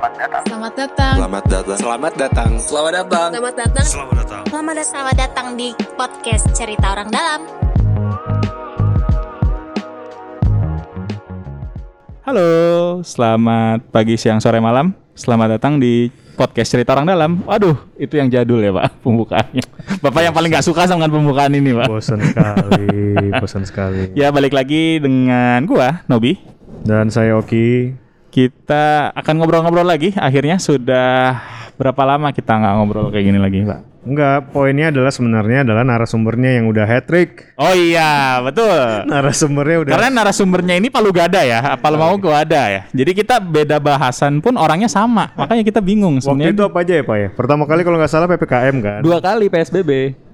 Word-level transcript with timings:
Selamat 0.00 0.16
datang. 0.16 0.44
Selamat 0.48 0.72
datang. 0.72 1.14
Selamat 1.20 1.44
datang. 1.44 1.76
Selamat 1.76 2.12
datang. 2.16 2.50
Selamat 2.56 2.92
datang. 2.96 3.28
Selamat 3.36 3.52
datang. 3.52 3.84
Selamat 3.84 4.14
datang. 4.16 4.44
Selamat 4.48 4.72
datang. 4.72 4.88
Selamat 4.88 5.16
datang 5.20 5.46
di 5.60 5.68
podcast 5.92 6.44
Cerita 6.56 6.86
Orang 6.96 7.12
Dalam. 7.12 7.40
Halo, 12.24 12.48
selamat 13.04 13.92
pagi, 13.92 14.16
siang, 14.16 14.40
sore, 14.40 14.56
malam. 14.56 14.96
Selamat 15.12 15.60
datang 15.60 15.76
di 15.76 16.08
podcast 16.32 16.72
Cerita 16.72 16.96
Orang 16.96 17.04
Dalam. 17.04 17.44
Waduh, 17.44 17.76
itu 18.00 18.16
yang 18.16 18.32
jadul 18.32 18.64
ya 18.64 18.72
Pak, 18.72 19.04
pembukaannya. 19.04 19.64
Bapak 20.00 20.24
yang 20.24 20.32
paling 20.32 20.48
gak 20.48 20.64
suka 20.64 20.88
sama 20.88 21.12
pembukaan 21.12 21.52
ini 21.52 21.76
Pak. 21.76 21.92
Bosan 21.92 22.24
sekali, 22.24 22.88
bosan 23.36 23.64
sekali. 23.68 24.16
Ya 24.16 24.32
balik 24.32 24.56
lagi 24.56 24.96
dengan 24.96 25.60
gua, 25.68 26.00
Nobi. 26.08 26.40
Dan 26.88 27.12
saya 27.12 27.36
Oki. 27.36 27.99
Kita 28.30 29.10
akan 29.10 29.34
ngobrol-ngobrol 29.42 29.82
lagi. 29.84 30.14
Akhirnya 30.14 30.62
sudah 30.62 31.34
berapa 31.74 32.02
lama 32.06 32.30
kita 32.30 32.54
nggak 32.60 32.74
ngobrol 32.78 33.10
kayak 33.10 33.24
gini 33.26 33.40
lagi 33.42 33.66
Pak? 33.66 33.90
Enggak, 34.00 34.48
poinnya 34.56 34.88
adalah 34.88 35.12
sebenarnya 35.12 35.60
adalah 35.60 35.84
narasumbernya 35.84 36.56
yang 36.56 36.72
udah 36.72 36.88
hat 36.88 37.04
trick. 37.04 37.52
Oh 37.60 37.76
iya, 37.76 38.40
betul. 38.40 39.04
Narasumbernya 39.04 39.76
udah 39.84 39.92
Karena 39.92 40.08
narasumbernya 40.08 40.74
ini 40.80 40.88
Palu 40.88 41.12
Gada 41.12 41.44
ya, 41.44 41.76
apal 41.76 42.00
mau 42.00 42.16
gua 42.16 42.40
ada 42.40 42.64
ya. 42.72 42.82
Jadi 42.96 43.12
kita 43.12 43.36
beda 43.36 43.76
bahasan 43.76 44.40
pun 44.40 44.56
orangnya 44.56 44.88
sama, 44.88 45.36
makanya 45.36 45.60
kita 45.68 45.84
bingung 45.84 46.16
Waktu 46.16 46.32
sebenarnya. 46.48 46.56
itu 46.56 46.62
apa 46.64 46.78
aja 46.80 46.92
ya 46.96 47.04
Pak 47.04 47.16
ya? 47.20 47.28
Pertama 47.36 47.68
kali 47.68 47.80
kalau 47.84 47.96
nggak 48.00 48.08
salah 48.08 48.24
PPKM 48.30 48.76
kan? 48.80 49.00
Dua 49.04 49.18
kali 49.20 49.52
PSBB. 49.52 49.90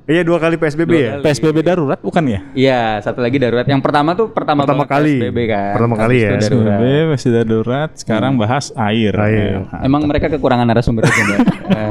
Iya 0.06 0.22
dua 0.22 0.38
kali 0.38 0.54
PSBB 0.54 0.86
Dua 0.86 1.02
ya? 1.02 1.10
kali. 1.18 1.22
PSBB 1.26 1.56
darurat 1.66 1.98
bukan 1.98 2.22
ya? 2.30 2.38
Iya, 2.54 3.02
satu 3.02 3.18
lagi 3.18 3.42
darurat. 3.42 3.66
Yang 3.66 3.82
pertama 3.82 4.14
tuh 4.14 4.30
pertama, 4.30 4.62
Pertama 4.62 4.86
kali. 4.86 5.18
PSBB 5.18 5.38
kan. 5.50 5.74
Pertama 5.74 5.94
kali 5.98 6.16
ya. 6.22 6.30
darurat. 6.38 6.78
PSBB 6.78 6.84
masih 7.10 7.30
darurat, 7.34 7.90
sekarang 7.98 8.32
bahas 8.38 8.70
air. 8.78 9.10
Air. 9.18 9.66
Ya. 9.66 9.82
Emang 9.82 10.06
mereka 10.06 10.30
kekurangan 10.30 10.62
narasumber 10.62 11.10
aja 11.10 11.22
Mbak? 11.26 11.38
Eh, 11.66 11.90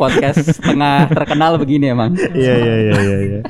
Podcast 0.00 0.56
tengah 0.58 1.04
terkenal 1.12 1.60
begini 1.60 1.92
emang. 1.92 2.16
Iya 2.16 2.54
iya 2.56 2.74
iya 2.80 2.94
iya. 2.96 3.16
iya. 3.20 3.40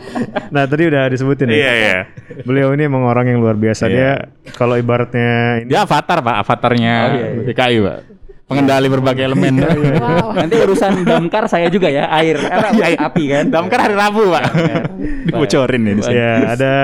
Nah 0.50 0.66
tadi 0.66 0.82
udah 0.90 1.06
disebutin 1.06 1.46
ya. 1.46 1.54
Iya 1.54 1.72
iya. 1.72 1.96
Beliau 2.42 2.74
ini 2.74 2.82
emang 2.82 3.06
orang 3.06 3.30
yang 3.30 3.38
luar 3.38 3.54
biasa. 3.54 3.86
Iya. 3.86 3.94
Dia 3.94 4.10
kalau 4.58 4.74
ibaratnya 4.74 5.62
ini 5.62 5.70
Dia 5.70 5.86
avatar 5.86 6.18
pak, 6.18 6.34
avatarnya 6.42 6.94
Oh, 6.98 7.14
iya, 7.14 7.26
iya. 7.30 7.42
DKI 7.46 7.76
pak. 7.78 7.98
Pengendali 8.48 8.88
berbagai 8.88 9.22
elemen. 9.22 9.60
Wow. 9.60 10.32
Nanti 10.32 10.56
urusan 10.56 11.04
damkar 11.04 11.44
saya 11.46 11.68
juga 11.68 11.92
ya, 11.92 12.08
air, 12.08 12.34
eh, 12.34 12.48
apa, 12.48 12.72
Iya, 12.80 12.86
iya. 12.90 12.98
api 13.04 13.24
kan. 13.28 13.44
Damkar 13.52 13.78
hari 13.84 13.92
Rabu 13.92 14.32
pak. 14.32 14.44
Dibocorin 15.28 15.80
nih. 15.84 15.94
di 15.94 16.02
sini. 16.02 16.16
ya 16.16 16.32
ada 16.56 16.74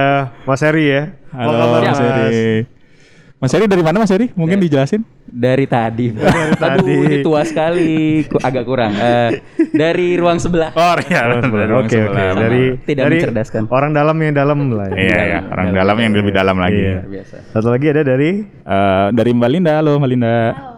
Mas 0.44 0.60
Heri 0.60 0.84
ya. 0.86 1.02
Halo 1.32 1.80
Mas 1.80 1.98
Heri. 1.98 2.68
Mas 3.40 3.52
Heri 3.52 3.64
dari 3.64 3.80
mana 3.80 3.96
Mas 3.98 4.12
Heri? 4.12 4.28
Mungkin 4.32 4.60
dijelasin? 4.60 5.08
Dari 5.24 5.64
tadi. 5.64 6.12
Dari 6.12 6.52
tadi. 6.54 6.84
Aduh, 6.84 7.00
ini 7.02 7.16
tua 7.20 7.42
sekali, 7.42 8.20
agak 8.38 8.64
kurang. 8.64 8.92
Eh, 8.94 9.40
dari 9.72 10.14
ruang 10.14 10.36
sebelah. 10.36 10.68
Oh 10.72 10.96
iya. 11.02 11.32
Oke 11.80 11.96
oke. 12.04 12.12
Dari 12.12 12.62
Tidak 12.78 13.02
dari 13.02 13.18
mencerdaskan. 13.24 13.62
orang 13.68 13.96
dalam 13.96 14.16
yang 14.20 14.36
dalam 14.36 14.58
lah. 14.68 14.92
ya. 14.92 14.96
Iya 15.00 15.20
iya. 15.26 15.38
Orang 15.48 15.72
dalam 15.72 15.96
yang 15.96 16.12
lebih 16.12 16.28
dalam 16.30 16.56
lagi. 16.60 16.76
Iya. 16.78 17.00
Biasa. 17.08 17.36
Satu 17.50 17.72
lagi 17.72 17.86
ada 17.88 18.04
dari 18.04 18.44
Eh, 18.44 19.06
dari 19.12 19.30
Mbak 19.32 19.48
Linda, 19.50 19.72
halo 19.80 19.96
Mbak 19.96 20.10
Linda. 20.12 20.36
Mbak 20.52 20.73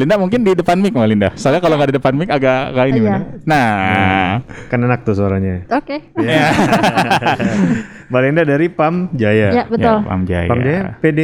Linda 0.00 0.16
mungkin 0.16 0.40
di 0.40 0.52
depan 0.56 0.76
mic 0.80 0.92
Mbak 0.96 1.08
Linda. 1.08 1.28
Soalnya 1.36 1.60
kalau 1.60 1.76
nggak 1.76 1.90
di 1.92 1.96
depan 2.00 2.12
mic 2.16 2.28
agak 2.32 2.72
agak 2.72 2.84
ini. 2.92 3.00
Iya. 3.04 3.18
Nah, 3.44 4.40
kan 4.72 4.78
enak 4.80 5.04
tuh 5.04 5.14
suaranya. 5.16 5.66
Oke. 5.68 6.00
ya. 6.24 6.48
Mbak 8.08 8.20
Linda 8.24 8.42
dari 8.44 8.66
Pam 8.68 9.08
Jaya. 9.12 9.48
Ya, 9.52 9.64
betul. 9.68 9.96
Ya, 10.00 10.08
Pam 10.08 10.20
Jaya. 10.28 10.48
Pam 10.48 10.60
Jaya 10.60 10.82
PD 11.00 11.20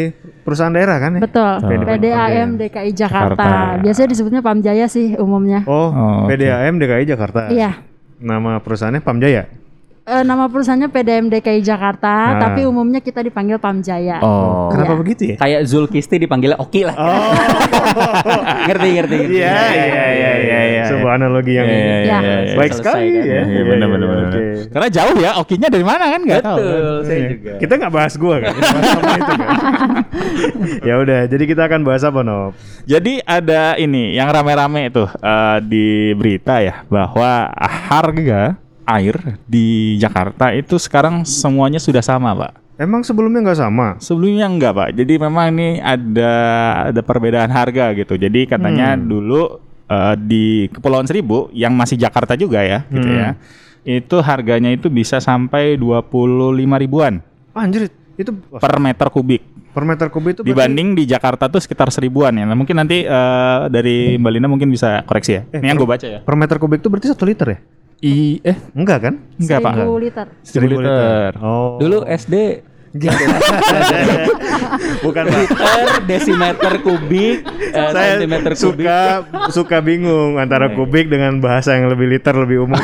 perusahaan 0.48 0.72
daerah 0.72 0.96
kan 0.96 1.10
ya? 1.16 1.20
Betul. 1.20 1.52
PD. 1.68 1.82
PDAM 1.84 2.48
DKI 2.56 2.90
Jakarta. 2.96 3.36
Jakarta. 3.36 3.80
Biasanya 3.84 4.08
disebutnya 4.08 4.40
Pamjaya 4.40 4.86
sih 4.88 5.12
umumnya. 5.20 5.60
Oh, 5.68 5.92
Oh. 5.92 6.24
PDAM 6.24 6.80
DKI 6.80 7.04
Jakarta. 7.04 7.52
Iya. 7.52 7.84
Nama 8.18 8.58
perusahaannya 8.64 9.04
Pam 9.04 9.20
Jaya. 9.20 9.44
Eh, 10.08 10.24
nama 10.24 10.48
perusahaannya 10.48 10.88
PDAM 10.88 11.28
DKI 11.28 11.60
Jakarta, 11.60 12.08
Nah. 12.32 12.40
tapi 12.40 12.64
umumnya 12.64 12.96
kita 12.96 13.20
dipanggil 13.20 13.60
Pamjaya. 13.60 14.24
Oh. 14.24 14.72
Kenapa 14.72 14.96
Iya. 14.96 15.00
begitu 15.04 15.22
ya? 15.28 15.36
Kayak 15.36 15.60
Zulkisti 15.68 16.16
dipanggilnya 16.16 16.56
Oki 16.56 16.80
lah. 16.80 16.96
Oh. 16.96 17.12
ngerti, 18.72 18.88
ngerti, 18.90 19.16
ngerti. 19.20 19.36
Iya, 19.36 19.52
iya, 19.68 19.84
iya, 20.08 20.30
iya, 20.40 20.60
iya. 20.64 20.82
Sebuah 20.88 21.12
analogi 21.14 21.52
yang 21.52 21.68
Iya, 21.68 21.76
iya, 21.76 21.84
Ya. 21.84 22.18
iya, 22.24 22.36
iya. 22.40 22.56
baik 22.56 22.72
Selesai, 22.72 22.80
sekali 22.80 23.04
kan? 23.04 23.12
ya. 23.12 23.20
Iya, 23.20 23.42
Iya, 23.44 23.62
benar 23.68 23.76
iya, 23.84 23.92
benar 23.92 24.06
benar. 24.08 24.24
oke. 24.24 24.44
Karena 24.72 24.88
jauh 24.88 25.16
ya, 25.20 25.30
okinya 25.36 25.68
dari 25.68 25.84
mana 25.84 26.04
kan 26.08 26.20
nggak 26.24 26.40
tahu. 26.40 26.56
Betul, 26.56 26.96
saya 27.04 27.18
Iya. 27.20 27.28
juga. 27.28 27.52
Kita 27.60 27.72
nggak 27.76 27.92
bahas 27.92 28.14
gua 28.16 28.36
kan? 28.40 28.54
Bahas 28.56 28.84
sama 28.88 29.12
itu 29.12 29.32
kan? 29.36 29.48
ya 30.88 30.94
udah, 30.98 31.20
jadi 31.28 31.44
kita 31.44 31.62
akan 31.68 31.80
bahas 31.84 32.02
apa, 32.02 32.20
Nop? 32.24 32.52
Jadi 32.88 33.12
ada 33.20 33.76
ini 33.76 34.16
yang 34.16 34.32
rame-rame 34.32 34.88
itu 34.88 35.04
eh, 35.04 35.58
di 35.60 35.86
berita 36.16 36.64
ya 36.64 36.80
bahwa 36.88 37.52
harga 37.60 38.56
air 38.90 39.14
di 39.44 39.66
Jakarta 39.96 40.50
itu 40.50 40.74
sekarang 40.74 41.22
semuanya 41.22 41.76
sudah 41.76 42.00
sama, 42.00 42.32
Pak. 42.32 42.52
Emang 42.76 43.02
sebelumnya 43.02 43.42
nggak 43.42 43.60
sama? 43.60 43.98
Sebelumnya 43.98 44.46
enggak, 44.46 44.72
Pak. 44.72 44.88
Jadi 44.94 45.18
memang 45.18 45.50
ini 45.50 45.78
ada 45.78 46.32
ada 46.88 47.00
perbedaan 47.00 47.50
harga 47.50 47.90
gitu. 47.92 48.14
Jadi 48.14 48.46
katanya 48.46 48.94
Hmm. 48.94 49.04
dulu 49.04 49.42
eh, 49.84 50.14
di 50.16 50.44
Kepulauan 50.68 51.04
Seribu 51.04 51.48
yang 51.50 51.72
masih 51.72 51.96
Jakarta 51.96 52.32
juga 52.32 52.60
ya, 52.60 52.84
gitu 52.86 53.04
Hmm. 53.04 53.18
ya. 53.18 53.28
Itu 53.82 54.20
harganya 54.20 54.68
itu 54.68 54.86
bisa 54.86 55.16
sampai 55.16 55.74
25 55.74 56.44
ribuan 56.76 57.24
Anjir, 57.50 57.88
itu 58.14 58.30
per 58.52 58.76
meter 58.78 59.08
kubik. 59.08 59.42
per 59.68 59.82
meter 59.82 60.06
kubik 60.08 60.32
itu 60.32 60.42
berarti- 60.42 60.50
Dibanding 60.50 60.88
di 60.92 61.04
Jakarta 61.04 61.46
tuh 61.46 61.58
sekitar 61.58 61.88
seribuan 61.88 62.30
ya. 62.32 62.44
Nah, 62.44 62.52
mungkin 62.52 62.76
nanti 62.76 63.00
eh, 63.00 63.58
dari 63.68 64.14
Mbak 64.14 64.30
Lina 64.30 64.46
mungkin 64.46 64.68
bisa 64.68 65.00
koreksi 65.02 65.32
ya. 65.32 65.42
Eh, 65.48 65.58
Ini 65.58 65.66
yang 65.66 65.78
gue 65.78 65.88
baca 65.88 66.04
ya. 66.04 66.20
per 66.20 66.34
meter 66.34 66.56
kubik 66.58 66.78
itu 66.78 66.88
berarti 66.88 67.08
satu 67.08 67.24
liter 67.24 67.48
ya? 67.48 67.58
I 67.98 68.38
eh 68.46 68.54
Enggak 68.78 68.98
kan? 69.10 69.14
enggak 69.42 69.58
Pak. 69.58 69.74
1000 69.74 69.98
liter. 69.98 70.26
1000 70.46 70.70
liter. 70.70 71.30
Oh. 71.42 71.82
Dulu 71.82 72.06
SD 72.06 72.62
bukan 75.04 75.24
Pak. 75.28 75.38
liter, 75.38 75.78
desimeter 76.08 76.72
kubik, 76.80 77.44
eh, 77.44 77.90
Saya 77.92 78.16
sentimeter 78.16 78.52
kubik. 78.56 78.64
suka 78.64 79.00
suka 79.52 79.76
bingung 79.84 80.40
antara 80.40 80.72
kubik 80.72 81.12
dengan 81.12 81.36
bahasa 81.38 81.76
yang 81.76 81.92
lebih 81.92 82.08
liter 82.08 82.32
lebih 82.32 82.64
umum. 82.64 82.80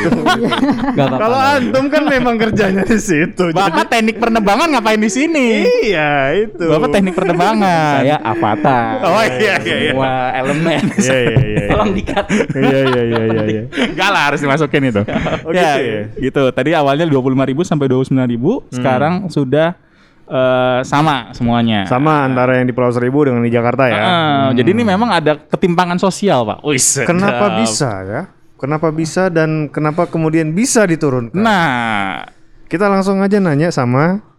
Gak. 0.98 1.08
Kalau 1.08 1.40
antum 1.40 1.84
kan 1.88 2.04
memang 2.04 2.36
kerjanya 2.36 2.84
di 2.84 3.00
situ. 3.00 3.48
Bapak 3.56 3.88
teknik 3.88 4.20
penerbangan 4.20 4.76
ngapain 4.76 5.00
di 5.00 5.10
sini? 5.10 5.64
iya 5.88 6.36
itu. 6.36 6.68
Bapak 6.68 6.88
teknik 6.92 7.16
penerbangan. 7.16 8.04
saya 8.04 8.16
avatar. 8.20 9.00
Oh, 9.04 9.24
iya, 9.24 9.56
iya, 9.64 9.76
iya. 9.88 9.92
Semua 9.94 10.12
elemen. 10.36 10.84
Iya 11.00 11.16
iya 11.16 11.38
iya. 11.40 11.64
Tolong 11.72 11.92
dikat. 11.96 12.24
Iya 12.52 12.80
iya 12.84 13.02
iya 13.02 13.22
iya. 13.24 13.42
iya. 13.48 13.62
Enggak 13.72 14.08
lah 14.12 14.22
harus 14.32 14.40
dimasukin 14.40 14.82
itu. 14.92 15.02
Oh, 15.44 15.52
gitu 15.52 15.80
ya? 15.80 16.02
Gitu. 16.20 16.42
Tadi 16.52 16.70
awalnya 16.76 17.06
25.000 17.08 17.64
sampai 17.64 17.86
29.000, 17.88 18.74
sekarang 18.74 19.14
sudah 19.32 19.76
eh, 20.28 20.80
sama 20.84 21.30
semuanya. 21.36 21.84
Sama 21.88 22.24
antara 22.24 22.56
yang 22.58 22.66
di 22.68 22.74
Pulau 22.74 22.92
Seribu 22.92 23.24
dengan 23.28 23.44
di 23.44 23.52
Jakarta 23.52 23.88
ya. 23.88 24.02
Ah, 24.02 24.46
Jadi 24.52 24.72
ini 24.72 24.82
memang 24.84 25.10
ada 25.12 25.36
ketimpangan 25.36 26.00
sosial, 26.00 26.44
Pak. 26.44 26.58
Sedap. 26.76 27.08
Kenapa 27.12 27.46
bisa 27.60 27.90
ya? 28.04 28.22
Kenapa 28.54 28.88
bisa 28.94 29.28
dan 29.28 29.68
kenapa 29.68 30.08
kemudian 30.08 30.54
bisa 30.56 30.88
diturunkan? 30.88 31.36
Nah, 31.36 32.24
Kita 32.64 32.88
langsung 32.88 33.20
aja 33.20 33.38
nanya 33.38 33.68
sama 33.70 34.33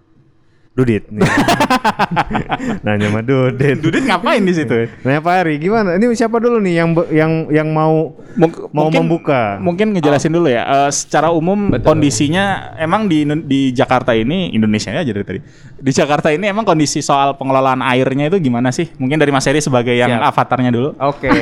Dudit. 0.76 1.08
Nih. 1.08 1.24
nanya 2.84 3.08
sama 3.08 3.24
Dudit. 3.24 3.80
Dudit 3.80 4.04
ngapain 4.04 4.44
di 4.44 4.52
situ? 4.52 4.92
Nanya 5.02 5.20
Pak 5.20 5.34
Ari, 5.40 5.56
gimana? 5.56 5.96
Ini 5.96 6.12
siapa 6.12 6.36
dulu 6.36 6.60
nih 6.60 6.74
yang 6.76 6.90
yang 7.10 7.32
yang 7.48 7.68
mau 7.72 8.12
Mung- 8.36 8.52
mau 8.70 8.92
mungkin- 8.92 9.00
membuka? 9.02 9.56
Mungkin 9.58 9.96
ngejelasin 9.96 10.30
dulu 10.30 10.48
ya. 10.48 10.68
Eh, 10.68 10.92
secara 10.92 11.32
umum 11.32 11.72
Betul. 11.72 11.96
kondisinya 11.96 12.76
emang 12.76 13.08
di 13.08 13.24
di 13.46 13.72
Jakarta 13.72 14.12
ini 14.12 14.52
Indonesia 14.52 14.92
aja 14.92 15.08
dari 15.08 15.24
tadi. 15.24 15.40
Di 15.76 15.92
Jakarta 15.92 16.28
ini 16.30 16.44
emang 16.46 16.68
kondisi 16.68 17.00
soal 17.00 17.34
pengelolaan 17.34 17.80
airnya 17.80 18.28
itu 18.28 18.44
gimana 18.44 18.68
sih? 18.70 18.92
Mungkin 19.00 19.16
dari 19.16 19.32
Mas 19.32 19.48
Heri 19.48 19.64
sebagai 19.64 19.96
yang 19.96 20.12
Siap. 20.12 20.28
avatarnya 20.28 20.72
dulu. 20.72 20.92
Oke, 21.00 21.32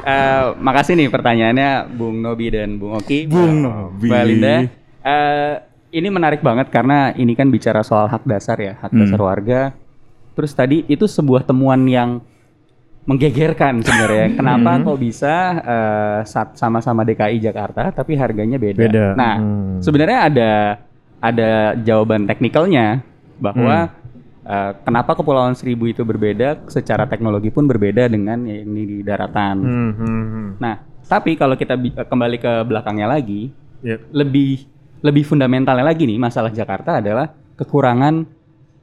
Eh, 0.00 0.44
makasih 0.56 0.96
nih 0.96 1.12
pertanyaannya 1.12 1.92
Bung 1.92 2.24
Nobi 2.24 2.48
dan 2.48 2.80
Bung 2.80 2.96
Oki. 2.96 3.28
Bung 3.28 3.60
Nobi. 3.60 4.08
Mbak 4.08 4.22
Linda. 4.24 4.54
Eh, 5.04 5.54
ini 5.90 6.08
menarik 6.08 6.40
banget 6.40 6.70
karena 6.70 7.10
ini 7.12 7.34
kan 7.34 7.50
bicara 7.50 7.82
soal 7.82 8.06
hak 8.06 8.22
dasar 8.24 8.56
ya, 8.56 8.78
hak 8.78 8.90
Hmm. 8.90 9.00
dasar 9.02 9.20
warga. 9.20 9.60
Terus 10.34 10.52
tadi 10.54 10.86
itu 10.86 11.04
sebuah 11.04 11.42
temuan 11.42 11.82
yang 11.84 12.22
menggegerkan 13.04 13.82
sebenarnya. 13.82 14.38
Kenapa 14.38 14.70
Hmm. 14.76 14.84
kok 14.86 14.98
bisa 15.00 15.34
sat- 16.22 16.54
sama-sama 16.54 17.02
DKI 17.02 17.42
Jakarta 17.42 17.90
tapi 17.90 18.14
harganya 18.14 18.56
beda? 18.56 18.78
Beda. 18.78 19.06
Nah, 19.16 19.34
Hmm. 19.36 19.78
sebenarnya 19.80 20.18
ada 20.26 20.50
ada 21.20 21.50
jawaban 21.76 22.24
teknikalnya 22.24 23.04
bahwa 23.36 23.90
Hmm. 23.90 23.98
eh, 24.40 24.72
kenapa 24.82 25.12
Kepulauan 25.12 25.52
Seribu 25.52 25.84
itu 25.84 26.00
berbeda 26.00 26.64
secara 26.66 27.04
teknologi 27.04 27.52
pun 27.52 27.68
berbeda 27.68 28.08
dengan 28.08 28.40
yang 28.48 28.64
ini 28.64 28.82
di 28.88 28.98
daratan. 29.04 29.56
Hmm, 29.60 29.92
hmm, 29.92 30.24
hmm. 30.24 30.48
Nah, 30.56 30.74
tapi 31.04 31.36
kalau 31.36 31.54
kita 31.54 31.76
kembali 32.08 32.36
ke 32.40 32.52
belakangnya 32.64 33.04
lagi, 33.06 33.52
Yep. 33.84 34.00
lebih 34.10 34.64
lebih 35.00 35.24
fundamentalnya 35.24 35.82
lagi 35.82 36.04
nih 36.04 36.16
masalah 36.16 36.48
Jakarta 36.48 36.98
adalah 36.98 37.28
kekurangan 37.54 38.24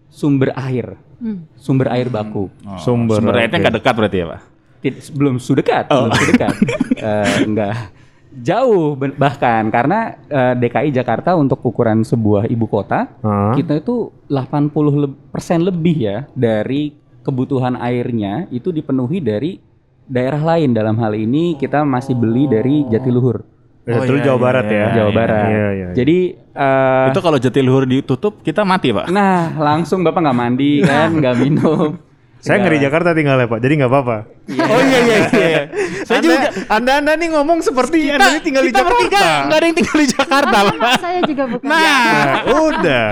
sumber 0.08 0.54
air, 0.56 0.98
Hmm. 1.18 1.50
sumber 1.54 1.90
air 1.90 2.08
baku. 2.08 2.48
Oh, 2.62 2.78
Sumber, 2.78 3.18
sumber 3.18 3.38
airnya 3.38 3.58
nggak 3.60 3.76
dekat 3.76 3.94
berarti 3.94 4.18
ya, 4.18 4.26
Pak? 4.28 4.42
Tid- 4.78 5.02
belum 5.12 5.36
sudekat, 5.38 5.90
belum 5.90 6.14
sudekat. 6.14 6.54
Eh, 6.98 7.46
enggak 7.46 7.94
jauh 8.36 8.94
bahkan 9.16 9.70
karena 9.70 10.18
eh, 10.24 10.54
DKI 10.56 10.90
Jakarta 10.92 11.34
untuk 11.34 11.62
ukuran 11.64 12.02
sebuah 12.02 12.46
ibu 12.46 12.66
kota 12.66 13.10
Hah? 13.18 13.54
kita 13.54 13.78
itu 13.78 14.14
80 14.28 14.70
le- 14.94 15.16
persen 15.28 15.62
lebih 15.62 15.98
ya 16.00 16.18
dari 16.32 16.94
kebutuhan 17.22 17.74
airnya 17.76 18.46
itu 18.50 18.70
dipenuhi 18.70 19.18
dari 19.20 19.58
daerah 20.04 20.40
lain 20.40 20.72
dalam 20.72 20.98
hal 20.98 21.14
ini 21.14 21.54
kita 21.56 21.82
masih 21.82 22.14
beli 22.14 22.46
dari 22.46 22.86
Jatiluhur 22.88 23.42
Oh, 23.88 24.04
itu 24.04 24.20
iya, 24.20 24.24
Jawa 24.28 24.36
iya, 24.36 24.44
Barat 24.44 24.66
iya, 24.68 24.76
ya. 24.76 24.88
Jawa 25.00 25.12
Barat 25.16 25.38
Iya, 25.38 25.48
iya. 25.48 25.68
iya. 25.72 25.88
jadi 25.96 26.18
eh, 26.36 27.06
Itu 27.16 27.20
kalau 27.24 27.38
Jatiluhur 27.40 27.84
ditutup 27.88 28.44
kita 28.44 28.68
mati, 28.68 28.92
Pak. 28.92 29.08
nah 29.08 29.56
langsung 29.56 30.04
bapak 30.04 30.20
nggak 30.28 30.38
mandi 30.38 30.84
kan 30.90 31.10
nggak 31.16 31.36
minum 31.40 31.96
saya 32.38 32.62
ngeri 32.62 32.78
Jakarta 32.78 33.18
tinggal 33.18 33.36
ya 33.42 33.48
Pak, 33.50 33.60
jadi 33.60 33.74
nggak 33.82 33.92
apa-apa. 33.92 34.18
Oh 34.48 34.80
iya 34.86 35.00
iya 35.04 35.18
iya. 35.26 35.62
Saya 36.06 36.22
anda, 36.22 36.26
juga 36.30 36.38
anda 36.70 36.92
anda 37.02 37.12
nih 37.18 37.30
ngomong 37.34 37.60
seperti 37.66 38.14
anda 38.14 38.30
nih 38.30 38.42
tinggal 38.46 38.64
di 38.64 38.72
kita 38.72 38.86
bertiga 38.86 39.10
Jakarta. 39.18 39.44
nggak 39.44 39.58
ada 39.58 39.66
yang 39.66 39.76
tinggal 39.76 39.98
di 39.98 40.08
Jakarta, 40.08 40.58
Pak. 40.64 40.94
Saya 41.02 41.20
juga 41.26 41.44
bukan. 41.50 41.66
Nah, 41.68 42.34
udah. 42.48 43.10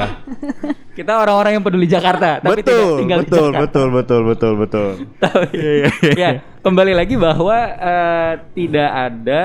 kita 0.95 1.12
orang-orang 1.19 1.51
yang 1.60 1.63
peduli 1.66 1.88
Jakarta 1.89 2.39
tapi 2.39 2.63
tidak 2.63 2.72
betul, 2.72 2.95
tinggal 3.04 3.19
di 3.19 3.27
betul, 3.27 3.48
Jakarta 3.51 3.60
betul, 3.66 3.88
betul, 3.92 4.22
betul, 4.24 4.54
betul. 4.56 4.89
Tapi- 5.19 6.16
ya 6.16 6.30
kembali 6.63 6.94
lagi 6.95 7.16
bahwa 7.19 7.57
eh, 7.75 8.31
tidak 8.56 8.89
ada 8.94 9.42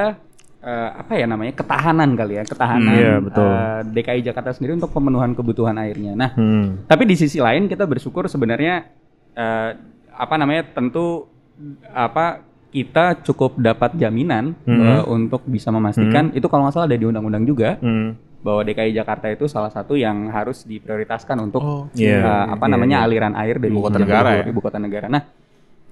eh, 0.60 0.90
apa 0.94 1.12
ya 1.14 1.24
namanya 1.24 1.52
ketahanan 1.52 2.12
kali 2.12 2.36
ya 2.36 2.44
ketahanan 2.44 2.84
Hmm, 2.86 2.96
iya, 2.96 3.12
betul. 3.18 3.46
eh, 3.46 3.80
DKI 3.92 4.20
Jakarta 4.22 4.50
sendiri 4.50 4.72
untuk 4.74 4.90
pemenuhan 4.90 5.32
kebutuhan 5.32 5.76
airnya. 5.76 6.12
Nah 6.12 6.30
Hmm. 6.30 6.84
tapi 6.84 7.04
di 7.04 7.14
sisi 7.14 7.38
lain 7.38 7.64
kita 7.64 7.84
bersyukur 7.84 8.26
sebenarnya 8.26 8.84
eh, 9.32 9.70
apa 10.12 10.34
namanya 10.36 10.68
tentu 10.70 11.24
apa 11.88 12.40
kita 12.68 13.18
cukup 13.20 13.56
dapat 13.56 13.94
jaminan 13.94 14.54
eh, 14.62 15.02
untuk 15.04 15.42
bisa 15.44 15.68
memastikan 15.68 16.30
itu 16.30 16.46
kalau 16.46 16.64
nggak 16.64 16.74
salah 16.74 16.86
ada 16.86 16.94
di 16.94 17.02
undang-undang 17.02 17.42
juga 17.42 17.74
Hmm. 17.76 18.14
bahwa 18.38 18.60
DKI 18.62 18.92
Jakarta 18.94 19.26
itu 19.28 19.44
salah 19.44 19.68
satu 19.68 19.92
yang 19.92 20.28
harus 20.28 20.64
diprioritaskan 20.64 21.36
untuk 21.42 21.60
Iya, 21.92 22.20
eh, 22.20 22.44
apa 22.50 22.64
iya, 22.64 22.70
namanya 22.70 22.96
iya. 22.96 23.06
aliran 23.06 23.34
air 23.34 23.56
dari 23.56 23.68
Ibu 23.68 23.80
kota 23.82 23.98
negara 23.98 24.28
ya? 24.34 24.44
ibu 24.44 24.60
kota 24.60 24.78
negara. 24.78 25.06
Nah, 25.06 25.22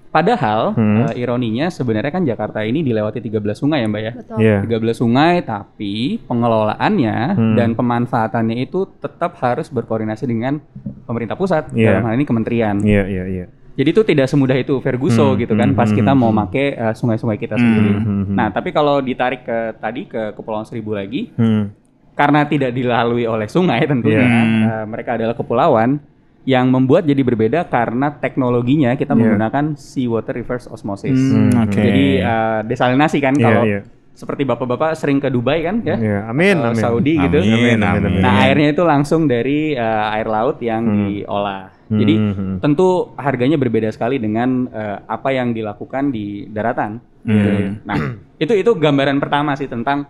padahal 0.09 0.73
Hmm. 0.73 1.07
eh, 1.07 1.19
ironinya 1.19 1.69
sebenarnya 1.69 2.11
kan 2.11 2.23
Jakarta 2.23 2.61
ini 2.61 2.81
dilewati 2.81 3.19
13 3.19 3.55
sungai 3.55 3.81
ya, 3.81 3.87
Mbak 3.87 4.03
ya. 4.03 4.13
Betul. 4.15 4.37
Iya. 4.39 4.57
13 4.63 4.97
sungai 4.97 5.35
tapi 5.41 5.95
pengelolaannya 6.23 7.17
Hmm. 7.31 7.55
dan 7.55 7.69
pemanfaatannya 7.73 8.57
itu 8.59 8.89
tetap 8.95 9.37
harus 9.39 9.69
berkoordinasi 9.69 10.25
dengan 10.25 10.59
pemerintah 11.05 11.35
pusat 11.35 11.69
Iya. 11.71 11.95
dalam 11.95 12.05
hal 12.05 12.15
ini 12.15 12.25
kementerian. 12.25 12.77
Iya, 12.79 13.05
iya, 13.07 13.25
iya. 13.27 13.47
Jadi 13.75 13.89
itu 13.89 14.03
tidak 14.03 14.27
semudah 14.27 14.59
itu 14.59 14.75
Ferguso 14.81 15.23
Hmm, 15.29 15.39
gitu 15.39 15.55
kan 15.55 15.71
hmm, 15.71 15.79
pas 15.79 15.87
hmm, 15.87 15.95
kita 15.97 16.11
hmm, 16.11 16.19
mau 16.19 16.31
hmm. 16.31 16.39
make 16.43 16.75
eh, 16.75 16.93
sungai-sungai 16.93 17.39
kita 17.39 17.55
sendiri. 17.55 17.95
hmm, 17.95 18.03
hmm. 18.03 18.35
Nah, 18.35 18.51
tapi 18.51 18.71
kalau 18.71 18.99
ditarik 18.99 19.43
ke 19.43 19.59
tadi 19.77 20.03
ke 20.05 20.35
Kepulauan 20.35 20.67
Seribu 20.67 20.93
lagi 20.93 21.31
Hmm. 21.33 21.71
karena 22.13 22.43
tidak 22.43 22.75
dilalui 22.75 23.23
oleh 23.25 23.47
sungai 23.47 23.79
tentunya 23.87 24.19
Iya. 24.19 24.43
eh, 24.67 24.85
mereka 24.85 25.15
adalah 25.15 25.33
kepulauan 25.33 26.03
yang 26.45 26.71
membuat 26.71 27.05
jadi 27.05 27.21
berbeda 27.21 27.61
karena 27.67 28.15
teknologinya 28.15 28.95
kita 28.95 29.13
Iya. 29.13 29.21
menggunakan 29.21 29.65
seawater 29.75 30.35
reverse 30.37 30.67
osmosis. 30.67 31.13
Hmm, 31.15 31.53
oke. 31.67 31.77
Jadi 31.77 32.07
eh, 32.19 32.61
desalinasi 32.65 33.19
kan 33.19 33.35
Iya, 33.37 33.45
kalau 33.45 33.63
iya. 33.69 33.81
seperti 34.15 34.43
bapak-bapak 34.43 34.97
sering 34.97 35.19
ke 35.19 35.29
Dubai 35.29 35.63
kan 35.63 35.85
ya, 35.85 35.97
Iya, 35.99 36.19
amin, 36.27 36.57
Atau 36.59 36.71
amin. 36.73 36.81
Saudi 36.81 37.15
gitu. 37.15 37.39
Amin, 37.39 37.79
amin. 37.79 38.19
Nah 38.19 38.43
airnya 38.43 38.73
itu 38.73 38.83
langsung 38.83 39.29
dari 39.29 39.73
eh, 39.73 40.15
air 40.17 40.27
laut 40.27 40.57
yang 40.59 40.83
diolah. 41.07 41.69
Hmm, 41.89 41.99
Jadi 42.01 42.15
hmm. 42.17 42.55
tentu 42.61 42.89
harganya 43.17 43.57
berbeda 43.57 43.89
sekali 43.89 44.17
dengan 44.17 44.69
eh, 44.69 44.99
apa 45.05 45.29
yang 45.31 45.53
dilakukan 45.53 46.11
di 46.11 46.49
daratan. 46.49 47.01
gitu. 47.29 47.51
Nah 47.85 47.97
itu 48.41 48.53
itu 48.57 48.71
gambaran 48.73 49.21
pertama 49.21 49.53
sih 49.53 49.69
tentang 49.69 50.09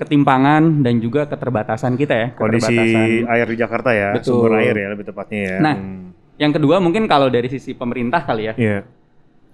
ketimpangan 0.00 0.80
dan 0.80 0.96
juga 0.96 1.28
keterbatasan 1.28 1.94
kita 1.94 2.14
ya. 2.16 2.28
Kondisi 2.32 2.72
keterbatasan. 2.72 3.28
air 3.28 3.46
di 3.46 3.56
Jakarta 3.56 3.90
ya, 3.92 4.08
Betul. 4.16 4.40
sumber 4.40 4.52
air 4.58 4.74
ya 4.74 4.88
lebih 4.90 5.04
tepatnya 5.04 5.40
ya. 5.40 5.56
Nah, 5.60 5.74
Hmm. 5.76 6.16
yang 6.34 6.50
kedua 6.50 6.80
mungkin 6.80 7.04
kalau 7.04 7.28
dari 7.28 7.46
sisi 7.46 7.76
pemerintah 7.76 8.24
kali 8.24 8.48
ya 8.48 8.54
Iya. 8.56 8.78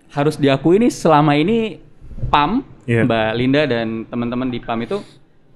harus 0.08 0.38
diakui 0.38 0.78
nih 0.78 0.88
selama 0.88 1.34
ini 1.34 1.82
PAM, 2.30 2.62
Iya. 2.86 3.02
Mbak 3.02 3.30
Linda 3.34 3.62
dan 3.66 3.86
teman-teman 4.06 4.46
di 4.46 4.62
PAM 4.62 4.78
itu 4.80 5.02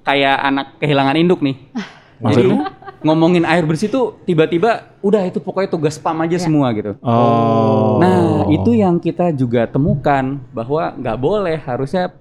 kayak 0.02 0.36
anak 0.42 0.66
kehilangan 0.76 1.14
induk 1.14 1.40
nih. 1.40 1.56
Jadi 2.20 2.52
ngomongin 3.00 3.48
air 3.48 3.64
bersih 3.64 3.88
tuh 3.88 4.20
tiba-tiba 4.28 4.92
udah 5.00 5.24
itu 5.24 5.40
pokoknya 5.40 5.72
tugas 5.72 5.96
PAM 5.96 6.20
aja 6.20 6.36
semua 6.36 6.68
gitu. 6.76 6.92
Oh. 7.00 7.96
Nah, 7.96 8.44
itu 8.52 8.76
yang 8.76 9.00
kita 9.00 9.32
juga 9.32 9.64
temukan 9.64 10.36
bahwa 10.52 10.92
nggak 10.92 11.16
boleh 11.16 11.56
harusnya 11.56 12.12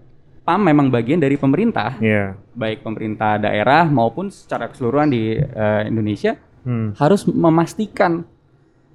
PAM 0.49 0.65
memang 0.65 0.89
bagian 0.89 1.21
dari 1.21 1.37
pemerintah, 1.37 2.01
Iya. 2.01 2.33
baik 2.57 2.81
pemerintah 2.81 3.37
daerah 3.37 3.85
maupun 3.85 4.33
secara 4.33 4.65
keseluruhan 4.65 5.13
di 5.13 5.37
eh, 5.37 5.81
Indonesia 5.85 6.33
Hmm. 6.59 6.97
harus 6.97 7.23
memastikan 7.23 8.25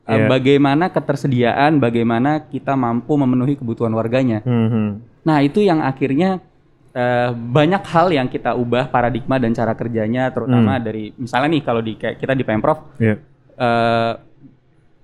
eh, 0.04 0.18
Iya. 0.18 0.26
bagaimana 0.28 0.90
ketersediaan, 0.90 1.78
bagaimana 1.78 2.44
kita 2.44 2.74
mampu 2.74 3.14
memenuhi 3.14 3.54
kebutuhan 3.54 3.88
warganya. 3.90 4.42
Hmm, 4.42 4.68
hmm. 4.68 4.88
Nah, 5.22 5.40
itu 5.40 5.62
yang 5.62 5.78
akhirnya 5.80 6.42
eh, 6.90 7.30
banyak 7.30 7.82
hal 7.84 8.06
yang 8.08 8.26
kita 8.26 8.54
ubah 8.54 8.86
paradigma 8.86 9.34
dan 9.34 9.50
cara 9.50 9.72
kerjanya 9.72 10.30
terutama 10.30 10.78
dari 10.78 11.10
misalnya 11.16 11.50
nih 11.50 11.62
kalau 11.62 11.80
di 11.80 11.94
kayak 11.94 12.18
kita 12.18 12.34
di 12.34 12.42
Pemprov 12.42 12.98
Iya. 12.98 13.18
eh, 13.54 14.12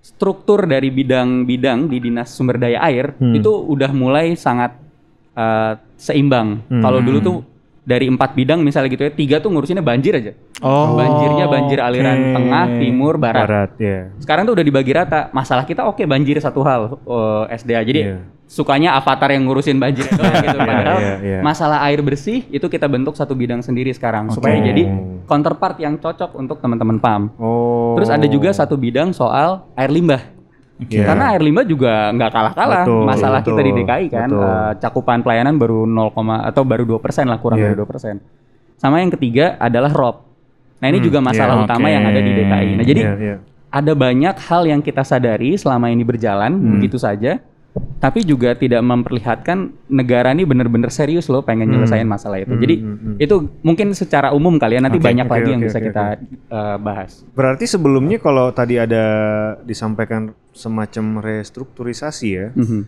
struktur 0.00 0.64
dari 0.64 0.88
bidang-bidang 0.88 1.86
di 1.86 1.98
Dinas 1.98 2.30
Sumber 2.30 2.56
Daya 2.56 2.78
Air 2.82 3.14
Hmm. 3.16 3.34
itu 3.34 3.50
udah 3.50 3.90
mulai 3.90 4.32
sangat 4.32 4.76
eh, 5.34 5.72
seimbang. 5.96 6.64
Hmm. 6.66 6.82
Kalau 6.82 7.00
dulu 7.00 7.18
tuh 7.20 7.36
dari 7.80 8.06
empat 8.06 8.36
bidang 8.36 8.60
misalnya 8.62 8.92
gitu 8.92 9.02
ya, 9.08 9.10
tiga 9.10 9.36
tuh 9.42 9.50
ngurusinnya 9.50 9.82
banjir 9.82 10.14
aja. 10.14 10.32
Oh. 10.60 10.94
Banjirnya 10.94 11.48
banjir 11.48 11.78
aliran 11.80 12.36
tengah, 12.36 12.64
timur, 12.78 13.16
barat. 13.16 13.44
Barat, 13.48 13.70
ya. 13.80 14.12
Sekarang 14.20 14.44
tuh 14.46 14.54
udah 14.54 14.64
dibagi 14.64 14.92
rata. 14.94 15.32
Masalah 15.32 15.64
kita 15.64 15.88
oke 15.88 16.04
banjir 16.04 16.38
satu 16.38 16.60
hal 16.62 17.00
eh, 17.02 17.44
SDA. 17.56 17.82
Jadi 17.82 18.00
Iya. 18.04 18.16
sukanya 18.50 18.98
avatar 18.98 19.30
yang 19.30 19.46
ngurusin 19.46 19.78
banjir 19.78 20.06
itu 20.06 20.18
gitu. 20.18 20.58
Iya, 20.60 20.66
Padahal 20.66 20.98
iya, 21.00 21.14
iya. 21.22 21.38
masalah 21.40 21.86
air 21.86 22.02
bersih 22.02 22.42
itu 22.50 22.66
kita 22.66 22.90
bentuk 22.90 23.14
satu 23.14 23.32
bidang 23.38 23.62
sendiri 23.62 23.94
sekarang 23.94 24.26
supaya 24.34 24.58
Oke. 24.58 24.66
jadi 24.70 24.82
counterpart 25.24 25.78
yang 25.78 25.94
cocok 26.02 26.34
untuk 26.34 26.58
teman-teman 26.58 26.98
PAM. 26.98 27.30
Oh. 27.38 27.94
Terus 27.94 28.10
ada 28.10 28.26
juga 28.26 28.50
satu 28.50 28.74
bidang 28.74 29.14
soal 29.14 29.66
air 29.74 29.90
limbah. 29.90 30.39
Iya. 30.80 31.04
Karena 31.04 31.24
air 31.30 31.42
limbah 31.42 31.64
juga 31.64 32.08
nggak 32.08 32.30
kalah-kalah. 32.30 32.84
Betul, 32.88 33.02
Masalah 33.04 33.40
kita 33.42 33.60
di 33.60 33.70
betul, 33.70 33.84
DKI 33.84 34.06
kan 34.08 34.28
betul. 34.28 34.40
eh, 34.40 34.72
cakupan 34.80 35.18
pelayanan 35.20 35.54
baru 35.54 35.84
0, 35.84 36.40
atau 36.40 36.62
baru 36.64 36.84
2% 36.88 37.28
lah 37.28 37.36
kurang 37.36 37.60
Iya. 37.60 37.66
dari 37.68 37.76
2%. 37.76 38.16
Sama 38.74 38.96
yang 38.98 39.12
ketiga 39.12 39.60
adalah 39.60 39.92
ROP. 39.92 40.16
Nah, 40.80 40.88
ini 40.88 40.96
Hmm, 40.96 41.04
juga 41.04 41.18
masalah 41.20 41.54
iya, 41.54 41.64
utama 41.68 41.84
oke. 41.84 41.92
yang 41.92 42.04
ada 42.06 42.20
di 42.22 42.32
DKI. 42.32 42.70
Nah, 42.72 42.84
jadi 42.86 43.00
Iya, 43.04 43.14
iya. 43.20 43.36
ada 43.68 43.92
banyak 43.92 44.34
hal 44.40 44.62
yang 44.64 44.80
kita 44.80 45.04
sadari 45.04 45.52
selama 45.54 45.86
ini 45.86 46.00
berjalan 46.00 46.56
Hmm. 46.56 46.80
begitu 46.80 46.96
saja, 46.96 47.44
tapi 48.00 48.24
juga 48.24 48.56
tidak 48.56 48.80
memperlihatkan 48.80 49.76
negara 49.86 50.32
ini 50.32 50.48
benar-benar 50.48 50.88
serius 50.88 51.28
loh 51.28 51.44
pengen 51.44 51.68
nyelesain 51.68 52.08
masalah 52.08 52.40
itu. 52.40 52.52
Hmm, 52.52 52.62
Jadi 52.64 52.74
hmm, 52.80 52.96
hmm. 52.96 53.14
itu 53.20 53.34
mungkin 53.60 53.92
secara 53.92 54.32
umum 54.32 54.56
kali 54.56 54.76
ya 54.76 54.82
nanti 54.82 54.96
Oke, 54.96 55.04
banyak 55.04 55.26
oke, 55.28 55.34
lagi 55.36 55.48
yang 55.52 55.60
oke, 55.60 55.68
bisa 55.68 55.78
oke, 55.78 55.86
kita 55.92 56.04
eh, 56.48 56.76
bahas. 56.80 57.10
Berarti 57.36 57.64
sebelumnya 57.68 58.16
kalau 58.16 58.48
tadi 58.50 58.80
ada 58.80 59.04
disampaikan 59.60 60.32
semacam 60.50 61.20
restrukturisasi 61.20 62.28
ya, 62.32 62.46
Mhm. 62.56 62.80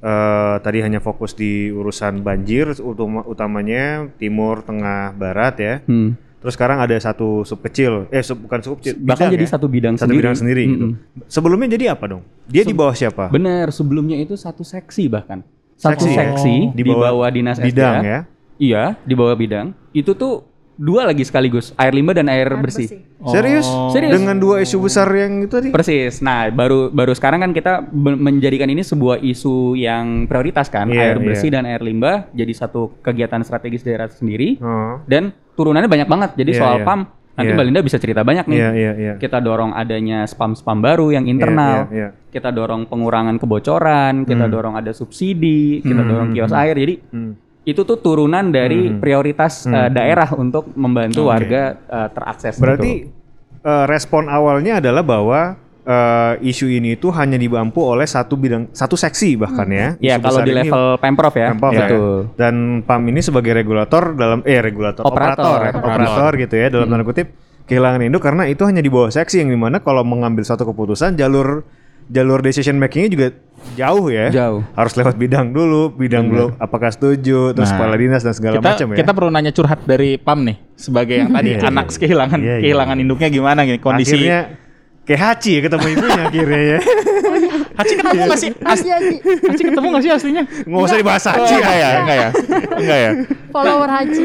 eh, 0.00 0.56
tadi 0.62 0.78
hanya 0.80 1.02
fokus 1.02 1.34
di 1.34 1.68
urusan 1.68 2.22
banjir 2.22 2.70
utama- 2.78 3.26
utamanya 3.26 4.06
timur, 4.16 4.62
tengah, 4.62 5.12
barat 5.12 5.54
ya. 5.58 5.74
Hmm. 5.84 6.14
Terus 6.40 6.56
sekarang 6.56 6.80
ada 6.80 6.96
satu 6.96 7.44
sub 7.44 7.60
kecil, 7.60 8.08
eh 8.08 8.20
sub, 8.20 8.40
bukan 8.40 8.58
sub 8.60 8.80
kecil, 8.80 8.96
Bahkan 8.96 9.28
jadi 9.30 9.44
ya? 9.44 9.50
satu 9.52 9.68
bidang 9.68 9.94
satu 9.94 10.08
sendiri. 10.08 10.20
bidang 10.20 10.36
sendiri 10.36 10.62
gitu. 10.66 10.86
Mm-mm. 10.88 11.24
Sebelumnya 11.28 11.68
jadi 11.68 11.84
apa 11.92 12.04
dong? 12.08 12.22
Dia 12.44 12.64
di 12.64 12.72
bawah 12.72 12.92
siapa? 12.92 13.28
Bener, 13.28 13.68
sebelumnya 13.70 14.16
itu 14.16 14.34
satu 14.34 14.64
seksi 14.64 15.06
bahkan. 15.06 15.44
Satu 15.76 16.00
Seksi 16.00 16.08
ya? 16.10 16.16
seksi 16.32 16.56
di, 16.72 16.82
bawah, 16.82 17.28
dinas 17.28 17.56
bidang 17.56 17.94
SDA. 17.96 18.04
ya. 18.04 18.18
Iya, 18.56 18.82
di 19.00 19.14
bawah 19.14 19.32
bidang. 19.32 19.72
Itu 19.92 20.12
tuh 20.12 20.44
dua 20.80 21.04
lagi 21.04 21.20
sekaligus, 21.20 21.76
air 21.76 21.92
limbah 21.92 22.16
dan 22.16 22.32
air, 22.32 22.48
bersih. 22.56 23.04
Serius? 23.28 23.68
Serius. 23.92 24.16
Dengan 24.16 24.40
dua 24.40 24.64
isu 24.64 24.80
besar 24.80 25.04
yang 25.12 25.44
itu 25.44 25.52
tadi? 25.52 25.68
Persis. 25.68 26.24
Nah, 26.24 26.48
baru 26.48 26.88
baru 26.88 27.12
sekarang 27.12 27.44
kan 27.44 27.52
kita 27.52 27.84
menjadikan 27.92 28.64
ini 28.64 28.80
sebuah 28.80 29.20
isu 29.20 29.76
yang 29.76 30.24
prioritas 30.24 30.72
kan, 30.72 30.88
Iya, 30.88 31.12
air 31.12 31.16
bersih 31.20 31.52
iya. 31.52 31.60
dan 31.60 31.68
air 31.68 31.84
limbah 31.84 32.32
jadi 32.32 32.48
satu 32.56 32.96
kegiatan 33.04 33.44
strategis 33.44 33.84
daerah 33.84 34.08
sendiri 34.08 34.56
Oh. 34.56 35.04
dan 35.04 35.36
turunannya 35.52 35.92
banyak 35.92 36.08
banget. 36.08 36.30
Jadi 36.40 36.50
Iya, 36.56 36.60
soal 36.64 36.76
iya. 36.80 36.86
PAM 36.88 37.00
nanti 37.36 37.50
Iya. 37.52 37.56
Mbak 37.60 37.66
Linda 37.68 37.80
bisa 37.84 37.98
cerita 38.00 38.20
banyak 38.24 38.44
nih. 38.48 38.56
Iya, 38.58 38.70
iya, 38.72 38.92
iya. 38.96 39.12
Kita 39.20 39.38
dorong 39.38 39.76
adanya 39.76 40.24
spam-spam 40.24 40.80
baru 40.80 41.12
yang 41.12 41.28
internal. 41.28 41.92
Iya, 41.92 41.92
iya, 41.92 42.08
iya. 42.08 42.28
Kita 42.32 42.48
dorong 42.48 42.88
pengurangan 42.88 43.36
kebocoran, 43.36 44.24
kita 44.24 44.48
dorong 44.48 44.80
ada 44.80 44.96
subsidi, 44.96 45.84
kita 45.84 46.00
dorong 46.00 46.32
kios 46.32 46.56
air. 46.56 46.72
Jadi 46.72 46.94
Hmm. 47.12 47.32
Itu 47.68 47.84
tuh 47.84 48.00
turunan 48.00 48.48
dari 48.48 48.88
prioritas 48.96 49.68
eh, 49.68 49.92
daerah 49.92 50.32
untuk 50.36 50.72
membantu 50.74 51.28
warga 51.28 51.76
eh, 51.76 52.08
terakses. 52.12 52.56
Berarti 52.56 52.92
gitu. 53.04 53.12
eh, 53.64 53.84
respon 53.84 54.32
awalnya 54.32 54.80
adalah 54.80 55.04
bahwa 55.04 55.40
eh, 55.84 56.34
isu 56.40 56.72
ini 56.72 56.96
itu 56.96 57.12
hanya 57.12 57.36
dibampu 57.36 57.84
oleh 57.84 58.08
satu 58.08 58.36
bidang 58.40 58.72
satu 58.72 58.96
seksi 58.96 59.36
bahkan 59.36 59.68
ya. 59.68 59.88
Ya 60.00 60.16
Isu 60.16 60.24
kalau 60.24 60.40
di 60.40 60.52
ini 60.56 60.58
level 60.64 60.84
pemprov 60.96 61.34
ya. 61.36 61.48
Pemprov 61.52 61.72
ya. 61.76 61.80
Betul. 61.84 62.16
Dan 62.40 62.54
PAM 62.84 63.02
ini 63.12 63.20
sebagai 63.20 63.52
regulator 63.52 64.16
dalam 64.16 64.40
eh 64.48 64.60
regulator 64.64 65.04
Operator. 65.04 65.44
operator, 65.44 65.58
ya, 65.60 65.72
operator 65.76 66.32
gitu 66.40 66.54
ya 66.56 66.66
dalam 66.72 66.86
tanda 66.88 67.04
kutip 67.04 67.28
kehilangan 67.68 68.02
induk 68.02 68.24
karena 68.24 68.50
itu 68.50 68.66
hanya 68.66 68.82
di 68.82 68.90
bawah 68.90 69.12
seksi 69.14 69.46
yang 69.46 69.50
di 69.52 69.58
mana 69.60 69.78
kalau 69.78 70.02
mengambil 70.02 70.42
suatu 70.42 70.66
keputusan 70.66 71.14
jalur 71.14 71.62
jalur 72.10 72.42
decision 72.42 72.76
makingnya 72.76 73.08
juga 73.08 73.26
jauh 73.72 74.08
ya. 74.08 74.26
Jauh. 74.28 74.60
Harus 74.72 74.92
lewat 74.94 75.14
bidang 75.14 75.52
dulu, 75.52 75.92
bidang 75.92 76.26
belum 76.26 76.50
apakah 76.56 76.90
setuju, 76.90 77.52
terus 77.52 77.70
Nah, 77.70 77.76
kepala 77.76 77.94
dinas 77.94 78.20
dan 78.20 78.34
segala 78.34 78.54
kita 78.56 78.66
macam 78.72 78.86
ya. 78.90 78.96
kita 78.98 79.12
perlu 79.12 79.30
nanya 79.30 79.52
curhat 79.52 79.80
dari 79.84 80.16
Pam 80.16 80.42
nih 80.42 80.56
sebagai 80.74 81.14
yang 81.16 81.30
tadi 81.36 81.50
Iya, 81.54 81.58
iya, 81.60 81.68
anak 81.68 81.86
iya. 81.86 81.96
kehilangan 81.96 82.38
Iya, 82.40 82.48
iya, 82.50 82.62
kehilangan 82.66 82.96
iya. 82.96 83.02
induknya 83.04 83.28
gimana 83.30 83.60
gini 83.62 83.78
kondisi 83.78 84.16
akhirnya 84.16 84.40
kayak 85.10 85.20
Haji 85.20 85.50
ya 85.50 85.60
ketemu 85.60 85.86
ibunya 85.90 86.22
akhirnya 86.28 86.60
ya. 86.62 86.78
Haji 87.72 87.94
ketemu 87.96 88.20
nggak 88.22 88.38
sih 88.38 88.50
As- 88.56 88.78
Haji, 88.78 88.88
Haji. 88.88 89.14
Haji 89.42 89.62
ketemu 89.64 89.86
nggak 89.88 90.02
sih 90.02 90.10
aslinya 90.12 90.42
Nggak 90.62 90.80
usah 90.80 90.96
dibahas 90.96 91.22
Oh, 91.22 91.32
Haji 91.32 91.54
enggak 91.56 91.74
ya 91.74 91.88
enggak 91.98 92.16
ya 92.16 92.28
enggak 92.76 92.98
ya 92.98 93.10
Follower 93.50 93.90
Haji. 93.90 94.22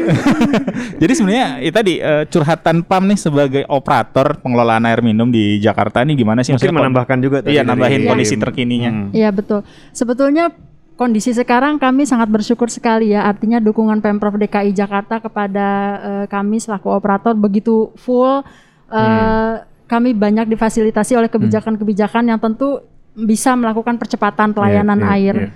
jadi 1.02 1.12
sebenarnya 1.12 1.46
itu 1.60 1.74
tadi 1.74 1.94
eh, 1.98 2.24
curhatan 2.26 2.76
Pam 2.80 3.02
nih 3.04 3.18
sebagai 3.18 3.62
operator 3.66 4.38
pengelolaan 4.38 4.84
air 4.84 5.00
minum 5.00 5.26
di 5.26 5.58
Jakarta 5.58 6.00
nih 6.00 6.14
gimana 6.14 6.40
sih 6.40 6.52
Mungkin 6.52 6.62
Maksudnya 6.62 6.78
menambahkan 6.80 7.18
juga 7.18 7.36
tadi 7.40 7.52
iya 7.52 7.62
nambahin 7.62 7.98
Iya. 7.98 8.08
kondisi 8.08 8.34
terkininya 8.36 8.88
Hmm. 8.88 9.08
Iya 9.10 9.30
betul. 9.30 9.60
Sebetulnya 9.90 10.54
kondisi 10.94 11.30
sekarang 11.30 11.76
kami 11.76 12.04
sangat 12.04 12.28
bersyukur 12.28 12.68
sekali 12.68 13.10
ya. 13.10 13.24
Artinya 13.24 13.58
dukungan 13.58 13.98
pemprov 13.98 14.36
DKI 14.36 14.70
Jakarta 14.70 15.18
kepada 15.18 15.68
eh, 15.98 16.26
kami 16.26 16.56
selaku 16.56 16.88
operator 16.88 17.34
begitu 17.34 17.90
full. 17.96 18.46
eh, 18.86 19.54
Kami 19.86 20.12
banyak 20.12 20.50
difasilitasi 20.50 21.14
oleh 21.14 21.30
kebijakan-kebijakan 21.30 22.26
yang 22.26 22.42
tentu 22.42 22.82
bisa 23.14 23.54
melakukan 23.54 23.96
percepatan 23.96 24.52
pelayanan 24.52 24.98
Iya, 25.00 25.06
iya, 25.06 25.14
air. 25.14 25.36
iya. 25.46 25.50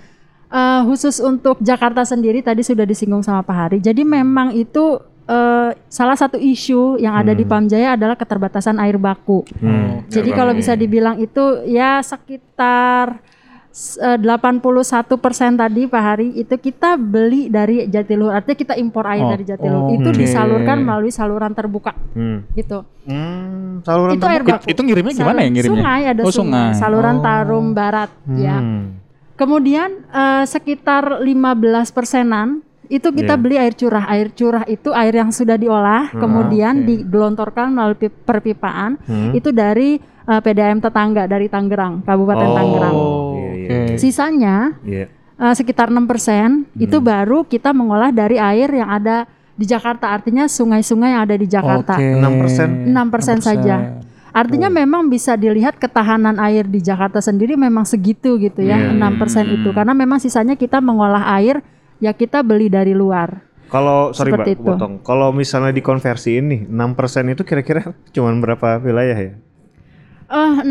Eh, 0.50 0.80
khusus 0.82 1.22
untuk 1.22 1.62
Jakarta 1.62 2.02
sendiri 2.02 2.42
tadi 2.42 2.66
sudah 2.66 2.82
disinggung 2.82 3.22
sama 3.22 3.46
Pak 3.46 3.54
Hari. 3.54 3.78
Jadi 3.78 4.02
memang 4.02 4.50
itu 4.50 4.99
eh, 5.30 5.70
salah 5.87 6.18
satu 6.18 6.34
isu 6.42 6.99
yang 6.99 7.14
ada 7.14 7.30
di 7.30 7.46
Pamjaya 7.46 7.94
adalah 7.94 8.18
keterbatasan 8.18 8.82
air 8.82 8.99
baku. 8.99 9.46
Hmm. 9.62 10.02
Jadi 10.10 10.34
kalau 10.34 10.50
bisa 10.50 10.75
dibilang 10.75 11.22
itu 11.22 11.62
ya 11.70 12.02
sekitar 12.02 13.22
81% 13.70 14.18
tadi 15.56 15.86
Pak 15.86 16.02
Hari 16.04 16.28
itu 16.36 16.54
kita 16.54 16.94
beli 16.94 17.46
dari 17.46 17.86
Jatiluhur. 17.86 18.32
Artinya 18.32 18.58
kita 18.58 18.74
impor 18.74 19.06
air 19.06 19.22
Oh, 19.22 19.30
dari 19.30 19.44
Jatiluhur. 19.44 19.86
oh, 19.86 19.94
itu 19.94 20.10
disalurkan 20.12 20.78
melalui 20.80 21.08
saluran 21.08 21.50
terbuka 21.50 21.94
Hmm. 22.10 22.42
gitu. 22.52 22.82
Hmm, 23.04 23.80
saluran 23.82 24.14
itu 24.14 24.26
air 24.26 24.42
terbuka. 24.42 24.58
baku. 24.58 24.66
Itu 24.68 24.80
ngirimnya 24.82 25.14
gimana 25.14 25.30
ya 25.32 25.40
Salur- 25.40 25.52
ngirimnya? 25.52 25.78
Sungai 25.78 26.02
ada 26.04 26.20
Oh, 26.20 26.28
sungai. 26.28 26.34
sungai. 26.66 26.66
Saluran 26.76 27.16
Oh. 27.16 27.22
Tarum 27.22 27.66
Barat 27.70 28.10
ya. 28.32 28.56
Hmm. 28.56 28.82
Kemudian 29.34 29.88
eh, 30.04 30.44
sekitar 30.44 31.02
15 31.20 31.88
persenan 31.88 32.60
itu 32.86 33.06
kita 33.08 33.34
Iya. 33.34 33.40
beli 33.40 33.56
air 33.56 33.72
curah. 33.72 34.04
Air 34.04 34.28
curah 34.30 34.66
itu 34.66 34.90
air 34.90 35.14
yang 35.14 35.30
sudah 35.30 35.54
diolah, 35.54 36.10
kemudian 36.12 36.82
digelontorkan 36.84 37.70
melalui 37.70 37.96
pi- 37.96 38.10
perpipaan. 38.10 38.98
Hmm. 39.00 39.30
Itu 39.30 39.50
dari 39.50 39.96
eh, 40.22 40.38
PDAM 40.38 40.78
tetangga 40.78 41.24
dari 41.24 41.46
Tangerang, 41.46 42.04
Kabupaten 42.04 42.48
Tangerang. 42.52 42.92
Oh, 42.92 43.02
oke. 43.02 43.19
Sisanya 43.97 44.76
Iya. 44.85 45.09
eh, 45.11 45.54
sekitar 45.56 45.88
6% 45.88 46.68
itu 46.76 47.00
baru 47.00 47.42
kita 47.42 47.73
mengolah 47.73 48.12
dari 48.12 48.37
air 48.37 48.68
yang 48.68 48.87
ada 48.87 49.25
di 49.54 49.64
Jakarta. 49.64 50.12
Artinya 50.12 50.44
sungai-sungai 50.44 51.11
yang 51.11 51.23
ada 51.25 51.37
di 51.37 51.47
Jakarta. 51.47 51.97
Oke. 51.97 52.06
6%. 52.14 52.87
6% 52.87 53.40
saja. 53.40 53.99
Artinya 54.30 54.70
memang 54.70 55.11
bisa 55.11 55.35
dilihat 55.35 55.75
ketahanan 55.75 56.38
air 56.38 56.62
di 56.62 56.78
Jakarta 56.78 57.18
sendiri 57.18 57.59
memang 57.59 57.82
segitu 57.82 58.38
gitu 58.38 58.62
ya, 58.62 58.78
Iya, 58.78 58.94
6% 58.94 59.50
itu. 59.50 59.75
Karena 59.75 59.90
memang 59.90 60.23
sisanya 60.23 60.54
kita 60.54 60.78
mengolah 60.78 61.35
air 61.35 61.59
ya 61.99 62.14
kita 62.14 62.40
beli 62.40 62.70
dari 62.70 62.94
luar. 62.94 63.42
Kalau 63.66 64.11
sorry 64.11 64.35
Seperti 64.35 64.50
Mbak, 64.50 64.59
itu. 64.59 64.66
potong. 64.66 64.94
Kalau 65.02 65.30
misalnya 65.30 65.70
dikonversiin 65.70 66.44
nih, 66.47 66.61
6% 66.66 67.26
itu 67.28 67.42
kira-kira 67.42 67.90
cuman 68.14 68.38
berapa 68.38 68.78
wilayah 68.78 69.18
ya? 69.18 69.32
Eh 70.30 70.54
6% 70.62 70.70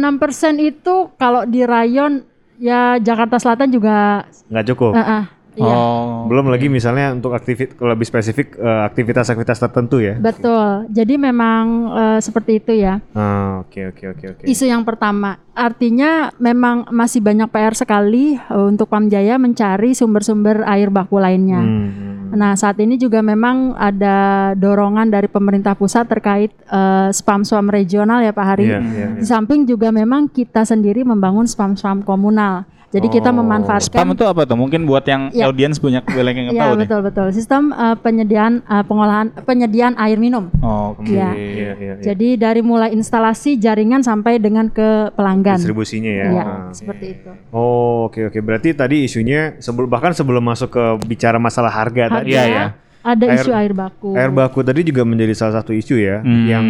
itu 0.58 1.12
kalau 1.16 1.44
di 1.44 1.64
rayon 1.64 2.24
ya 2.60 3.00
Jakarta 3.00 3.40
Selatan 3.40 3.72
juga 3.72 4.28
Nggak 4.52 4.66
cukup. 4.76 4.92
eh, 4.94 5.00
eh, 5.02 5.24
iya. 5.60 5.76
Oh. 5.76 6.26
Belum 6.32 6.48
lagi 6.48 6.72
misalnya 6.72 7.12
untuk 7.12 7.36
aktivit 7.36 7.76
kalau 7.76 7.94
lebih 7.94 8.08
spesifik 8.08 8.56
eh, 8.56 8.82
aktivitas-aktivitas 8.88 9.60
tertentu 9.60 10.00
ya. 10.00 10.16
Betul. 10.16 10.88
Jadi 10.90 11.14
memang 11.20 11.64
eh, 11.92 12.20
seperti 12.24 12.64
itu 12.64 12.72
ya. 12.80 13.04
Ah, 13.12 13.60
Oke 13.60 13.92
oke 13.92 14.04
oke 14.16 14.26
oke. 14.34 14.44
Isu 14.48 14.66
yang 14.66 14.88
pertama, 14.88 15.38
artinya 15.52 16.32
memang 16.40 16.88
masih 16.90 17.20
banyak 17.20 17.52
PR 17.52 17.76
sekali 17.76 18.40
eh, 18.40 18.66
untuk 18.66 18.88
Pamjaya 18.88 19.36
mencari 19.36 19.92
sumber-sumber 19.92 20.64
air 20.64 20.88
baku 20.90 21.20
lainnya. 21.20 21.62
Hmm. 21.62 22.10
Nah, 22.30 22.54
saat 22.54 22.78
ini 22.78 22.94
juga 22.94 23.26
memang 23.26 23.74
ada 23.74 24.52
dorongan 24.54 25.10
dari 25.10 25.26
pemerintah 25.26 25.74
pusat 25.74 26.06
terkait 26.06 26.54
eh, 26.54 27.10
spam-swam 27.12 27.68
regional 27.68 28.24
ya 28.24 28.32
Pak 28.32 28.46
Hari. 28.46 28.66
Iya, 28.70 28.80
iya, 28.80 29.08
Di 29.18 29.26
samping 29.26 29.66
juga 29.66 29.90
memang 29.90 30.30
kita 30.30 30.64
sendiri 30.64 31.02
membangun 31.04 31.46
spam-swam 31.50 32.06
komunal. 32.06 32.66
Jadi 32.90 33.06
kita 33.08 33.30
Oh. 33.30 33.38
memanfaatkan 33.38 33.86
Spam 33.86 34.10
itu 34.12 34.26
apa 34.26 34.44
tuh? 34.44 34.58
Mungkin 34.58 34.84
buat 34.84 35.06
yang 35.06 35.30
Ya. 35.30 35.46
audiens 35.46 35.78
banyak 35.78 36.02
banyak 36.02 36.34
yang 36.34 36.46
nggak 36.48 36.56
Iya 36.58 36.64
tahu 36.64 36.74
nih. 36.74 36.82
betul 36.82 37.00
betul 37.04 37.28
sistem 37.30 37.70
eh, 37.70 37.96
penyediaan 37.96 38.54
eh, 38.60 38.84
pengolahan 38.84 39.28
penyediaan 39.40 39.94
air 39.96 40.18
minum. 40.18 40.50
Oke. 40.56 41.14
Iya. 41.14 41.30
Iya, 41.30 41.50
iya, 41.54 41.72
iya. 41.78 41.94
Jadi 42.04 42.34
dari 42.36 42.62
mulai 42.62 42.90
instalasi 42.90 43.56
jaringan 43.56 44.02
sampai 44.02 44.38
dengan 44.38 44.68
ke 44.68 45.14
pelanggan. 45.14 45.62
Distribusinya 45.62 46.10
ya. 46.10 46.26
Iya, 46.28 46.44
Ah. 46.44 46.70
seperti 46.72 47.06
itu. 47.14 47.30
Oh, 47.50 48.10
oke 48.10 48.26
oke. 48.26 48.40
Berarti 48.40 48.74
tadi 48.74 49.06
isunya 49.06 49.54
sebelum 49.60 49.86
bahkan 49.86 50.10
sebelum 50.12 50.42
masuk 50.42 50.70
ke 50.72 50.84
bicara 51.06 51.38
masalah 51.38 51.70
harga 51.70 52.10
tadi. 52.16 52.34
Iya, 52.34 52.44
iya. 52.44 52.66
Ada 53.00 53.26
Air- 53.28 53.38
isu 53.40 53.52
air 53.54 53.72
baku. 53.72 54.12
Air 54.12 54.28
baku 54.30 54.60
tadi 54.60 54.82
juga 54.82 55.02
menjadi 55.04 55.32
salah 55.32 55.56
satu 55.56 55.72
isu 55.72 55.96
ya 55.96 56.20
Hmm. 56.20 56.46
yang 56.46 56.66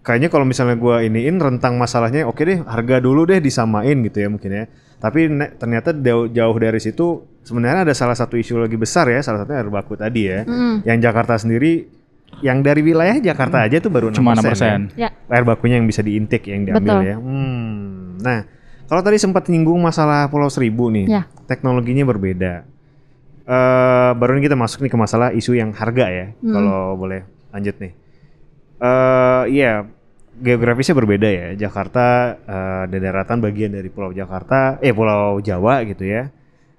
kayaknya 0.00 0.26
kalau 0.26 0.42
misalnya 0.42 0.74
gua 0.74 1.00
iniin 1.00 1.36
rentang 1.36 1.76
masalahnya 1.76 2.24
oke 2.24 2.40
deh 2.40 2.60
harga 2.62 2.96
dulu 2.98 3.24
deh 3.24 3.38
disamain 3.38 3.94
gitu 4.00 4.18
ya 4.18 4.28
mungkin 4.28 4.50
ya. 4.50 4.64
Tapi 4.98 5.20
ne- 5.26 5.54
ternyata 5.54 5.90
jauh, 5.92 6.26
jauh 6.26 6.56
dari 6.56 6.78
situ 6.78 7.06
sebenarnya 7.40 7.86
ada 7.86 7.94
salah 7.94 8.12
satu 8.12 8.34
isu 8.34 8.58
lagi 8.58 8.74
besar 8.74 9.06
ya 9.06 9.22
salah 9.22 9.42
satunya 9.42 9.62
air 9.62 9.70
baku 9.70 9.94
tadi 9.94 10.26
ya. 10.26 10.42
Mm, 10.42 10.82
Yang 10.82 10.98
Jakarta 11.00 11.34
sendiri 11.36 11.86
yang 12.40 12.60
dari 12.60 12.82
wilayah 12.82 13.16
Jakarta 13.16 13.62
aja 13.62 13.78
tuh 13.78 13.88
baru 13.88 14.10
6% 14.10 14.18
Cuma 14.18 14.34
ya. 14.34 14.42
6%. 14.42 14.80
ya. 14.94 15.08
Air 15.28 15.44
bakunya 15.44 15.78
yang 15.78 15.86
bisa 15.86 16.02
diintik 16.02 16.42
yang 16.44 16.62
diambil 16.62 16.82
Betul. 16.98 17.00
ya. 17.04 17.16
Hmm. 17.16 18.18
Nah, 18.18 18.38
kalau 18.84 19.00
tadi 19.00 19.16
sempat 19.16 19.46
nyinggung 19.46 19.78
masalah 19.78 20.26
Pulau 20.26 20.46
Seribu 20.48 20.90
nih, 20.90 21.06
Ya. 21.08 21.22
teknologinya 21.46 22.02
berbeda. 22.04 22.66
Eh 23.44 24.10
baru 24.12 24.34
ini 24.34 24.44
kita 24.44 24.54
masuk 24.54 24.82
nih 24.82 24.92
ke 24.92 24.98
masalah 24.98 25.30
isu 25.30 25.54
yang 25.54 25.72
harga 25.72 26.06
ya, 26.06 26.26
Hmm. 26.36 26.52
kalau 26.52 26.80
boleh 26.94 27.22
lanjut 27.48 27.78
nih. 27.78 27.92
Eh 28.78 29.42
iya, 29.50 29.88
geografisnya 30.38 30.94
berbeda 30.94 31.26
ya. 31.26 31.46
Jakarta 31.58 32.36
ada 32.84 32.96
daratan 32.96 33.38
bagian 33.38 33.70
dari 33.70 33.88
Pulau 33.88 34.10
Jakarta, 34.10 34.78
eh 34.78 34.90
Pulau 34.90 35.38
Jawa 35.38 35.82
gitu 35.82 36.02
ya. 36.02 36.30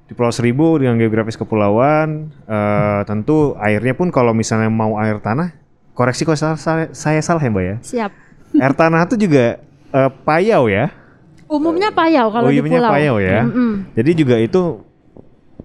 Di 0.03 0.13
Pulau 0.13 0.31
Seribu 0.31 0.77
dengan 0.77 0.97
geografis 0.97 1.35
kepulauan, 1.35 2.33
eh 2.45 3.01
tentu 3.03 3.53
airnya 3.57 3.93
pun 3.93 4.09
kalau 4.09 4.31
misalnya 4.31 4.67
mau 4.67 4.97
air 4.97 5.19
tanah, 5.19 5.53
koreksi 5.93 6.23
kalau 6.23 6.35
salah- 6.35 6.57
saya, 6.57 6.85
saya 6.91 7.19
salah 7.19 7.39
ya 7.39 7.49
mbak 7.49 7.63
ya. 7.63 7.75
Siap. 7.81 8.11
Air 8.55 8.73
tanah 8.73 9.05
itu 9.05 9.15
juga 9.19 9.61
eh, 9.89 10.09
payau 10.23 10.65
ya. 10.65 10.89
Umumnya 11.45 11.89
payau 11.89 12.29
kalau 12.29 12.45
Oh, 12.45 12.53
di 12.53 12.57
umumnya 12.57 12.77
pulau. 12.79 12.93
payau 12.93 13.15
ya. 13.17 13.41
Mm-mm. 13.41 13.73
Jadi 13.93 14.11
juga 14.15 14.37
itu 14.37 14.85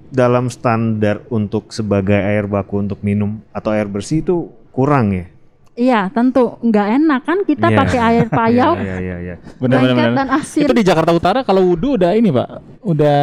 dalam 0.08 0.46
standar 0.46 1.26
untuk 1.26 1.68
sebagai 1.70 2.14
air 2.14 2.46
baku 2.46 2.80
untuk 2.80 3.02
minum 3.02 3.42
atau 3.50 3.74
air 3.74 3.84
bersih 3.84 4.20
itu 4.20 4.48
kurang 4.70 5.12
ya. 5.12 5.26
Iya, 5.74 6.06
tentu 6.08 6.54
nggak 6.62 6.86
enak 6.96 7.20
kan 7.26 7.38
kita 7.42 7.66
Iya. 7.66 7.78
pakai 7.82 7.98
air 7.98 8.26
payau, 8.38 8.78
Iya 8.78 8.96
iya 9.02 9.16
iya. 9.18 9.34
Benar 9.58 9.82
benar 9.82 9.90
lengket 9.90 10.06
benar. 10.06 10.18
dan 10.22 10.28
asin. 10.32 10.62
Itu 10.62 10.72
di 10.72 10.84
Jakarta 10.86 11.10
Utara 11.10 11.42
kalau 11.42 11.66
wudhu 11.66 11.98
udah 11.98 12.14
ini, 12.14 12.30
Pak. 12.30 12.48
Udah 12.80 13.20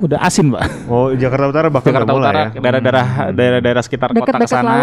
udah 0.00 0.18
asin, 0.20 0.48
Pak. 0.48 0.88
Oh 0.88 1.12
Jakarta 1.12 1.46
Utara 1.48 1.68
bahkan 1.68 1.92
Jakarta 1.92 2.12
Utara, 2.12 2.40
ya. 2.48 2.48
daerah-daerah 2.56 3.06
daerah-daerah 3.30 3.82
sekitar 3.84 4.08
kota 4.10 4.24
Dekat-dekat 4.24 4.48
sana, 4.48 4.74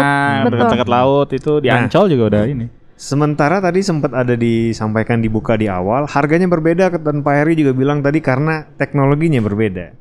dekat-dekat 0.46 0.88
laut 0.88 1.28
itu 1.30 1.52
di 1.58 1.66
Nah. 1.66 1.82
Ancol 1.82 2.04
juga 2.08 2.24
udah 2.30 2.42
ini. 2.46 2.66
Sementara 2.94 3.58
tadi 3.58 3.78
sempat 3.78 4.10
ada 4.10 4.34
disampaikan 4.34 5.18
dibuka 5.18 5.54
di 5.54 5.66
awal, 5.66 6.06
harganya 6.06 6.46
berbeda 6.46 6.90
dan 6.94 7.22
Pak 7.22 7.34
Heri 7.36 7.54
juga 7.54 7.70
bilang 7.70 8.02
tadi 8.02 8.18
karena 8.18 8.66
teknologinya 8.74 9.38
berbeda. 9.38 9.94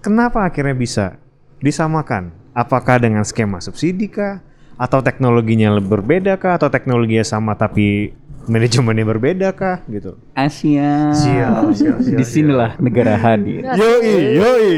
Kenapa 0.00 0.44
akhirnya 0.44 0.72
bisa 0.72 1.16
disamakan? 1.58 2.32
Apakah 2.52 2.98
dengan 2.98 3.22
skema 3.22 3.60
subsidi 3.60 4.08
kah? 4.08 4.40
Atau 4.78 5.02
teknologinya 5.02 5.74
berbeda 5.76 6.38
kah? 6.38 6.54
Atau 6.54 6.70
teknologinya 6.70 7.26
sama 7.26 7.58
tapi 7.58 8.14
manajemennya 8.48 9.04
berbeda 9.04 9.48
kah? 9.52 9.82
Gitu. 9.90 10.14
Asia. 10.32 11.12
Siap, 11.12 11.74
siap, 11.74 11.96
siap, 12.00 12.16
Di 12.18 12.24
sinilah 12.24 12.78
negara 12.78 13.18
hadir. 13.18 13.66
Yoi, 13.80 14.38
yoi. 14.38 14.70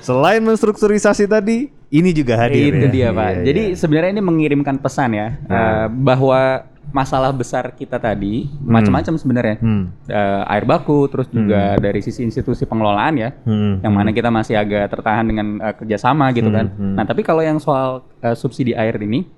Selain 0.00 0.40
menstrukturisasi 0.40 1.28
tadi, 1.28 1.68
ini 1.92 2.10
juga 2.10 2.40
hadir. 2.40 2.72
Itu 2.74 2.86
ya. 2.88 2.92
dia 2.92 3.08
pak. 3.12 3.28
Iya, 3.30 3.40
Jadi 3.52 3.62
iya. 3.72 3.76
sebenarnya 3.76 4.10
ini 4.18 4.22
mengirimkan 4.24 4.76
pesan 4.80 5.14
ya 5.14 5.28
Nah. 5.46 5.56
eh, 5.56 5.86
bahwa 5.92 6.40
masalah 6.88 7.28
besar 7.36 7.68
kita 7.76 8.00
tadi 8.00 8.48
macam-macam 8.64 9.14
sebenarnya. 9.20 9.56
Hmm. 9.60 9.92
Eh, 10.08 10.52
air 10.56 10.64
baku, 10.64 11.04
terus 11.12 11.28
juga 11.28 11.76
dari 11.76 12.00
sisi 12.00 12.24
institusi 12.24 12.64
pengelolaan 12.64 13.14
ya, 13.20 13.30
Hmm. 13.44 13.84
yang 13.84 13.92
mana 13.92 14.08
kita 14.08 14.32
masih 14.32 14.56
agak 14.56 14.88
tertahan 14.88 15.24
dengan 15.28 15.60
eh, 15.60 15.74
kerjasama 15.76 16.32
gitu 16.32 16.48
kan. 16.48 16.72
hmm. 16.72 16.96
Nah 16.96 17.04
tapi 17.04 17.20
kalau 17.20 17.44
yang 17.44 17.60
soal 17.60 18.04
eh, 18.24 18.32
subsidi 18.32 18.72
air 18.72 18.96
ini, 19.04 19.28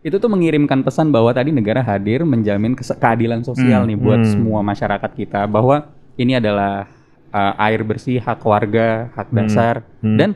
itu 0.00 0.16
tuh 0.16 0.30
mengirimkan 0.30 0.80
pesan 0.80 1.12
bahwa 1.12 1.34
tadi 1.34 1.52
negara 1.52 1.84
hadir 1.84 2.24
menjamin 2.24 2.72
keadilan 2.78 3.44
sosial 3.44 3.84
nih 3.84 3.98
buat 3.98 4.24
hmm. 4.24 4.30
semua 4.32 4.60
masyarakat 4.64 5.10
kita 5.12 5.44
bahwa 5.44 5.92
ini 6.16 6.40
adalah 6.40 6.88
eh, 7.28 7.64
air 7.68 7.84
bersih 7.84 8.16
hak 8.22 8.40
warga, 8.40 9.12
hak 9.12 9.28
dasar 9.28 9.84
hmm. 10.00 10.16
dan 10.16 10.30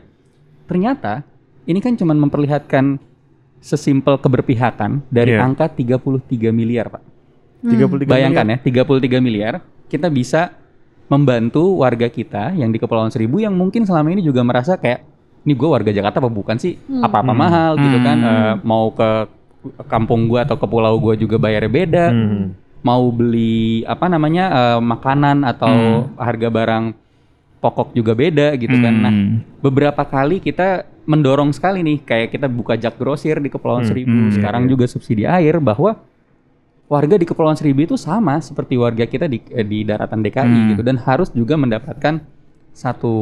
ternyata 0.69 1.25
ini 1.65 1.79
kan 1.81 1.95
cuman 1.95 2.19
memperlihatkan 2.29 2.99
sesimpel 3.63 4.19
keberpihakan 4.19 5.07
dari 5.07 5.33
Iya. 5.33 5.47
angka 5.47 5.71
33 5.71 6.51
miliar, 6.51 6.91
Pak. 6.91 7.03
33 7.63 8.11
Bayangkan 8.11 8.47
ya, 8.51 8.57
33 8.59 9.23
miliar 9.23 9.63
kita 9.87 10.11
bisa 10.11 10.51
membantu 11.07 11.79
warga 11.79 12.09
kita 12.09 12.51
yang 12.53 12.75
di 12.75 12.81
Kepulauan 12.81 13.13
Seribu 13.13 13.39
yang 13.39 13.55
mungkin 13.55 13.87
selama 13.87 14.11
ini 14.11 14.21
juga 14.21 14.43
merasa 14.43 14.75
kayak 14.75 15.07
ini 15.43 15.53
gue 15.55 15.69
warga 15.69 15.91
Jakarta 15.91 16.19
apa 16.19 16.27
bukan 16.27 16.59
sih? 16.59 16.75
Apa-apa 16.91 17.31
mahal 17.31 17.79
gitu 17.79 17.99
kan? 18.01 18.19
Eh, 18.19 18.55
mau 18.63 18.91
ke 18.91 19.11
kampung 19.87 20.27
gua 20.27 20.43
atau 20.43 20.59
ke 20.59 20.67
pulau 20.67 20.99
gua 20.99 21.15
juga 21.15 21.39
bayarnya 21.39 21.71
beda. 21.71 22.05
Hmm. 22.11 22.55
Mau 22.83 23.15
beli 23.15 23.87
apa 23.87 24.11
namanya 24.11 24.45
eh, 24.51 24.81
makanan 24.81 25.47
atau 25.47 25.71
harga 26.19 26.49
barang 26.51 26.85
pokok 27.59 27.95
juga 27.95 28.15
beda 28.15 28.59
gitu 28.59 28.75
kan. 28.75 28.95
Nah, 28.97 29.13
Hmm. 29.15 29.39
beberapa 29.63 30.03
kali 30.03 30.43
kita 30.43 30.83
mendorong 31.03 31.51
sekali 31.51 31.81
nih 31.81 31.99
kayak 32.01 32.29
kita 32.31 32.47
buka 32.47 32.75
jak 32.75 32.95
grosir 32.95 33.37
di 33.37 33.49
Kepulauan 33.49 33.83
Seribu, 33.85 34.11
hmm, 34.11 34.35
sekarang 34.35 34.67
juga 34.67 34.87
subsidi 34.87 35.23
air 35.23 35.59
bahwa 35.59 35.99
warga 36.87 37.17
di 37.17 37.25
Kepulauan 37.25 37.57
Seribu 37.57 37.83
itu 37.83 37.97
sama 37.97 38.39
seperti 38.39 38.77
warga 38.77 39.03
kita 39.03 39.25
di 39.25 39.41
eh, 39.49 39.63
di 39.63 39.83
daratan 39.83 40.21
DKI 40.21 40.45
Hmm. 40.45 40.69
gitu 40.71 40.83
dan 40.83 40.97
harus 40.99 41.31
juga 41.31 41.55
mendapatkan 41.55 42.21
satu 42.73 43.15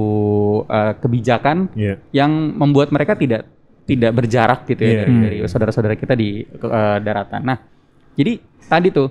eh, 0.65 0.95
kebijakan 0.97 1.75
Iya. 1.75 1.95
yang 2.15 2.31
membuat 2.55 2.91
mereka 2.91 3.15
tidak 3.15 3.47
tidak 3.85 4.15
berjarak 4.15 4.65
gitu 4.65 4.81
ya 4.81 4.91
Iya, 4.91 4.99
dari, 5.03 5.13
iya, 5.13 5.23
dari 5.27 5.37
saudara-saudara 5.45 5.95
kita 5.95 6.15
di 6.15 6.43
eh, 6.47 6.99
daratan. 7.03 7.41
Nah, 7.43 7.59
jadi 8.15 8.39
tadi 8.63 8.89
tuh 8.91 9.09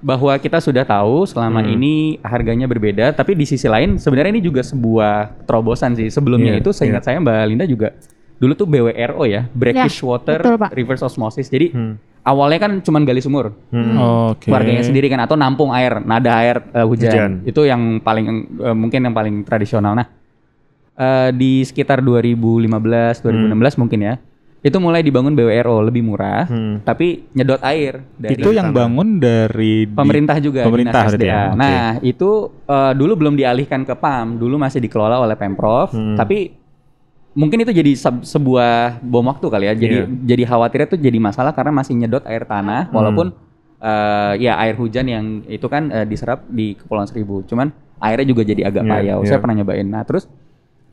bahwa 0.00 0.32
kita 0.34 0.58
sudah 0.58 0.80
tahu 0.82 1.28
selama 1.28 1.60
Hmm. 1.60 1.76
ini 1.76 1.94
harganya 2.20 2.64
berbeda, 2.64 3.12
tapi 3.12 3.36
di 3.36 3.44
sisi 3.44 3.68
lain 3.68 3.96
sebenarnya 3.96 4.32
ini 4.32 4.42
juga 4.42 4.64
sebuah 4.64 5.44
terobosan 5.44 5.92
sih. 5.92 6.08
Sebelumnya 6.08 6.56
Iya, 6.56 6.60
itu 6.60 6.70
seingat 6.72 7.04
saya 7.04 7.20
Mbak 7.20 7.40
Linda 7.46 7.64
juga 7.64 7.92
dulu 8.40 8.56
tuh 8.56 8.64
BWRO 8.64 9.28
ya, 9.28 9.44
Brackish 9.52 10.00
Water 10.00 10.40
betul, 10.40 10.56
Pak. 10.56 10.72
Reverse 10.72 11.04
Osmosis. 11.04 11.46
Jadi 11.46 11.68
Hmm. 11.70 12.00
awalnya 12.20 12.58
kan 12.58 12.72
cuman 12.80 13.04
gali 13.04 13.20
sumur, 13.20 13.52
Oke. 14.32 14.48
warganya 14.48 14.80
sendiri 14.80 15.08
kan 15.08 15.20
atau 15.20 15.36
nampung 15.36 15.68
air, 15.70 16.00
nada 16.00 16.32
air 16.40 16.64
eh, 16.72 16.80
hujan. 16.80 17.12
Hujan. 17.12 17.30
Itu 17.44 17.68
yang 17.68 18.00
paling 18.00 18.24
eh, 18.56 18.72
mungkin 18.72 19.04
yang 19.04 19.12
paling 19.12 19.44
tradisional. 19.44 19.92
Nah, 19.92 20.08
eh, 20.96 21.28
di 21.30 21.60
sekitar 21.60 22.00
2015, 22.00 23.20
2016 23.20 23.76
mungkin 23.76 24.00
ya. 24.00 24.14
Itu 24.60 24.76
mulai 24.76 25.00
dibangun 25.00 25.32
BWRO 25.32 25.80
lebih 25.80 26.02
murah, 26.02 26.44
Hmm. 26.44 26.80
tapi 26.80 27.24
nyedot 27.32 27.60
air 27.62 28.04
dari 28.14 28.36
Itu 28.36 28.52
yang 28.52 28.70
bangun 28.70 29.16
dari 29.16 29.84
di- 29.84 29.90
pemerintah 29.90 30.36
juga 30.36 30.62
Pemerintah 30.62 31.00
Dinas 31.02 31.16
SDA. 31.16 31.26
ya. 31.26 31.42
Nah, 31.54 31.80
itu 32.02 32.30
eh, 32.62 32.92
dulu 32.92 33.12
belum 33.16 33.34
dialihkan 33.34 33.82
ke 33.82 33.94
PAM, 33.94 34.36
dulu 34.36 34.56
masih 34.56 34.78
dikelola 34.78 35.16
oleh 35.18 35.32
Pemprov, 35.34 35.90
Hmm. 35.90 36.12
tapi 36.14 36.52
mungkin 37.32 37.62
itu 37.62 37.72
jadi 37.72 37.92
seb- 37.94 38.20
sebuah 38.22 39.00
bom 39.00 39.24
waktu 39.24 39.46
kali 39.46 39.64
ya. 39.64 39.74
Jadi 39.74 39.96
Iya. 39.96 40.06
jadi 40.26 40.42
khawatirnya 40.44 40.88
tuh 40.88 41.00
jadi 41.00 41.18
masalah 41.18 41.50
karena 41.50 41.72
masih 41.72 41.94
nyedot 41.94 42.24
air 42.24 42.44
tanah 42.44 42.90
walaupun 42.90 43.32
eh, 43.80 44.32
ya 44.38 44.60
air 44.60 44.76
hujan 44.76 45.08
yang 45.08 45.24
itu 45.46 45.64
kan 45.64 45.88
eh, 45.88 46.04
diserap 46.04 46.44
di 46.46 46.76
Kepulauan 46.76 47.08
Seribu. 47.08 47.40
Cuman 47.42 47.72
airnya 47.96 48.28
juga 48.28 48.44
jadi 48.44 48.66
agak 48.66 48.84
Iya, 48.84 48.92
payau. 48.92 49.18
iya. 49.18 49.26
Saya 49.26 49.40
pernah 49.40 49.56
nyobain. 49.56 49.88
Nah, 49.88 50.04
terus 50.04 50.28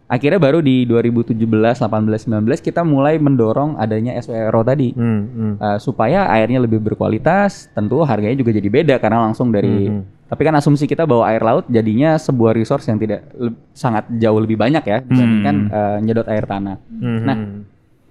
akhirnya 0.08 0.40
baru 0.40 0.60
di 0.60 0.84
2017, 0.84 1.36
18, 1.78 1.84
19 2.26 2.60
kita 2.60 2.82
mulai 2.82 3.16
mendorong 3.16 3.76
adanya 3.76 4.16
SWRO 4.18 4.64
tadi. 4.64 4.92
Hmm, 4.92 5.22
hmm. 5.28 5.54
Uh, 5.58 5.78
supaya 5.78 6.28
airnya 6.30 6.58
lebih 6.58 6.80
berkualitas, 6.80 7.68
tentu 7.72 8.00
harganya 8.02 8.36
juga 8.36 8.52
jadi 8.52 8.68
beda 8.68 8.96
karena 8.98 9.22
langsung 9.22 9.52
dari. 9.52 9.88
Mhm. 9.88 10.04
Tapi 10.28 10.42
kan 10.44 10.56
asumsi 10.56 10.84
kita 10.84 11.08
bahwa 11.08 11.24
air 11.24 11.40
laut 11.40 11.64
jadinya 11.68 12.16
sebuah 12.16 12.52
resource 12.52 12.84
yang 12.88 13.00
tidak 13.00 13.24
le- 13.32 13.56
sangat 13.72 14.12
jauh 14.14 14.36
lebih 14.36 14.60
banyak 14.60 14.84
ya 14.84 15.00
dibandingkan 15.00 15.56
uh, 15.72 15.98
nyedot 16.04 16.28
air 16.28 16.44
tanah. 16.44 16.76
Hmm, 16.90 17.20
Nah, 17.24 17.38
hmm. 17.38 17.60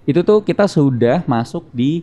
Itu 0.06 0.22
tuh 0.22 0.40
kita 0.40 0.64
sudah 0.64 1.26
masuk 1.26 1.68
di 1.74 2.00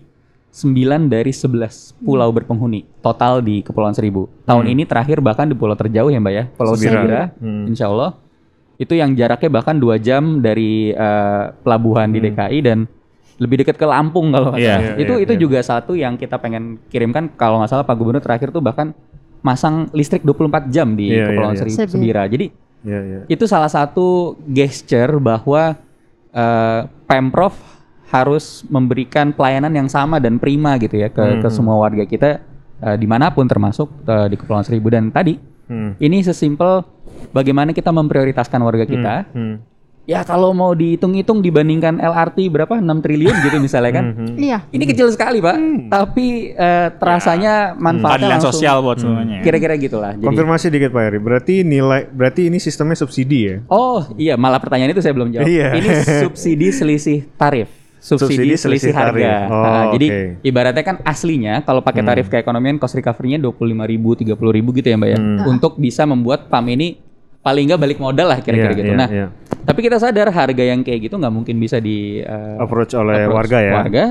9 0.54 1.10
dari 1.10 1.34
11 1.34 1.98
pulau 1.98 2.30
berpenghuni 2.30 2.86
total 3.02 3.41
di 3.41 3.65
Kepulauan 3.65 3.98
Seribu. 3.98 4.30
Tahun 4.46 4.70
ini 4.70 4.86
terakhir 4.86 5.18
bahkan 5.18 5.50
di 5.50 5.58
pulau 5.58 5.74
terjauh 5.74 6.13
ya 6.13 6.22
Mbak 6.22 6.34
ya, 6.34 6.44
Pulau 6.54 6.78
Sebira. 6.78 6.94
Sebira, 6.94 7.22
Hmm. 7.41 7.65
Insya 7.74 7.89
Allah 7.89 8.13
itu 8.76 8.94
yang 8.94 9.14
jaraknya 9.14 9.50
bahkan 9.52 9.78
dua 9.78 9.96
jam 9.98 10.40
dari 10.40 10.92
uh, 10.92 11.54
pelabuhan 11.62 12.10
di 12.10 12.20
DKI 12.20 12.60
dan 12.62 12.90
lebih 13.36 13.62
dekat 13.62 13.78
ke 13.78 13.86
Lampung 13.86 14.30
kalau 14.30 14.52
nggak 14.52 14.62
Iya, 14.62 14.76
iya, 14.78 14.94
itu 14.98 15.14
iya, 15.14 15.24
itu 15.26 15.34
iya. 15.34 15.42
juga 15.42 15.60
satu 15.60 15.94
yang 15.94 16.16
kita 16.16 16.38
pengen 16.38 16.78
kirimkan 16.88 17.34
kalau 17.34 17.58
nggak 17.58 17.70
salah 17.70 17.82
Pak 17.82 17.96
Gubernur 17.96 18.22
terakhir 18.22 18.50
tuh 18.50 18.62
bahkan 18.62 18.94
masang 19.42 19.90
listrik 19.92 20.22
24 20.22 20.70
jam 20.70 20.94
di 20.94 21.10
Iya, 21.10 21.14
iya, 21.14 21.26
Kepulauan 21.28 21.54
iya. 21.54 21.60
Seri- 21.60 21.74
Sebira. 21.74 21.90
Sebira. 21.92 22.24
Jadi 22.26 22.46
Iya, 22.84 23.00
iya. 23.00 23.20
itu 23.28 23.46
salah 23.46 23.68
satu 23.68 24.36
gesture 24.44 25.16
bahwa 25.18 25.80
eh, 26.30 26.80
pemprov 27.06 27.56
harus 28.10 28.62
memberikan 28.68 29.32
pelayanan 29.32 29.74
yang 29.74 29.88
sama 29.88 30.20
dan 30.20 30.38
prima 30.38 30.78
gitu 30.78 30.94
ya 30.96 31.08
ke, 31.08 31.42
ke 31.42 31.48
semua 31.50 31.74
warga 31.76 32.04
kita 32.04 32.44
eh, 32.80 32.98
di 32.98 33.08
mana 33.08 33.32
pun 33.32 33.46
termasuk 33.46 33.90
eh, 34.04 34.28
di 34.28 34.36
Kepulauan 34.36 34.62
Seribu 34.62 34.92
dan 34.92 35.10
tadi 35.10 35.40
Hmm. 35.63 35.95
ini 35.97 36.19
sesimpel 36.19 36.84
bagaimana 37.32 37.71
kita 37.71 37.89
memprioritaskan 37.89 38.60
warga 38.62 38.86
kita. 38.86 39.15
Hmm. 39.32 39.63
Ya 40.04 40.19
kalau 40.28 40.52
mau 40.52 40.76
dihitung-hitung 40.76 41.39
dibandingkan 41.39 41.95
LRT 41.95 42.52
berapa 42.52 42.76
6 42.76 42.84
triliun 42.99 43.39
gitu 43.39 43.56
misalnya 43.63 43.91
kan. 43.95 44.06
Hmm. 44.12 44.36
Iya. 44.36 44.67
Ini 44.67 44.84
kecil 44.84 45.08
sekali 45.15 45.39
pak, 45.39 45.56
tapi 45.88 46.52
eh, 46.52 46.91
terasanya 46.99 47.71
manfaatnya 47.80 48.28
Keadilan 48.28 48.32
langsung 48.36 48.52
sosial 48.52 48.84
buat 48.84 48.99
semuanya. 48.99 49.39
Kira-kira 49.39 49.80
gitulah. 49.80 50.12
Jadi, 50.12 50.28
Konfirmasi 50.28 50.67
dikit 50.67 50.91
Pak 50.91 51.04
Heri. 51.08 51.19
Berarti 51.23 51.56
nilai 51.63 52.12
berarti 52.12 52.52
ini 52.52 52.60
sistemnya 52.60 52.99
subsidi 52.99 53.39
ya? 53.47 53.56
Oh 53.71 54.04
iya, 54.19 54.36
malah 54.36 54.60
pertanyaan 54.60 54.91
itu 54.91 54.99
saya 54.99 55.15
belum 55.15 55.32
jawab. 55.32 55.47
Iya. 55.47 55.71
Ini 55.80 55.88
subsidi 56.28 56.67
selisih 56.76 57.23
tarif. 57.39 57.83
Subsidi, 58.04 58.36
Subsidi 58.36 58.56
selisih, 58.60 58.92
selisih 58.92 58.92
harga. 58.92 59.16
tarif. 59.16 59.48
Oh, 59.48 59.63
Nah, 59.63 59.84
Jadi 59.96 60.08
ibaratnya 60.44 60.84
kan 60.84 61.00
aslinya 61.08 61.63
kalau 61.63 61.80
pakai 61.80 62.04
tarif 62.04 62.28
keekonomian 62.28 62.76
cost 62.76 63.00
recovery-nya 63.00 63.39
25.000 63.39 63.88
ribu, 63.88 64.10
ribu 64.52 64.70
gitu 64.76 64.92
ya 64.92 65.00
Mbak 65.00 65.10
ya. 65.10 65.20
Untuk 65.48 65.80
bisa 65.80 66.04
membuat 66.04 66.52
PAM 66.52 66.68
ini 66.68 67.00
paling 67.44 67.68
nggak 67.68 67.78
balik 67.78 68.00
modal 68.00 68.26
lah 68.26 68.40
kira-kira 68.40 68.72
Iya, 68.72 68.80
gitu. 68.80 68.88
iya, 68.88 68.96
nah, 68.96 69.10
iya. 69.10 69.28
tapi 69.62 69.80
kita 69.80 70.00
sadar 70.00 70.32
harga 70.32 70.64
yang 70.64 70.80
kayak 70.80 71.04
gitu 71.04 71.16
nggak 71.16 71.30
mungkin 71.30 71.60
bisa 71.60 71.76
di 71.78 72.18
eh, 72.18 72.56
Approach 72.56 72.96
oleh 72.96 73.28
approach 73.28 73.36
warga 73.36 73.58
ya? 73.60 73.74
warga. 73.78 74.04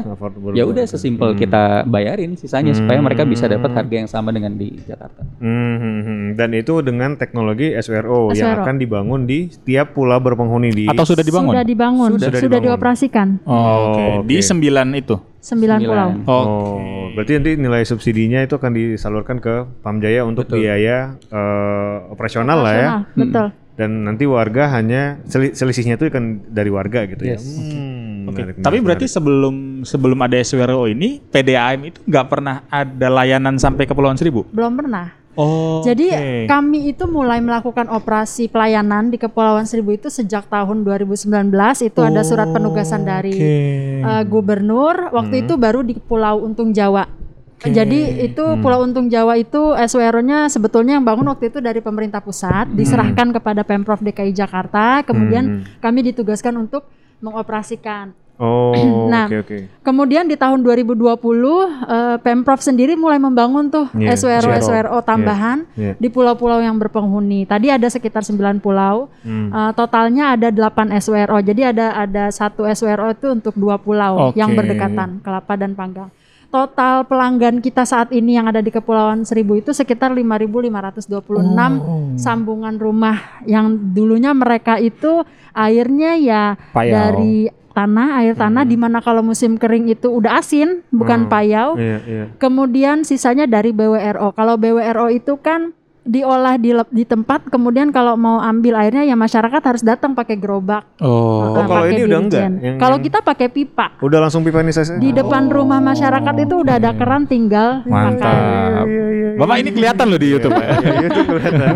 Ya 0.53 0.64
udah 0.64 0.85
sesimpel 0.85 1.33
kita 1.35 1.83
bayarin 1.85 2.37
sisanya 2.37 2.73
supaya 2.73 3.01
mereka 3.01 3.25
bisa 3.25 3.49
dapat 3.49 3.73
harga 3.73 3.95
yang 3.95 4.07
sama 4.07 4.31
dengan 4.31 4.53
di 4.53 4.77
Jakarta. 4.79 5.25
Hmm, 5.40 5.49
hmm, 5.75 5.99
hmm. 5.99 6.23
Dan 6.35 6.53
itu 6.53 6.75
dengan 6.79 7.16
teknologi 7.16 7.73
SWRO, 7.73 8.31
yang 8.33 8.53
SWRO. 8.53 8.62
akan 8.62 8.75
dibangun 8.77 9.21
di 9.25 9.49
setiap 9.49 9.92
pulau 9.92 10.21
berpenghuni 10.21 10.68
di 10.71 10.85
Atau 10.87 11.09
sudah 11.09 11.25
dibangun? 11.25 11.53
Sudah 11.53 11.64
dibangun, 11.64 12.11
Sudah 12.12 12.29
sudah, 12.29 12.40
dibangun. 12.42 12.64
dioperasikan. 12.68 13.29
Oh, 13.45 13.57
Oke. 13.90 14.05
Oh, 14.05 14.16
Di 14.23 14.37
oke. 14.37 14.45
sembilan 14.45 14.88
itu. 14.92 15.16
Sembilan 15.42 15.78
pulau. 15.83 16.09
Oh. 16.24 16.44
Oh, 16.46 16.78
berarti 17.12 17.35
nanti 17.35 17.59
nilai 17.59 17.83
subsidinya 17.83 18.38
itu 18.40 18.55
akan 18.55 18.70
disalurkan 18.70 19.37
ke 19.37 19.66
Pamjaya 19.83 20.22
untuk 20.22 20.46
biaya 20.48 21.18
eh, 21.18 21.96
operasional 22.09 22.62
lah 22.62 22.72
ya. 22.72 22.88
Operasional, 23.02 23.18
Betul. 23.18 23.46
Dan 23.72 24.05
nanti 24.05 24.28
warga 24.28 24.68
hanya 24.70 25.18
seli- 25.24 25.50
selisihnya 25.50 25.96
itu 25.96 26.07
kan 26.09 26.44
dari 26.46 26.68
warga 26.68 27.09
gitu 27.09 27.24
Yes. 27.24 27.40
ya. 27.42 27.59
Hmm, 27.59 28.28
Oke. 28.28 28.38
menarik, 28.38 28.55
Tapi 28.55 28.62
menarik, 28.62 28.83
berarti 28.85 29.07
sebelum 29.09 29.55
sebelum 29.83 30.18
ada 30.20 30.37
SWRO 30.38 30.87
ini, 30.87 31.18
PDAM 31.24 31.81
itu 31.83 31.98
nggak 32.05 32.26
pernah 32.28 32.62
ada 32.68 33.09
layanan 33.11 33.57
sampai 33.57 33.83
ke 33.83 33.90
Kepulauan 33.90 34.14
Seribu. 34.14 34.46
Belum 34.52 34.76
pernah. 34.76 35.11
Oh. 35.33 35.81
Jadi 35.81 36.12
kami 36.45 36.92
itu 36.92 37.09
mulai 37.09 37.40
melakukan 37.40 37.88
operasi 37.88 38.53
pelayanan 38.53 39.09
di 39.09 39.16
Kepulauan 39.16 39.64
Seribu 39.64 39.97
itu 39.97 40.12
sejak 40.12 40.45
tahun 40.53 40.85
2019 40.85 41.49
itu 41.88 42.01
ada 42.05 42.21
surat 42.21 42.53
penugasan 42.53 43.09
dari 43.09 43.33
eh, 43.40 44.23
gubernur. 44.29 45.09
Waktu 45.09 45.49
itu 45.49 45.57
baru 45.57 45.81
di 45.81 45.97
Pulau 45.97 46.45
Untung 46.45 46.77
Jawa. 46.77 47.09
Jadi 47.62 48.27
itu 48.27 48.42
Pulau 48.59 48.83
Untung 48.83 49.07
Jawa 49.07 49.38
itu 49.38 49.71
SWRO-nya 49.79 50.51
sebetulnya 50.51 50.99
yang 50.99 51.07
bangun 51.07 51.31
waktu 51.31 51.49
itu 51.55 51.62
dari 51.62 51.79
pemerintah 51.79 52.18
pusat, 52.18 52.66
diserahkan 52.75 53.31
kepada 53.31 53.62
Pemprov 53.62 54.03
DKI 54.03 54.35
Jakarta, 54.35 55.07
kemudian 55.07 55.62
kami 55.79 56.11
ditugaskan 56.11 56.59
untuk 56.59 56.90
mengoperasikan. 57.23 58.18
Oh, 58.40 58.73
Nah, 59.12 59.29
oke 59.29 59.45
oke. 59.45 59.59
Kemudian 59.85 60.25
di 60.25 60.35
tahun 60.40 60.64
2020 60.64 60.97
eh, 61.05 62.16
Pemprov 62.25 62.61
sendiri 62.64 62.97
mulai 62.97 63.21
membangun 63.21 63.68
tuh 63.68 63.87
Iya, 63.92 64.16
SWRO 64.16 64.51
SWRO. 64.51 64.62
SWRO 64.62 64.99
tambahan 65.05 65.68
Iya, 65.77 65.92
iya. 65.92 65.92
di 66.01 66.09
pulau-pulau 66.09 66.59
yang 66.59 66.81
berpenghuni. 66.81 67.45
Tadi 67.45 67.68
ada 67.68 67.87
sekitar 67.92 68.25
9 68.25 68.59
pulau. 68.59 69.12
Hmm. 69.23 69.53
Eh, 69.53 69.73
totalnya 69.77 70.35
ada 70.35 70.49
8 70.49 70.90
SWRO. 70.97 71.38
Jadi 71.45 71.62
ada 71.77 71.92
ada 71.95 72.33
satu 72.33 72.64
SWRO 72.64 73.12
itu 73.12 73.27
untuk 73.31 73.55
dua 73.55 73.77
pulau 73.77 74.31
Oke. 74.33 74.40
yang 74.40 74.57
berdekatan, 74.57 75.21
Kelapa 75.21 75.55
dan 75.55 75.77
Panggang. 75.77 76.11
Total 76.52 77.08
pelanggan 77.08 77.64
kita 77.64 77.88
saat 77.88 78.12
ini 78.12 78.36
yang 78.36 78.44
ada 78.44 78.60
di 78.60 78.68
Kepulauan 78.68 79.24
Seribu 79.24 79.56
itu 79.56 79.72
sekitar 79.72 80.12
5.526 80.12 82.20
sambungan 82.20 82.76
rumah. 82.76 83.40
Yang 83.48 83.80
dulunya 83.96 84.36
mereka 84.36 84.76
itu 84.76 85.24
airnya 85.56 86.12
ya 86.20 86.44
Payau. 86.76 86.92
dari 86.92 87.48
tanah 87.72 88.20
air 88.20 88.36
tanah 88.36 88.68
di 88.68 88.76
mana 88.76 89.00
kalau 89.00 89.24
musim 89.24 89.56
kering 89.56 89.88
itu 89.88 90.12
udah 90.12 90.44
asin 90.44 90.84
bukan 90.92 91.32
payau. 91.32 91.80
Iya, 91.80 91.98
iya. 92.04 92.24
kemudian 92.36 93.00
sisanya 93.02 93.48
dari 93.48 93.72
BWRO 93.72 94.36
kalau 94.36 94.60
BWRO 94.60 95.08
itu 95.08 95.40
kan 95.40 95.72
diolah 96.02 96.58
di, 96.58 96.74
di 96.90 97.04
tempat 97.06 97.46
kemudian 97.46 97.94
kalau 97.94 98.18
mau 98.18 98.42
ambil 98.42 98.74
airnya 98.74 99.06
ya 99.06 99.14
masyarakat 99.14 99.62
harus 99.62 99.82
datang 99.82 100.12
pakai 100.12 100.34
gerobak 100.34 100.82
Oh. 100.98 101.54
uh, 101.54 101.62
kalau 101.62 101.86
pakai 101.86 101.94
ini 101.94 102.02
udah 102.04 102.20
enggak? 102.20 102.42
Yang- 102.42 102.78
kalau 102.78 102.96
yang- 102.98 103.06
kita 103.06 103.18
pakai 103.22 103.46
pipa 103.46 103.86
Udah 104.02 104.18
langsung 104.18 104.42
pipanisasi. 104.42 104.98
di 104.98 105.14
depan 105.14 105.46
rumah 105.46 105.78
masyarakat 105.78 106.34
itu 106.42 106.54
udah 106.58 106.74
ada 106.76 106.90
keran 106.92 107.22
tinggal 107.24 107.86
pakai 107.86 108.18
Mantap. 108.18 108.86
Bapak 109.32 109.56
ini 109.58 109.70
kelihatan 109.72 110.06
loh 110.06 110.20
di 110.20 110.28
YouTube 110.28 110.52
ya. 110.52 110.66
Iya, 110.76 111.06
itu 111.08 111.20
kelihatan. 111.24 111.74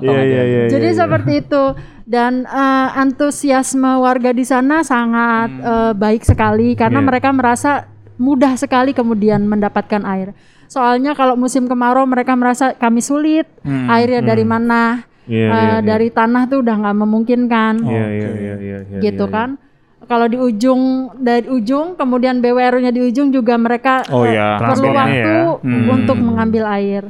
Iya, 0.00 0.20
iya, 0.22 0.42
iya. 0.42 0.62
Jadi 0.70 0.80
iya, 0.80 0.94
iya. 0.94 1.00
seperti 1.02 1.32
itu 1.42 1.62
dan 2.06 2.32
eh, 2.42 2.88
antusiasme 2.96 3.98
warga 3.98 4.30
di 4.30 4.46
sana 4.46 4.80
sangat 4.80 5.50
eh, 5.52 5.92
baik 5.92 6.22
sekali 6.22 6.72
karena 6.72 7.02
Iya. 7.02 7.06
mereka 7.06 7.28
merasa 7.30 7.90
mudah 8.14 8.54
sekali 8.54 8.94
kemudian 8.94 9.42
mendapatkan 9.42 10.06
air. 10.06 10.32
Soalnya 10.70 11.18
kalau 11.18 11.34
musim 11.34 11.66
kemarau 11.66 12.06
mereka 12.06 12.38
merasa 12.38 12.78
kami 12.78 13.02
sulit, 13.02 13.50
airnya 13.66 14.22
dari 14.22 14.46
mana? 14.46 15.02
Iya, 15.26 15.46
Eh, 15.46 15.50
iya, 15.50 15.66
iya. 15.74 15.78
dari 15.82 16.08
tanah 16.10 16.46
tuh 16.46 16.62
udah 16.62 16.74
nggak 16.78 16.96
memungkinkan, 17.06 17.74
Iya, 17.86 18.06
iya, 18.06 18.30
iya, 18.34 18.54
iya, 18.58 18.78
iya, 18.86 19.00
gitu 19.02 19.26
iya, 19.26 19.34
kan? 19.34 19.48
Kalau 20.06 20.26
di 20.26 20.38
ujung 20.38 21.12
dari 21.18 21.46
ujung, 21.46 21.94
kemuan 21.94 22.42
BWR-nya 22.42 22.90
di 22.90 23.02
ujung 23.02 23.30
juga 23.30 23.54
mereka 23.54 24.02
Oh 24.10 24.26
eh, 24.26 24.34
ya. 24.34 24.58
perlu 24.58 24.90
Transportnya 24.90 25.02
waktu 25.06 25.34
ya. 25.38 25.58
Hmm. 25.62 25.86
untuk 25.90 26.16
mengambil 26.18 26.64
air 26.70 27.02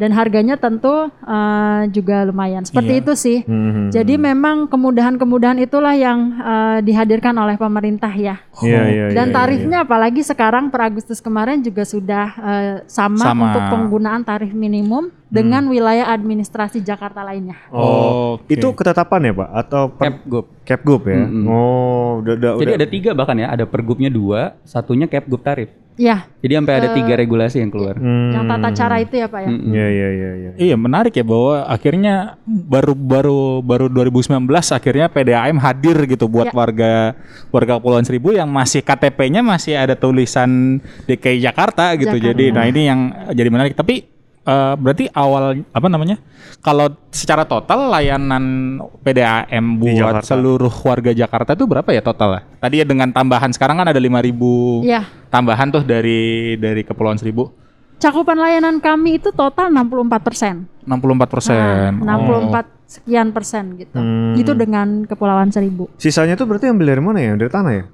dan 0.00 0.10
harganya 0.12 0.56
tentu 0.56 1.08
eh, 1.08 1.82
juga 1.92 2.24
lumayan. 2.24 2.64
Seperti 2.64 2.92
Iya. 2.96 3.02
itu 3.04 3.12
sih. 3.14 3.38
Mhm. 3.44 3.90
Jadi 3.92 4.14
memang 4.16 4.66
kemudahan-kemudahan 4.66 5.58
itulah 5.60 5.92
yang 5.92 6.36
eh, 6.38 6.78
dihadirkan 6.82 7.34
oleh 7.36 7.56
pemerintah 7.56 8.10
ya. 8.12 8.40
Iya, 8.62 8.82
iya, 8.88 9.04
Dan 9.12 9.30
iya, 9.30 9.34
tarifnya 9.34 9.78
apalagi 9.84 10.20
sekarang 10.22 10.68
per 10.68 10.88
Agustus 10.88 11.18
kemarin 11.18 11.60
juga 11.60 11.82
sudah 11.82 12.26
eh, 12.36 12.74
sama, 12.86 13.24
Sama. 13.32 13.42
untuk 13.48 13.62
penggunaan 13.68 14.22
tarif 14.22 14.52
minimum 14.52 15.10
dengan 15.32 15.64
wilayah 15.64 16.12
administrasi 16.12 16.84
Jakarta 16.84 17.24
lainnya. 17.24 17.56
Oh, 17.72 18.36
Oke. 18.36 18.52
itu 18.52 18.68
ketetapan 18.76 19.28
ya, 19.28 19.32
Pak? 19.32 19.48
Atau 19.64 19.82
per, 19.88 20.04
Capgub. 20.12 20.44
Capgub 20.62 21.02
ya? 21.08 21.24
Mm-mm. 21.24 21.44
Oh, 21.48 22.20
udah 22.20 22.34
udah 22.36 22.50
Jadi 22.60 22.68
udah. 22.68 22.78
ada 22.84 22.88
tiga 22.92 23.10
bahkan 23.16 23.36
ya, 23.40 23.48
ada 23.48 23.64
pergubnya 23.64 24.12
dua, 24.12 24.60
satunya 24.62 25.08
Capgub 25.08 25.40
tarif. 25.40 25.72
Ya, 25.92 26.24
Jadi 26.40 26.56
sampai 26.56 26.74
ada 26.74 26.88
tiga 26.96 27.14
regulasi 27.14 27.60
yang 27.60 27.68
keluar. 27.68 28.00
Hmm. 28.00 28.32
yang 28.32 28.48
tata 28.48 28.72
cara 28.72 28.96
itu 28.96 29.12
ya 29.12 29.28
Pak 29.28 29.40
ya. 29.44 29.48
Iya, 29.52 29.86
iya, 29.86 30.08
iya, 30.08 30.30
iya. 30.32 30.50
Iya 30.56 30.76
menarik 30.76 31.12
ya 31.12 31.20
bahwa 31.20 31.68
akhirnya 31.68 32.14
baru 32.44 32.96
baru 32.96 33.38
baru 33.60 33.86
2019 33.86 34.40
akhirnya 34.72 35.12
PDAM 35.12 35.60
hadir 35.60 35.96
gitu 36.06 36.26
buat 36.26 36.48
Ya. 36.48 36.54
warga 36.54 36.92
warga 37.48 37.76
Kepulauan 37.76 38.08
Seribu 38.08 38.32
yang 38.32 38.48
masih 38.48 38.80
KTP-nya 38.80 39.44
masih 39.44 39.76
ada 39.76 39.92
tulisan 39.92 40.80
DKI 41.04 41.44
Jakarta 41.44 41.92
gitu. 41.94 42.08
Jakarta. 42.10 42.28
Jadi 42.32 42.44
nah 42.50 42.64
ini 42.64 42.88
yang 42.88 43.00
jadi 43.30 43.48
menarik. 43.52 43.76
Tapi 43.76 44.08
eh, 44.42 44.74
berarti 44.76 45.04
awal 45.12 45.62
apa 45.62 45.86
namanya? 45.88 46.16
Kalau 46.62 46.94
secara 47.10 47.42
total 47.42 47.90
layanan 47.90 48.78
PDAM 49.02 49.78
buat 49.78 50.22
seluruh 50.22 50.70
warga 50.86 51.10
Jakarta 51.10 51.58
itu 51.58 51.66
berapa 51.66 51.90
ya 51.90 52.02
total? 52.02 52.42
Tadi 52.58 52.82
ya 52.82 52.86
dengan 52.86 53.10
tambahan 53.10 53.50
sekarang 53.50 53.82
kan 53.82 53.90
ada 53.90 53.98
5000 53.98 54.86
Iya. 54.86 55.02
tambahan 55.26 55.68
tuh 55.74 55.82
dari 55.82 56.54
dari 56.58 56.82
Kepulauan 56.86 57.18
Seribu. 57.18 57.50
Cakupan 57.98 58.34
layanan 58.34 58.82
kami 58.82 59.22
itu 59.22 59.30
total 59.30 59.70
64 59.70 60.26
persen. 60.26 60.54
64 60.82 61.30
persen. 61.30 62.02
Nah, 62.02 62.18
64 62.18 62.66
sekian 62.90 63.30
persen 63.30 63.78
gitu. 63.78 63.94
Hmm. 63.94 64.34
Itu 64.34 64.58
dengan 64.58 65.06
Kepulauan 65.06 65.54
Seribu. 65.54 65.86
Sisanya 65.96 66.34
tuh 66.34 66.50
berarti 66.50 66.66
ambil 66.66 66.92
dari 66.92 67.02
mana 67.02 67.18
ya? 67.22 67.32
Dari 67.38 67.50
tanah 67.50 67.72
ya? 67.72 67.84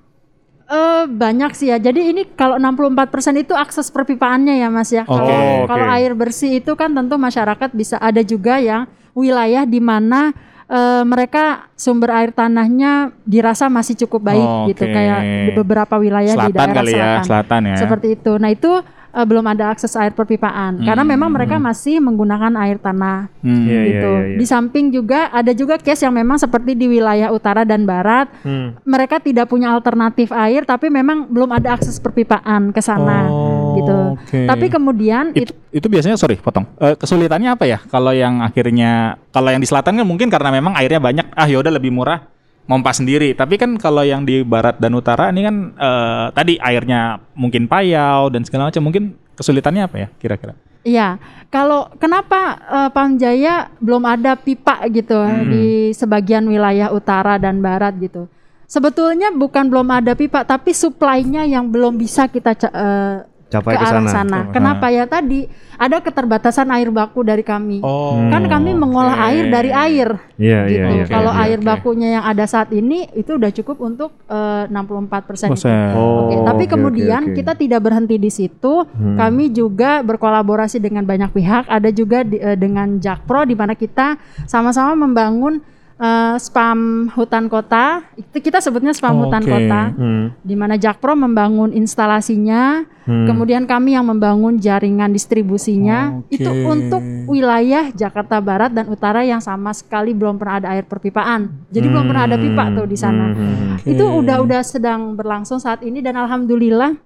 Eh 0.69 1.05
banyak 1.09 1.57
sih 1.57 1.73
ya. 1.73 1.81
Jadi 1.81 2.13
ini 2.13 2.23
kalau 2.37 2.61
64% 2.61 3.41
itu 3.41 3.57
akses 3.57 3.89
perpipaannya 3.89 4.61
ya 4.61 4.69
Mas 4.69 4.93
ya. 4.93 5.09
Kalau 5.09 5.65
kalau 5.65 5.87
air 5.89 6.13
bersih 6.13 6.61
itu 6.61 6.77
kan 6.77 6.93
tentu 6.93 7.17
masyarakat 7.17 7.73
bisa 7.73 7.97
ada 7.97 8.21
juga 8.21 8.61
yang 8.61 8.85
wilayah 9.17 9.65
di 9.65 9.81
mana 9.81 10.37
eh, 10.69 11.03
mereka 11.09 11.73
sumber 11.73 12.13
air 12.13 12.37
tanahnya 12.37 13.17
dirasa 13.25 13.73
masih 13.73 13.97
cukup 14.05 14.29
baik 14.29 14.77
gitu 14.77 14.85
Oke. 14.85 14.93
kayak 14.93 15.21
di 15.25 15.51
beberapa 15.57 15.97
wilayah 15.97 16.37
di 16.37 16.53
selatan 16.53 16.61
daerah 16.61 16.77
kali 16.77 16.93
ya, 16.93 17.01
selatan. 17.01 17.25
selatan 17.25 17.61
ya. 17.65 17.77
Seperti 17.81 18.09
itu. 18.13 18.33
Nah, 18.37 18.51
itu 18.53 18.73
eh, 19.11 19.25
belum 19.25 19.45
ada 19.45 19.71
akses 19.71 19.93
air 19.93 20.11
perpipaan 20.11 20.81
karena 20.81 21.01
Hmm. 21.01 21.11
memang 21.11 21.31
mereka 21.31 21.57
masih 21.57 21.99
menggunakan 21.99 22.53
air 22.59 22.77
tanah 22.77 23.29
Hmm. 23.39 23.65
Iya, 23.65 23.73
iya, 23.73 23.83
gitu. 23.85 24.11
iya, 24.11 24.27
iya. 24.27 24.37
Di 24.37 24.47
samping 24.47 24.87
juga 24.89 25.29
ada 25.29 25.51
juga 25.51 25.77
case 25.77 26.03
yang 26.03 26.13
memang 26.13 26.37
seperti 26.37 26.73
di 26.73 26.87
wilayah 26.87 27.29
utara 27.29 27.63
dan 27.63 27.83
barat 27.83 28.29
Hmm. 28.41 28.77
mereka 28.83 29.19
tidak 29.19 29.47
punya 29.47 29.71
alternatif 29.71 30.31
air 30.31 30.63
tapi 30.63 30.89
memang 30.89 31.27
belum 31.27 31.49
ada 31.51 31.75
akses 31.75 31.97
perpipaan 31.97 32.71
ke 32.71 32.81
sana 32.81 33.27
Oh, 33.27 33.75
gitu. 33.75 33.97
oke. 34.15 34.41
Tapi 34.45 34.67
kemudian 34.69 35.33
itu, 35.33 35.51
itu 35.71 35.87
biasanya 35.87 36.15
sorry 36.15 36.37
potong 36.37 36.65
Eh, 36.77 36.95
kesulitannya 36.95 37.51
apa 37.51 37.65
ya 37.65 37.79
kalau 37.83 38.11
yang 38.11 38.41
akhirnya 38.41 39.17
kalau 39.29 39.49
yang 39.49 39.59
di 39.59 39.67
selatan 39.67 39.95
kan 39.95 40.07
mungkin 40.07 40.29
karena 40.29 40.51
memang 40.51 40.75
airnya 40.75 40.99
banyak 40.99 41.27
ah 41.33 41.45
yaudah 41.45 41.71
lebih 41.71 41.91
murah 41.91 42.23
mompa 42.69 42.93
sendiri 42.93 43.33
tapi 43.33 43.57
kan 43.57 43.81
kalau 43.81 44.05
yang 44.05 44.23
di 44.23 44.45
barat 44.45 44.77
dan 44.77 44.93
utara 44.93 45.33
ini 45.33 45.41
kan 45.43 45.57
eh, 45.73 46.27
tadi 46.37 46.55
airnya 46.61 47.17
mungkin 47.33 47.65
payau 47.65 48.29
dan 48.29 48.45
segala 48.45 48.69
macam 48.69 48.85
mungkin 48.85 49.17
kesulitannya 49.35 49.89
apa 49.89 49.97
ya 49.97 50.09
kira-kira 50.21 50.55
Iya, 50.87 51.19
kalau 51.51 51.91
kenapa 51.99 52.57
eh, 52.65 52.91
Pamjaya 52.95 53.69
belum 53.83 54.09
ada 54.09 54.39
pipa 54.39 54.79
gitu 54.89 55.19
Hmm. 55.19 55.51
di 55.51 55.91
sebagian 55.93 56.47
wilayah 56.47 56.95
utara 56.95 57.37
dan 57.37 57.59
barat 57.59 57.99
gitu. 57.99 58.31
Sebetulnya 58.65 59.33
bukan 59.35 59.69
belum 59.69 59.89
ada 59.91 60.13
pipa, 60.15 60.45
tapi 60.45 60.73
suplainya 60.73 61.45
yang 61.45 61.69
belum 61.69 61.99
bisa 61.99 62.31
kita 62.31 62.53
eh, 62.69 63.17
Capai 63.49 63.81
ke 63.81 63.85
arah 63.85 64.05
sana. 64.05 64.11
sana. 64.13 64.39
Kenapa 64.53 64.93
ya 64.93 65.09
tadi 65.09 65.49
ada 65.81 66.05
keterbatasan 66.05 66.69
air 66.69 66.93
baku 66.93 67.25
dari 67.25 67.41
kami. 67.41 67.81
oh 67.81 68.21
Kan 68.29 68.45
kami 68.45 68.77
mengolah 68.77 69.17
air 69.33 69.49
dari 69.49 69.73
air. 69.73 70.21
Iya, 70.37 70.69
iya, 70.69 70.85
gitu. 70.85 70.89
iya. 70.93 71.05
Kalau 71.09 71.33
iya, 71.33 71.43
air 71.49 71.59
bakunya 71.65 72.09
yang 72.21 72.25
ada 72.29 72.45
saat 72.45 72.69
ini 72.71 73.09
itu 73.17 73.41
udah 73.41 73.49
cukup 73.49 73.77
untuk 73.81 74.11
eh, 74.29 74.69
64% 74.69 75.57
itu. 75.57 75.65
Oh, 75.97 76.29
Oke, 76.29 76.35
tapi 76.45 76.65
oke, 76.69 76.73
kemudian 76.77 77.23
oke, 77.25 77.31
oke. 77.33 77.37
kita 77.41 77.53
tidak 77.57 77.81
berhenti 77.81 78.17
di 78.21 78.29
situ. 78.29 78.85
Kami 78.95 79.49
juga 79.49 80.05
berkolaborasi 80.05 80.77
dengan 80.77 81.09
banyak 81.09 81.33
pihak. 81.33 81.73
Ada 81.73 81.89
juga 81.89 82.21
di- 82.23 82.39
eh, 82.39 82.59
dengan 82.59 83.01
Jakpro 83.01 83.49
di 83.49 83.57
mana 83.57 83.73
kita 83.73 84.21
sama-sama 84.45 84.93
membangun 84.93 85.65
eh, 85.99 86.37
spam 86.39 87.11
hutan 87.13 87.51
kota. 87.51 88.07
Itu 88.15 88.39
kita 88.39 88.63
sebutnya 88.63 88.95
spam 88.95 89.19
hutan 89.19 89.43
Oke. 89.43 89.51
kota. 89.51 89.83
Hmm. 89.93 90.31
Di 90.41 90.55
mana 90.55 90.79
Jakpro 90.79 91.19
membangun 91.19 91.75
instalasinya, 91.75 92.87
Hmm. 93.09 93.25
kemudian 93.25 93.65
kami 93.65 93.97
yang 93.97 94.05
membangun 94.05 94.61
jaringan 94.61 95.09
distribusinya. 95.11 96.21
Oke. 96.21 96.39
Itu 96.39 96.51
untuk 96.53 97.01
wilayah 97.27 97.89
Jakarta 97.89 98.37
Barat 98.39 98.71
dan 98.71 98.85
Utara 98.93 99.25
yang 99.25 99.41
sama 99.41 99.73
sekali 99.73 100.13
belum 100.13 100.37
pernah 100.37 100.61
ada 100.61 100.69
air 100.77 100.85
perpipaan. 100.85 101.49
Jadi 101.73 101.87
belum 101.89 102.05
pernah 102.05 102.29
ada 102.29 102.37
pipa 102.37 102.65
tuh 102.77 102.87
di 102.87 102.97
sana. 103.01 103.33
Hmm. 103.33 103.81
Itu 103.83 104.05
udah-udah 104.23 104.61
sedang 104.61 105.17
berlangsung 105.17 105.57
saat 105.57 105.81
ini 105.81 106.05
dan 106.05 106.21
alhamdulillah 106.21 107.01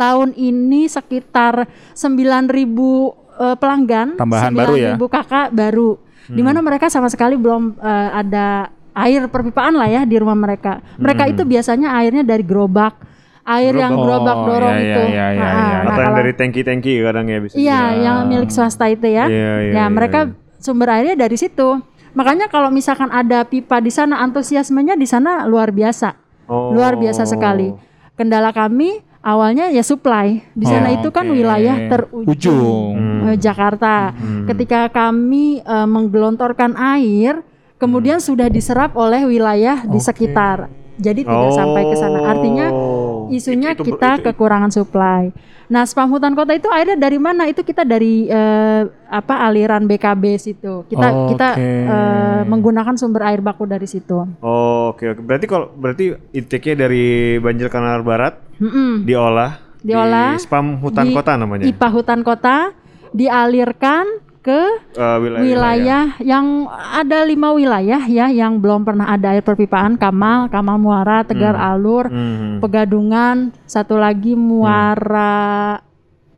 tahun 0.00 0.32
ini 0.32 0.88
sekitar 0.88 1.68
9000 1.92 3.12
eh, 3.36 3.56
pelanggan, 3.60 4.16
Tambahan 4.16 4.52
baru 4.56 4.74
ya? 4.80 4.96
9000 4.96 5.04
kakak 5.12 5.48
baru. 5.52 5.90
Di 6.30 6.42
mana 6.46 6.62
mereka 6.62 6.86
sama 6.86 7.10
sekali 7.10 7.34
belum 7.34 7.74
eh, 7.76 8.08
ada 8.14 8.70
air 8.94 9.26
perpipaan 9.30 9.74
lah 9.74 9.88
ya 9.90 10.02
di 10.06 10.16
rumah 10.18 10.34
mereka. 10.34 10.82
Mereka 10.98 11.30
itu 11.30 11.42
biasanya 11.42 11.94
airnya 11.98 12.22
dari 12.22 12.42
gerobak. 12.42 12.94
Air 13.40 13.74
yang 13.74 13.96
gerobak 13.98 14.36
Oh, 14.36 14.46
dorong 14.46 14.76
iya, 14.78 14.84
itu. 14.84 15.00
iya, 15.10 15.26
iya, 15.34 15.42
Nah, 15.42 15.50
iya. 15.50 15.78
nah, 15.82 15.90
Atau 15.90 16.02
yang 16.06 16.14
dari 16.22 16.32
tangki-tangki 16.36 16.92
kadang 17.02 17.26
ya 17.26 17.38
bisa. 17.40 17.54
Iya, 17.58 17.80
juga. 17.82 18.02
yang 18.04 18.16
milik 18.30 18.50
swasta 18.52 18.86
itu 18.86 19.06
ya. 19.10 19.26
Iya, 19.26 19.26
iya, 19.26 19.54
ya, 19.58 19.72
iya, 19.74 19.84
mereka 19.90 20.18
iya. 20.30 20.34
sumber 20.60 20.88
airnya 20.92 21.16
dari 21.18 21.34
situ. 21.34 21.68
Makanya 22.14 22.46
kalau 22.46 22.70
misalkan 22.70 23.10
ada 23.10 23.42
pipa 23.42 23.82
di 23.82 23.90
sana, 23.90 24.22
antusiasmenya 24.22 24.94
di 24.94 25.06
sana 25.08 25.48
luar 25.50 25.74
biasa. 25.74 26.14
Oh. 26.46 26.70
Luar 26.74 26.94
biasa 26.94 27.26
sekali. 27.26 27.74
Kendala 28.14 28.50
kami 28.54 29.02
awalnya 29.20 29.68
ya 29.68 29.80
supply. 29.80 30.42
Di 30.52 30.64
sana 30.64 30.90
Oh, 30.90 30.96
itu 30.96 31.08
kan 31.08 31.28
wilayah 31.28 31.76
terujung 31.88 32.26
Ujung. 32.26 32.96
eh, 33.26 33.36
Jakarta. 33.36 34.12
Ketika 34.46 34.88
kami 34.88 35.60
eh, 35.60 35.86
menggelontorkan 35.86 36.76
air, 36.76 37.40
kemudian 37.76 38.18
sudah 38.18 38.48
diserap 38.48 38.92
oleh 38.94 39.24
wilayah 39.24 39.82
di 39.82 39.96
sekitar. 39.96 40.68
Jadi 41.00 41.24
tidak 41.24 41.52
sampai 41.52 41.82
ke 41.86 41.96
sana. 41.96 42.18
Artinya 42.28 42.66
Oh. 42.68 42.99
Isunya 43.30 43.72
Itu- 43.72 43.82
itu- 43.82 43.94
kita 43.94 44.10
itu- 44.16 44.24
kekurangan 44.26 44.68
supply. 44.68 45.30
Nah, 45.70 45.86
spam 45.86 46.10
hutan 46.10 46.34
kota 46.34 46.50
itu 46.50 46.66
airnya 46.66 46.98
dari 46.98 47.14
mana? 47.16 47.46
Itu 47.46 47.62
kita 47.62 47.86
dari 47.86 48.26
eh, 48.26 48.82
apa 49.06 49.46
aliran 49.46 49.86
BKB 49.86 50.24
situ. 50.34 50.82
Kita 50.84 51.30
kita 51.30 51.48
Oke. 51.54 51.62
eh, 51.86 52.42
menggunakan 52.42 52.98
sumber 52.98 53.22
air 53.24 53.38
baku 53.38 53.64
dari 53.64 53.86
situ. 53.86 54.18
Oh, 54.42 54.90
oke 54.90 55.14
oke. 55.14 55.20
Berarti 55.22 55.46
kalau 55.46 55.70
berarti 55.70 56.10
intake-nya 56.32 56.84
dari 56.84 57.06
banjir 57.38 57.70
kanal 57.70 58.02
barat 58.02 58.34
Mm-mm. 58.58 59.06
diolah 59.06 59.62
diolah 59.80 60.34
Di 60.36 60.42
spam 60.42 60.76
hutan 60.76 61.06
di 61.06 61.14
kota 61.14 61.38
namanya. 61.38 61.64
IPA 61.64 61.88
hutan 61.88 62.20
kota 62.20 62.74
dialirkan 63.14 64.06
ke 64.40 64.60
Eh, 64.90 65.16
wilayah, 65.18 65.42
wilayah 65.42 66.04
yang 66.18 66.64
ada 66.70 67.22
lima 67.22 67.52
wilayah 67.52 68.00
ya 68.02 68.26
yang 68.26 68.56
belum 68.56 68.82
pernah 68.82 69.06
ada 69.06 69.30
air 69.30 69.40
perpipaan 69.40 69.94
Kamal, 69.94 70.48
Kamal 70.48 70.76
Muara, 70.76 71.20
Tegar 71.22 71.54
Alur, 71.54 72.08
Hmm. 72.08 72.56
Pegadungan, 72.58 73.52
satu 73.64 73.94
lagi 73.94 74.32
Muara 74.32 75.76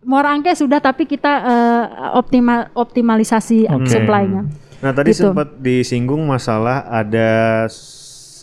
Muara 0.03 0.29
Angke 0.31 0.51
sudah 0.53 0.79
tapi 0.79 1.07
kita 1.07 1.33
eh, 1.41 1.85
optimal 2.13 2.75
optimalisasi 2.75 3.71
Oke. 3.71 3.87
supply-nya. 3.89 4.51
Nah 4.79 4.91
tadi 4.91 5.15
Gitu. 5.15 5.23
sempat 5.25 5.55
disinggung 5.57 6.23
masalah 6.23 6.83
ada 6.85 7.71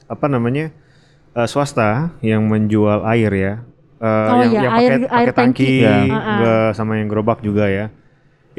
apa 0.05 0.25
namanya 0.25 0.71
eh, 1.29 1.45
swasta 1.45 2.15
yang 2.19 2.43
menjual 2.43 3.03
air 3.05 3.31
ya. 3.31 3.53
Eh, 3.99 4.07
Oh 4.07 4.39
yang, 4.39 4.49
iya, 4.49 4.61
yang 4.61 4.73
air- 4.73 4.91
pakai 4.95 4.95
air 4.95 5.07
pakai 5.27 5.33
tangki, 5.35 5.67
tangki. 5.67 5.83
Ya. 5.83 5.99
ge- 6.39 6.71
sama 6.73 6.95
yang 6.95 7.07
gerobak 7.07 7.39
juga 7.41 7.67
ya. 7.67 7.91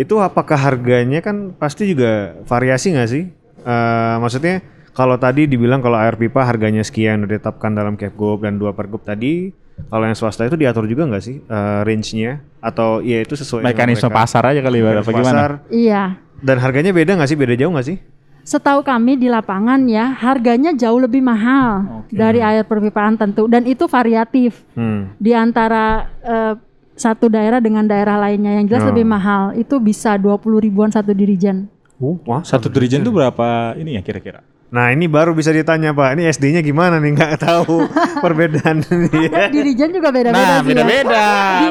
Itu 0.00 0.16
apakah 0.16 0.56
harganya 0.56 1.20
kan 1.20 1.52
pasti 1.52 1.84
juga 1.86 2.40
variasi 2.48 2.96
nggak 2.96 3.10
sih? 3.10 3.28
Eh, 3.60 4.14
maksudnya 4.16 4.64
kalau 4.90 5.20
tadi 5.20 5.44
dibilang 5.44 5.84
kalau 5.84 6.00
air 6.00 6.16
pipa 6.16 6.40
harganya 6.40 6.80
sekian 6.80 7.20
udah 7.20 7.36
ditetapkan 7.36 7.70
dalam 7.70 7.94
Kepgub 7.94 8.40
dan 8.40 8.56
dua 8.56 8.72
Pergub 8.72 9.04
tadi, 9.04 9.52
kalau 9.86 10.08
yang 10.08 10.16
swasta 10.16 10.44
itu 10.44 10.56
diatur 10.56 10.88
juga 10.88 11.04
nggak 11.04 11.20
sih 11.20 11.36
eh, 11.38 11.80
range-nya 11.84 12.40
atau 12.58 13.00
ya 13.00 13.20
itu 13.20 13.36
sesuai 13.36 13.60
Mekanisme 13.60 14.08
pasar 14.08 14.48
aja 14.48 14.60
kali 14.60 14.80
apa 14.80 15.04
gimana? 15.04 15.20
pasar. 15.20 15.50
Iya. 15.68 16.16
Dan 16.40 16.56
harganya 16.56 16.96
beda 16.96 17.20
nggak 17.20 17.28
sih? 17.28 17.36
Beda 17.36 17.52
jauh 17.52 17.68
nggak 17.68 17.84
sih? 17.86 17.98
Setahu 18.40 18.80
kami 18.80 19.20
di 19.20 19.28
lapangan 19.28 19.84
ya 19.84 20.16
harganya 20.16 20.72
jauh 20.72 20.96
lebih 20.96 21.20
mahal 21.20 22.00
dari 22.08 22.40
air 22.40 22.64
perpipaan 22.64 23.14
tentu 23.14 23.44
dan 23.44 23.68
itu 23.68 23.84
variatif 23.84 24.64
Hmm. 24.72 25.12
di 25.20 25.36
antara 25.36 26.08
eh, 26.24 26.54
satu 27.00 27.26
daerah 27.26 27.58
dengan 27.58 27.82
daerah 27.82 28.20
lainnya 28.20 28.54
yang 28.54 28.68
jelas 28.68 28.84
Oh. 28.84 28.88
lebih 28.92 29.02
mahal 29.04 29.56
itu 29.56 29.80
bisa 29.80 30.14
20 30.14 30.36
ribuan 30.60 30.88
satu 30.88 31.10
dirijen. 31.10 31.72
Wah, 31.98 32.40
Satu 32.40 32.68
dirijen 32.68 33.00
tuh 33.00 33.10
berapa 33.10 33.72
ini 33.74 33.96
ya 33.96 34.00
kira-kira? 34.00 34.40
Nah 34.70 34.88
ini 34.88 35.04
baru 35.04 35.34
bisa 35.34 35.50
ditanya 35.50 35.90
Pak, 35.90 36.14
ini 36.14 36.24
SD-nya 36.24 36.62
gimana 36.62 36.96
nih? 36.96 37.10
Nggak 37.10 37.42
tahu 37.42 37.90
perbedaan 38.24 38.80
ini 38.86 39.26
ya. 39.26 39.50
dirijen 39.50 39.90
juga 39.90 40.08
beda-beda 40.08 40.38
Nah, 40.38 40.62
sih 40.62 40.70
ya. 40.70 40.74
beda-beda, 40.78 41.24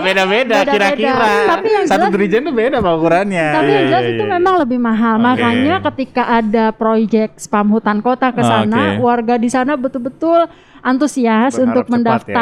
beda-beda 0.04 0.56
Beda-beda. 0.60 0.74
kira-kira. 0.76 1.32
Tapi 1.48 1.68
yang 1.72 1.86
Satu 1.88 2.06
dirijen 2.12 2.42
tuh 2.44 2.52
beda 2.52 2.78
Pak 2.78 2.94
ukurannya. 2.94 3.48
Tapi 3.50 3.70
yang 3.70 3.80
Iya, 3.80 3.88
jelas 3.88 4.04
iya, 4.04 4.12
itu 4.12 4.24
iya. 4.24 4.32
memang 4.36 4.56
lebih 4.60 4.80
mahal. 4.80 5.16
Oke. 5.16 5.24
Makanya 5.24 5.76
ketika 5.82 6.24
ada 6.28 6.66
proyek 6.72 7.30
spam 7.38 7.68
hutan 7.70 7.98
kota 8.00 8.28
ke 8.30 8.42
sana, 8.44 8.82
Oke. 8.92 9.02
warga 9.02 9.36
di 9.36 9.48
sana 9.48 9.74
betul-betul 9.74 10.46
antusias 10.84 11.56
Berharap 11.56 11.66
untuk 11.66 11.86
cepat 11.88 12.22
ya. 12.22 12.36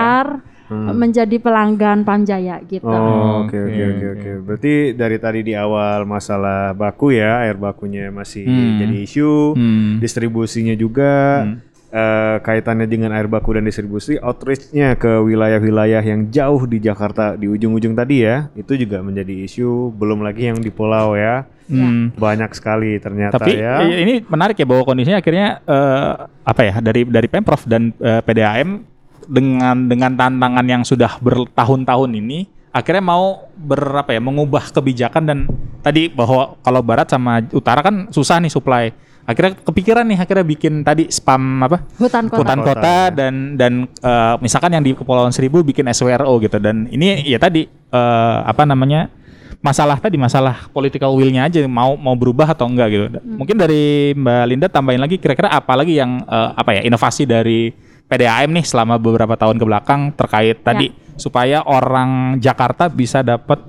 Mendaftar 0.68 0.94
menjadi 0.94 1.36
pelanggan 1.38 2.00
Pamjaya 2.04 2.60
gitu. 2.64 2.84
Oh, 2.84 3.44
oke 3.44 3.56
Oke, 3.56 3.64
oke 3.64 3.84
oke 3.88 4.08
oke. 4.14 4.32
Berarti 4.44 4.74
dari 4.92 5.18
tadi 5.18 5.40
di 5.42 5.54
awal 5.54 6.04
masalah 6.04 6.72
baku 6.72 7.12
ya, 7.12 7.42
air 7.42 7.56
bakunya 7.56 8.08
masih 8.10 8.44
Hmm. 8.44 8.78
jadi 8.78 8.96
isu, 9.02 9.32
Hmm. 9.54 9.98
distribusinya 9.98 10.74
juga 10.74 11.44
eh, 11.88 12.38
kaitannya 12.44 12.84
dengan 12.84 13.16
air 13.16 13.32
baku 13.32 13.56
dan 13.56 13.64
distribusi, 13.64 14.20
outreach-nya 14.20 14.96
ke 14.96 15.24
wilayah-wilayah 15.24 16.04
yang 16.04 16.28
jauh 16.28 16.68
di 16.68 16.84
Jakarta 16.84 17.34
di 17.34 17.48
ujung-ujung 17.48 17.96
tadi 17.96 18.28
ya, 18.28 18.52
itu 18.54 18.76
juga 18.76 19.00
menjadi 19.00 19.48
isu. 19.48 19.96
Belum 19.96 20.20
lagi 20.20 20.52
yang 20.52 20.60
di 20.60 20.68
pulau 20.68 21.16
ya, 21.16 21.48
Hmm. 21.64 22.12
banyak 22.12 22.52
sekali 22.52 23.00
ternyata 23.00 23.40
Tapi 23.40 23.56
ya. 23.56 23.84
i- 23.84 24.04
ini 24.04 24.14
menarik 24.22 24.56
ya 24.56 24.68
bahwa 24.68 24.84
kondisinya 24.84 25.16
akhirnya 25.16 25.64
eh, 25.64 26.12
apa 26.44 26.62
ya 26.62 26.76
dari 26.80 27.04
dari 27.04 27.28
pemprov 27.28 27.64
dan 27.64 27.96
eh, 27.98 28.20
PDAM 28.20 28.84
dengan 29.28 29.88
dengan 29.92 30.16
tantangan 30.16 30.66
yang 30.66 30.84
sudah 30.88 31.20
bertahun-tahun 31.20 32.12
ini 32.16 32.48
akhirnya 32.78 33.04
mau 33.04 33.50
berapa 33.58 34.06
ya 34.14 34.22
mengubah 34.22 34.70
kebijakan 34.70 35.24
dan 35.26 35.38
tadi 35.82 36.14
bahwa 36.14 36.60
kalau 36.62 36.82
barat 36.86 37.10
sama 37.10 37.42
utara 37.50 37.82
kan 37.82 38.12
susah 38.14 38.38
nih 38.38 38.54
supply. 38.54 38.94
Akhirnya 39.28 39.60
kepikiran 39.60 40.08
nih 40.08 40.24
akhirnya 40.24 40.46
bikin 40.48 40.88
tadi 40.88 41.12
spam 41.12 41.60
apa? 41.60 41.84
Hutan 42.00 42.32
kota. 42.32 42.40
hutan 42.40 42.60
Kota, 42.64 42.72
kota 42.80 42.96
ya. 42.96 43.12
dan 43.12 43.34
dan 43.60 43.74
eh, 43.84 44.34
misalkan 44.40 44.72
yang 44.72 44.84
di 44.86 44.96
Kepulauan 44.96 45.36
Seribu 45.36 45.68
bikin 45.68 45.84
SWRO 45.92 46.40
gitu 46.40 46.64
dan 46.64 46.88
ini 46.88 47.28
ya 47.28 47.36
tadi 47.36 47.68
eh, 47.68 48.38
apa 48.48 48.64
namanya 48.64 49.12
masalah 49.60 50.00
tadi 50.00 50.16
masalah 50.16 50.72
political 50.72 51.12
will-nya 51.18 51.50
aja 51.50 51.60
mau 51.68 52.00
mau 52.00 52.16
berubah 52.16 52.56
atau 52.56 52.72
enggak 52.72 52.88
gitu. 52.88 53.06
Mungkin 53.20 53.58
dari 53.60 54.16
Mbak 54.16 54.44
Linda 54.48 54.68
tambahin 54.72 55.02
lagi 55.04 55.20
kira-kira 55.20 55.52
apa 55.52 55.76
lagi 55.76 56.00
yang 56.00 56.24
eh, 56.24 56.50
apa 56.56 56.80
ya 56.80 56.82
inovasi 56.88 57.28
dari 57.28 57.87
PDAM 58.08 58.50
nih 58.50 58.64
selama 58.64 58.96
beberapa 58.96 59.34
tahun 59.34 59.56
ke 59.56 59.66
belakang 59.66 60.02
terkait 60.12 60.60
tadi 60.60 60.88
supaya 61.14 61.62
orang 61.62 62.38
Jakarta 62.38 62.88
bisa 62.88 63.20
dapat 63.20 63.60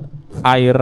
air 0.42 0.78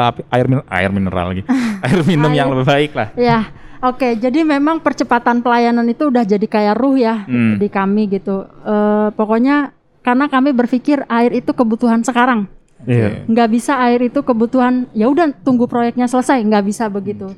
apa- 0.00 0.24
air 0.30 0.46
min- 0.46 0.64
air 0.66 0.90
mineral 0.90 1.26
lagi 1.28 1.42
air 1.84 2.00
minum 2.02 2.30
yang 2.30 2.48
lebih 2.48 2.64
baik 2.64 2.92
lah. 2.92 3.08
Ya, 3.14 3.52
oke. 3.80 4.16
Jadi 4.16 4.42
memang 4.42 4.80
percepatan 4.80 5.38
pelayanan 5.38 5.84
itu 5.86 6.08
udah 6.08 6.24
jadi 6.24 6.46
kayak 6.46 6.74
ruh 6.74 6.96
ya 6.96 7.22
Hmm. 7.22 7.56
di 7.56 7.68
kami 7.68 8.08
gitu. 8.08 8.42
Eh, 8.44 9.08
pokoknya 9.12 9.70
karena 10.00 10.26
kami 10.26 10.50
berpikir 10.50 11.04
air 11.06 11.30
itu 11.32 11.52
kebutuhan 11.52 12.00
sekarang. 12.00 12.48
Iya. 12.82 13.30
nggak 13.30 13.48
bisa 13.48 13.78
air 13.78 14.02
itu 14.02 14.26
kebutuhan 14.26 14.90
ya 14.90 15.06
udah 15.06 15.30
tunggu 15.38 15.70
proyeknya 15.70 16.10
selesai 16.10 16.42
nggak 16.42 16.66
bisa 16.66 16.90
begitu 16.90 17.30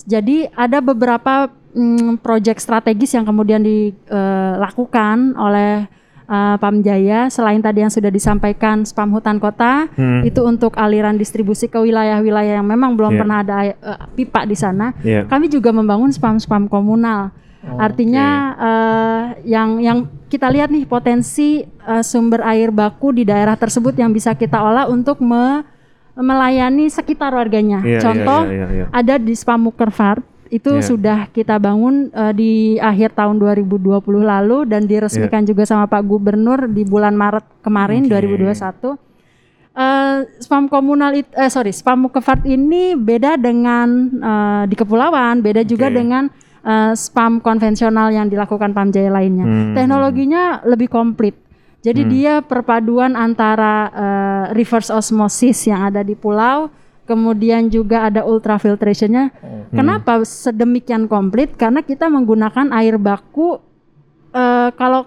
jadi 0.00 0.46
ada 0.52 0.78
beberapa 0.78 1.50
mm, 1.72 2.18
proyek 2.18 2.56
strategis 2.56 3.12
yang 3.12 3.24
kemudian 3.24 3.60
dilakukan 3.60 5.16
oleh 5.34 5.86
eh, 6.24 6.56
Pamjaya 6.56 7.28
selain 7.28 7.58
tadi 7.58 7.80
yang 7.80 7.90
sudah 7.90 8.08
disampaikan 8.08 8.82
spam 8.82 9.10
hutan 9.10 9.36
kota 9.36 9.90
Hmm. 9.92 10.22
itu 10.22 10.40
untuk 10.40 10.76
aliran 10.76 11.14
distribusi 11.14 11.66
ke 11.66 11.76
wilayah-wilayah 11.76 12.56
yang 12.56 12.66
memang 12.66 12.94
belum 12.94 13.12
Iya. 13.12 13.20
pernah 13.20 13.36
ada 13.40 13.56
eh, 13.64 13.74
pipa 14.14 14.44
di 14.44 14.54
sana 14.54 14.96
Iya. 14.98 15.26
kami 15.26 15.46
juga 15.46 15.68
membangun 15.70 16.08
spam-spam 16.08 16.66
komunal 16.66 17.32
artinya 17.62 18.26
eh, 18.56 19.22
yang 19.46 19.78
yang 19.78 19.98
kita 20.26 20.48
lihat 20.48 20.66
nih 20.68 20.82
potensi 20.82 21.62
eh, 21.62 22.02
sumber 22.02 22.42
air 22.42 22.70
baku 22.70 23.12
di 23.12 23.22
daerah 23.22 23.54
tersebut 23.54 23.94
yang 23.94 24.10
bisa 24.10 24.32
kita 24.32 24.58
olah 24.58 24.86
untuk 24.86 25.20
me- 25.20 25.62
melayani 26.12 26.88
sekitar 26.88 27.32
warganya. 27.32 27.80
Iya, 27.80 27.88
iya, 27.88 28.00
Contoh 28.00 28.40
iya, 28.44 28.52
iya, 28.52 28.66
iya. 28.74 28.86
ada 28.90 29.14
di 29.16 29.32
Spamukervart 29.32 30.20
itu 30.52 30.68
Iya. 30.68 30.84
sudah 30.84 31.18
kita 31.32 31.56
bangun 31.56 32.12
eh, 32.12 32.32
di 32.36 32.52
akhir 32.76 33.16
tahun 33.16 33.40
2020 33.40 33.88
lalu 34.20 34.68
dan 34.68 34.84
diresmikan 34.84 35.42
juga 35.42 35.64
sama 35.64 35.88
Pak 35.88 36.04
Gubernur 36.04 36.68
di 36.68 36.84
bulan 36.84 37.16
Maret 37.16 37.64
kemarin 37.64 38.04
Oke. 38.04 38.12
2021. 38.12 39.00
Eh, 39.72 40.16
spam 40.38 40.68
komunal 40.68 41.16
it- 41.16 41.32
eh 41.32 41.48
sorry 41.48 41.72
spam 41.72 42.04
Mukefart 42.04 42.44
ini 42.44 42.92
beda 42.92 43.40
dengan 43.40 43.88
eh, 44.12 44.62
di 44.68 44.76
kepulauan, 44.76 45.40
beda 45.40 45.64
juga 45.64 45.88
Oke. 45.88 45.96
dengan 45.96 46.28
eh, 46.60 46.92
spam 46.92 47.40
konvensional 47.40 48.12
yang 48.12 48.28
dilakukan 48.28 48.76
Pamjaya 48.76 49.08
lainnya. 49.08 49.48
Hmm. 49.48 49.72
Teknologinya 49.72 50.60
lebih 50.62 50.92
komplit. 50.92 51.40
Jadi 51.82 52.06
dia 52.06 52.38
perpaduan 52.38 53.16
antara 53.16 53.74
eh, 53.90 54.44
reverse 54.52 54.92
osmosis 54.92 55.66
yang 55.66 55.82
ada 55.82 56.04
di 56.04 56.14
pulau, 56.14 56.68
kemudian 57.04 57.66
juga 57.66 58.06
ada 58.06 58.22
ultrafiltrationnya. 58.22 59.30
Kenapa 59.70 60.22
sedemikian 60.22 61.06
komplit? 61.06 61.56
Karena 61.56 61.80
kita 61.80 62.06
menggunakan 62.06 62.70
air 62.72 62.96
baku. 62.96 63.58
eh, 64.32 64.70
kalau 64.80 65.04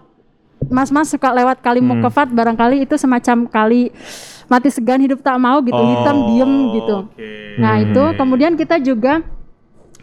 Mas-mas 0.65 1.09
suka 1.09 1.29
lewat 1.29 1.61
kali 1.61 1.81
Hmm. 1.81 1.97
Mukefat, 1.97 2.29
barangkali 2.29 2.85
itu 2.85 2.93
semacam 2.93 3.45
kali 3.45 3.89
mati 4.45 4.69
segan 4.69 5.01
hidup 5.01 5.21
tak 5.21 5.37
mau 5.37 5.61
gitu, 5.61 5.77
hitam 5.77 6.29
diem 6.29 6.53
gitu. 6.73 6.97
Nah 7.57 7.81
itu 7.81 8.01
Hmm. 8.01 8.15
kemudian 8.15 8.53
kita 8.53 8.77
juga 8.77 9.25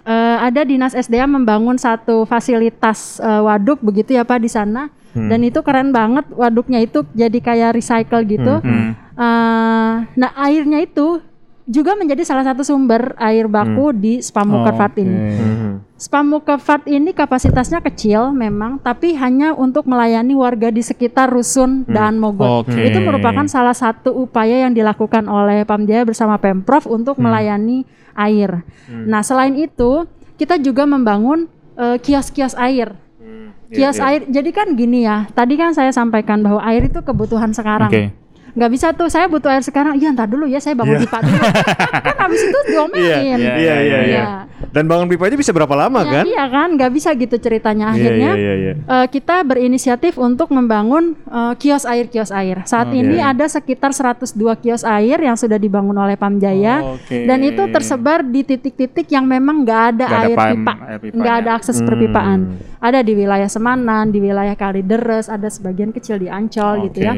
eh, 0.03 0.37
ada 0.43 0.67
dinas 0.67 0.99
SDA 0.99 1.31
membangun 1.31 1.79
satu 1.79 2.27
fasilitas 2.27 3.23
eh, 3.23 3.41
waduk 3.41 3.79
begitu 3.79 4.19
ya 4.19 4.27
Pak 4.27 4.43
di 4.43 4.51
sana. 4.51 4.91
Hmm. 5.15 5.31
Dan 5.31 5.47
itu 5.47 5.63
keren 5.63 5.95
banget 5.95 6.27
waduknya 6.35 6.83
itu 6.83 7.07
jadi 7.15 7.39
kayak 7.39 7.79
recycle 7.79 8.27
gitu. 8.27 8.59
Hmm. 8.59 8.99
Eh, 9.15 9.93
nah 10.19 10.31
airnya 10.37 10.83
itu 10.83 11.23
juga 11.67 11.95
menjadi 11.95 12.27
salah 12.27 12.43
satu 12.43 12.67
sumber 12.67 13.15
air 13.23 13.47
baku 13.47 13.95
di 13.95 14.19
Spamukervat 14.19 14.93
ini. 14.99 15.17
Mhm. 15.17 15.73
Spamukervat 15.95 16.91
ini 16.91 17.15
kapasitasnya 17.15 17.79
kecil 17.79 18.35
memang, 18.35 18.83
tapi 18.83 19.15
hanya 19.15 19.55
untuk 19.55 19.87
melayani 19.87 20.35
warga 20.35 20.75
di 20.75 20.83
sekitar 20.83 21.31
rusun 21.31 21.87
dan 21.87 22.19
Mogot. 22.19 22.67
Oke. 22.67 22.91
Itu 22.91 22.99
merupakan 22.99 23.47
salah 23.47 23.75
satu 23.75 24.11
upaya 24.11 24.67
yang 24.67 24.75
dilakukan 24.75 25.31
oleh 25.31 25.63
Pamjaya 25.63 26.03
bersama 26.03 26.43
Pemprov 26.43 26.91
untuk 26.91 27.23
melayani 27.23 27.87
air. 28.19 28.67
Nah, 28.91 29.23
selain 29.23 29.55
itu, 29.55 30.11
kita 30.35 30.59
juga 30.59 30.83
membangun 30.91 31.47
eh, 31.79 31.97
kios-kios 32.03 32.59
air. 32.59 32.99
Iya, 33.73 33.89
Kios 33.89 33.99
air. 34.05 34.21
Jadi 34.29 34.51
kan 34.53 34.77
gini 34.77 35.09
ya, 35.09 35.25
tadi 35.33 35.57
kan 35.57 35.73
saya 35.73 35.89
sampaikan 35.89 36.45
bahwa 36.45 36.61
air 36.61 36.93
itu 36.93 37.01
kebutuhan 37.01 37.57
sekarang. 37.57 37.89
Oke. 37.89 38.13
Nggak 38.53 38.71
bisa 38.71 38.87
tuh 38.91 39.09
saya 39.09 39.25
butuh 39.27 39.49
air 39.49 39.61
sekarang 39.61 39.97
iya 39.97 40.11
ntar 40.11 40.27
dulu 40.27 40.45
ya 40.45 40.57
saya 40.57 40.73
bangun 40.73 40.95
Iya. 40.95 41.03
pipa 41.03 41.19
dulu 41.21 41.41
kan 41.41 42.17
habis 42.21 42.41
itu 42.43 42.59
diomelin 42.67 43.03
Iya, 43.03 43.17
iya, 43.35 43.55
iya, 43.57 43.77
iya. 43.79 43.99
Iya. 44.03 44.25
Dan 44.69 44.85
bangun 44.87 45.05
pipa 45.07 45.25
aja 45.25 45.35
bisa 45.35 45.51
berapa 45.51 45.73
lama 45.75 46.01
Ya, 46.01 46.13
kan? 46.13 46.25
iya 46.27 46.45
kan 46.47 46.69
nggak 46.71 46.91
bisa 46.91 47.13
gitu 47.13 47.37
ceritanya 47.37 47.91
akhirnya 47.91 48.33
iya, 48.33 48.53
iya, 48.53 48.55
iya. 48.55 48.73
eh, 48.77 49.07
kita 49.07 49.41
berinisiatif 49.43 50.17
untuk 50.17 50.49
membangun 50.51 51.17
eh, 51.23 51.53
kios 51.57 51.85
air 51.85 52.07
kios 52.07 52.29
air 52.31 52.61
saat 52.65 52.87
Oke. 52.87 52.99
ini 52.99 53.19
ada 53.19 53.45
sekitar 53.45 53.91
102 53.91 54.31
kios 54.59 54.83
air 54.83 55.19
yang 55.19 55.35
sudah 55.35 55.57
dibangun 55.57 55.95
oleh 55.95 56.15
Pamjaya 56.15 56.81
Oke. 56.93 57.25
dan 57.25 57.41
itu 57.41 57.63
tersebar 57.69 58.21
di 58.23 58.43
titik-titik 58.43 59.09
yang 59.09 59.25
memang 59.25 59.63
nggak 59.63 59.83
ada 59.91 60.05
ada 60.07 60.17
air 60.23 60.37
pam- 60.37 60.53
pipa 60.55 60.73
air 60.83 60.99
pipanya. 61.01 61.17
nggak 61.19 61.35
ada 61.39 61.51
akses 61.55 61.79
perpipaan 61.79 62.41
ada 62.79 63.01
di 63.01 63.13
wilayah 63.15 63.47
Semanan 63.47 64.09
di 64.09 64.19
wilayah 64.19 64.53
Kalideres 64.53 65.27
ada 65.27 65.47
sebagian 65.47 65.89
kecil 65.91 66.17
di 66.17 66.29
Ancol 66.29 66.87
gitu 66.87 67.01
ya. 67.03 67.17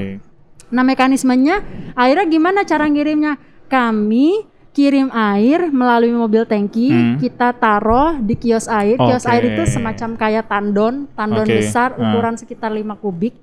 Nah 0.75 0.83
mekanismenya 0.83 1.63
akhirnya 1.95 2.27
gimana 2.27 2.67
cara 2.67 2.91
ngirimnya? 2.91 3.39
Kami 3.71 4.43
kirim 4.75 5.07
air 5.15 5.71
melalui 5.71 6.11
mobil 6.11 6.43
tangki, 6.43 6.91
Hmm. 6.91 7.17
kita 7.23 7.55
taruh 7.55 8.19
di 8.19 8.35
kios 8.35 8.67
air. 8.67 8.99
Kios 8.99 9.23
Oke. 9.23 9.31
air 9.31 9.43
itu 9.55 9.63
semacam 9.71 10.19
kayak 10.19 10.51
tandon, 10.51 11.07
tandon 11.15 11.47
Oke. 11.47 11.63
besar 11.63 11.95
Ah. 11.95 12.11
ukuran 12.11 12.35
sekitar 12.35 12.75
5 12.75 12.99
kubik. 12.99 13.39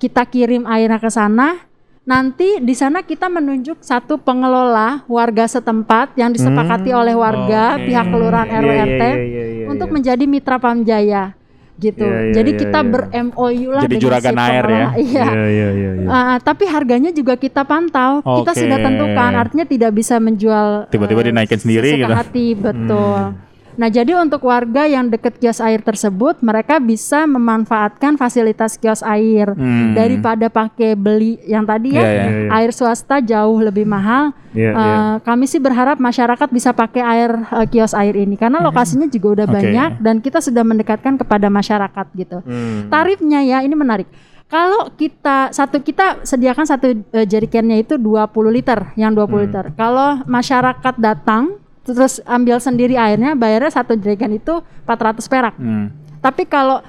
Kita 0.00 0.24
kirim 0.24 0.64
airnya 0.64 0.96
ke 0.96 1.12
sana. 1.12 1.68
Nanti 2.04 2.60
di 2.60 2.76
sana 2.76 3.00
kita 3.00 3.32
menunjuk 3.32 3.80
satu 3.80 4.20
pengelola 4.20 5.04
warga 5.08 5.48
setempat 5.48 6.12
yang 6.20 6.32
disepakati 6.32 6.92
oleh 6.92 7.16
warga, 7.16 7.80
Oke. 7.80 7.88
pihak 7.88 8.06
kelurahan 8.12 8.48
RW 8.48 8.72
iya, 8.72 8.84
RT 8.84 9.02
iya, 9.04 9.16
iya, 9.24 9.44
iya, 9.44 9.66
untuk 9.72 9.88
iya. 9.88 9.94
menjadi 9.96 10.24
mitra 10.28 10.56
Pamjaya 10.60 11.32
gitu. 11.74 12.06
Iya, 12.06 12.20
iya, 12.30 12.34
Jadi 12.34 12.50
iya, 12.54 12.60
kita 12.60 12.80
iya. 12.80 12.90
ber-MOU 12.90 13.68
lah 13.74 13.82
Jadi 13.82 13.94
dengan 13.94 14.04
juragan 14.06 14.32
si 14.34 14.40
air 14.40 14.64
ya? 14.64 14.88
Iya. 14.94 15.24
Iya, 15.24 15.44
iya, 15.50 15.68
iya, 15.74 15.90
iya. 15.98 16.08
Ah, 16.08 16.36
tapi 16.38 16.64
harganya 16.70 17.10
juga 17.10 17.34
kita 17.34 17.62
pantau. 17.66 18.22
Kita 18.22 18.52
Oke. 18.54 18.60
sudah 18.62 18.78
tentukan, 18.78 19.32
artinya 19.34 19.66
tidak 19.66 19.90
bisa 19.94 20.14
menjual 20.22 20.86
Tiba-tiba 20.88 21.20
eh, 21.22 21.26
dinaikin 21.34 21.58
sendiri 21.58 21.88
gitu. 21.98 22.14
hati, 22.14 22.46
betul. 22.54 23.34
Nah, 23.74 23.88
jadi 23.88 24.14
untuk 24.14 24.44
warga 24.44 24.84
yang 24.84 25.06
dekat 25.06 25.36
kios 25.36 25.58
air 25.58 25.78
tersebut, 25.78 26.38
mereka 26.40 26.78
bisa 26.78 27.24
memanfaatkan 27.24 28.14
fasilitas 28.14 28.74
kios 28.74 29.02
air 29.02 29.50
Hmm. 29.50 29.92
daripada 29.92 30.46
pakai 30.46 30.94
beli 30.94 31.38
yang 31.42 31.62
tadi 31.62 31.94
ya, 31.94 32.00
Iya, 32.00 32.10
iya, 32.10 32.28
iya. 32.30 32.48
air 32.52 32.70
swasta 32.70 33.18
jauh 33.18 33.58
lebih 33.58 33.82
mahal. 33.82 34.30
Eh, 34.50 34.70
iya. 34.70 35.18
Kami 35.18 35.44
sih 35.44 35.58
berharap 35.58 35.98
masyarakat 35.98 36.46
bisa 36.48 36.70
pakai 36.70 37.02
air 37.02 37.30
eh, 37.34 37.66
kios 37.66 37.90
air 37.92 38.14
ini 38.14 38.34
karena 38.34 38.58
lokasinya 38.58 39.06
juga 39.06 39.42
udah 39.42 39.46
Oke. 39.46 39.54
banyak 39.56 39.90
dan 39.98 40.16
kita 40.18 40.38
sudah 40.38 40.62
mendekatkan 40.62 41.14
kepada 41.16 41.46
masyarakat 41.48 42.06
gitu. 42.14 42.38
Hmm. 42.40 42.86
Tarifnya 42.86 43.42
ya 43.42 43.58
ini 43.60 43.74
menarik. 43.74 44.06
Kalau 44.44 44.92
kita 44.92 45.50
satu 45.50 45.80
kita 45.80 46.22
sediakan 46.22 46.62
satu 46.62 46.86
eh, 47.10 47.26
jerigennya 47.26 47.74
itu 47.76 47.96
20 47.96 48.52
liter, 48.52 48.94
yang 48.94 49.10
20 49.10 49.26
Hmm. 49.34 49.46
liter. 49.50 49.64
Kalau 49.74 50.22
masyarakat 50.24 50.94
datang 50.96 51.58
terus 51.84 52.24
ambil 52.24 52.56
sendiri 52.58 52.96
airnya, 52.96 53.36
bayarnya 53.36 53.72
satu 53.76 53.92
jerigen 53.94 54.40
itu 54.40 54.64
400 54.88 55.20
perak. 55.28 55.54
Hmm. 55.60 55.92
Tapi 56.24 56.48
kalau 56.48 56.80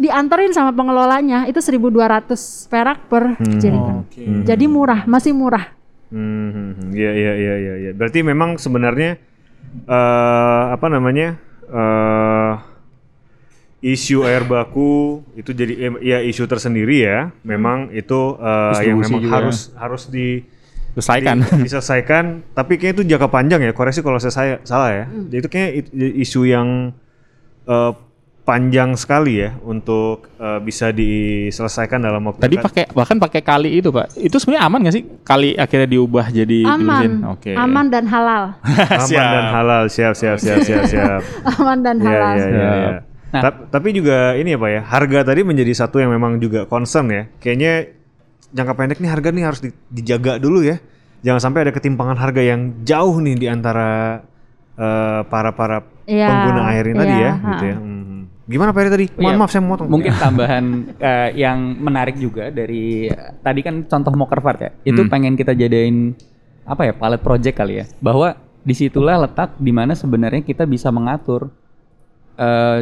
dianterin 0.00 0.54
sama 0.56 0.72
pengelolanya 0.72 1.44
itu 1.50 1.58
1200 1.58 2.70
perak 2.70 2.98
per 3.10 3.36
jerigen. 3.60 4.06
Oke. 4.06 4.22
Jadi 4.48 4.64
murah, 4.64 5.04
masih 5.04 5.36
murah. 5.36 5.76
Hmm, 6.10 6.50
hmm, 6.50 6.70
hmm. 6.74 6.88
Iya, 6.94 7.12
iya, 7.14 7.32
iya, 7.36 7.54
iya, 7.54 7.74
iya. 7.86 7.90
Berarti 7.94 8.24
memang 8.24 8.58
sebenarnya 8.58 9.18
eh 9.86 10.64
apa 10.74 10.86
namanya? 10.90 11.38
eh 11.70 12.54
isu 13.80 14.28
air 14.28 14.44
baku 14.44 15.24
itu 15.32 15.56
jadi 15.56 15.72
eh, 15.88 15.92
ya 16.02 16.18
isu 16.22 16.46
tersendiri 16.46 17.06
ya. 17.06 17.30
Memang 17.46 17.94
itu 17.94 18.36
eh, 18.38 18.90
yang 18.90 18.98
memang 18.98 19.22
juga. 19.22 19.32
harus 19.38 19.70
harus 19.78 20.10
di 20.10 20.42
Selesaikan. 20.92 21.36
di- 21.40 21.64
diselesaikan. 21.64 22.24
Tapi 22.50 22.72
kayaknya 22.74 22.94
itu 22.96 23.04
jangka 23.10 23.28
panjang 23.28 23.60
ya. 23.60 23.70
Koreksi 23.70 24.00
kalau 24.00 24.18
saya, 24.18 24.58
salah 24.62 24.90
ya. 24.90 25.04
Hmm. 25.06 25.26
Jadi 25.26 25.38
itu 25.38 25.48
kayaknya 25.48 25.70
isu 26.18 26.40
yang 26.44 26.68
eh, 27.64 27.92
panjang 28.40 28.98
sekali 28.98 29.38
ya 29.38 29.54
untuk 29.62 30.26
eh, 30.34 30.58
bisa 30.58 30.90
diselesaikan 30.90 32.00
dalam 32.00 32.18
waktu 32.24 32.42
Tadi 32.42 32.56
pakai 32.58 32.84
bahkan 32.90 33.16
pakai 33.16 33.40
kali 33.40 33.78
itu 33.78 33.88
pak. 33.88 34.10
Itu 34.16 34.36
sebenarnya 34.36 34.66
aman 34.66 34.78
nggak 34.82 34.94
sih? 34.94 35.04
Kali 35.22 35.54
akhirnya 35.54 35.86
diubah 35.86 36.26
jadi. 36.28 36.66
Aman, 36.66 37.22
Oke. 37.30 37.54
aman 37.54 37.86
dan 37.86 38.04
halal. 38.04 38.58
aman 39.06 39.26
dan 39.28 39.46
halal. 39.52 39.82
Siap, 39.86 40.12
siap, 40.12 40.36
siap, 40.36 40.58
siap, 40.60 40.82
siap. 40.84 41.20
aman 41.54 41.78
dan 41.80 41.96
Iya, 41.96 42.08
halal. 42.08 42.34
iya, 42.34 42.40
iya, 42.40 42.50
Siap. 42.50 42.74
iya. 42.74 42.92
Nah. 43.30 43.42
Ta- 43.46 43.62
tapi 43.70 43.94
juga 43.94 44.34
ini 44.34 44.50
ya 44.50 44.58
Pak 44.58 44.70
ya, 44.72 44.80
harga 44.82 45.18
tadi 45.22 45.46
menjadi 45.46 45.70
satu 45.70 46.02
yang 46.02 46.10
memang 46.10 46.42
juga 46.42 46.66
concern 46.66 47.06
ya. 47.06 47.22
Kayaknya 47.38 47.99
jangka 48.50 48.72
pendek 48.74 48.98
nih 48.98 49.10
harga 49.10 49.28
nih 49.30 49.44
harus 49.44 49.60
di- 49.60 49.76
dijaga 49.88 50.36
dulu 50.36 50.60
ya. 50.60 50.76
Jangan 51.20 51.40
sampai 51.42 51.68
ada 51.68 51.72
ketimpangan 51.72 52.16
harga 52.16 52.40
yang 52.40 52.82
jauh 52.82 53.16
nih 53.18 53.36
di 53.36 53.46
antara 53.46 54.20
eh, 54.72 55.20
para 55.24 55.52
para 55.52 55.84
Iya, 56.04 56.26
pengguna 56.26 56.62
air 56.68 56.84
ini 56.86 56.96
tadi 56.96 57.14
iya, 57.14 57.22
ya, 57.22 57.32
ha. 57.32 57.48
gitu 57.52 57.64
ya. 57.66 57.76
Mhm. 57.76 58.18
Gimana 58.50 58.74
Pak 58.74 58.80
Eri 58.80 58.90
tadi? 58.90 59.06
Mohon 59.14 59.22
Iya, 59.22 59.38
maaf 59.38 59.50
saya 59.52 59.62
motong. 59.62 59.86
Mungkin 59.86 60.12
tambahan 60.12 60.64
eh, 61.12 61.30
yang 61.36 61.58
menarik 61.78 62.16
juga 62.16 62.50
dari 62.50 63.06
tadi 63.38 63.60
kan 63.60 63.86
contoh 63.86 64.10
Mokervart 64.10 64.58
ya. 64.58 64.70
Itu 64.82 65.06
Hmm. 65.06 65.10
pengen 65.12 65.34
kita 65.36 65.54
jadiin 65.54 66.16
apa 66.64 66.82
ya 66.82 66.92
pilot 66.92 67.20
project 67.20 67.54
kali 67.54 67.78
ya. 67.78 67.84
Bahwa 68.00 68.34
di 68.60 68.74
situlah 68.74 69.20
letak 69.20 69.54
di 69.54 69.70
mana 69.70 69.94
sebenarnya 69.94 70.42
kita 70.42 70.64
bisa 70.64 70.90
mengatur 70.90 71.52
eh, 72.36 72.80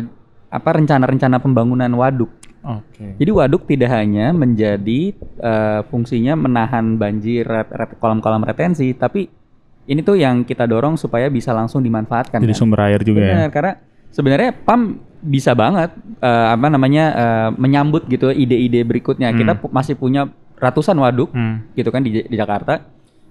apa 0.48 0.70
rencana-rencana 0.72 1.36
pembangunan 1.36 1.90
waduk. 1.92 2.30
Oke. 2.60 3.14
Jadi 3.16 3.30
waduk 3.30 3.64
tidak 3.64 3.90
hanya 3.90 4.30
menjadi 4.30 5.14
eh, 5.14 5.80
fungsinya 5.84 6.34
menahan 6.34 6.94
banjir, 6.94 7.42
ret- 7.42 7.70
ret- 7.70 7.96
kolam-kolam 7.96 8.42
retensi, 8.42 8.92
tapi 8.92 9.30
ini 9.84 10.00
tuh 10.00 10.14
yang 10.14 10.42
kita 10.42 10.64
dorong 10.64 10.94
supaya 10.94 11.26
bisa 11.26 11.50
langsung 11.50 11.80
dimanfaatkan. 11.80 12.38
Jadi 12.38 12.50
kan. 12.50 12.58
sumber 12.58 12.80
air 12.84 13.00
juga 13.00 13.20
ya. 13.20 13.32
Benar, 13.32 13.50
karena 13.50 13.72
sebenarnya 14.08 14.50
PAM 14.54 14.80
bisa 15.20 15.50
banget 15.52 15.90
eh, 16.18 16.48
apa 16.50 16.66
namanya 16.66 17.04
eh, 17.10 17.48
menyambut 17.54 18.04
gitu 18.06 18.28
ide-ide 18.28 18.82
berikutnya. 18.82 19.32
Kita 19.32 19.56
pu- 19.56 19.70
masih 19.70 19.94
punya 19.94 20.26
ratusan 20.54 20.94
waduk 20.94 21.30
Hmm. 21.30 21.62
gitu 21.72 21.88
kan 21.88 22.02
di, 22.02 22.20
di 22.20 22.36
Jakarta. 22.36 22.82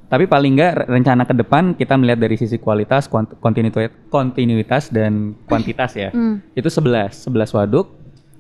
Tapi 0.08 0.24
paling 0.24 0.56
nggak 0.56 0.72
re- 0.74 0.88
rencana 0.90 1.24
ke 1.24 1.36
depan 1.36 1.76
kita 1.76 1.94
melihat 1.94 2.16
dari 2.18 2.36
sisi 2.36 2.56
kualitas, 2.56 3.12
kontinuitas, 3.12 3.92
kontinuitas 4.08 4.88
dan 4.88 5.36
kuantitas 5.44 5.94
ya. 5.94 6.10
Hmm. 6.10 6.40
Itu 6.54 6.72
11, 6.72 7.12
11 7.22 7.28
waduk 7.54 7.92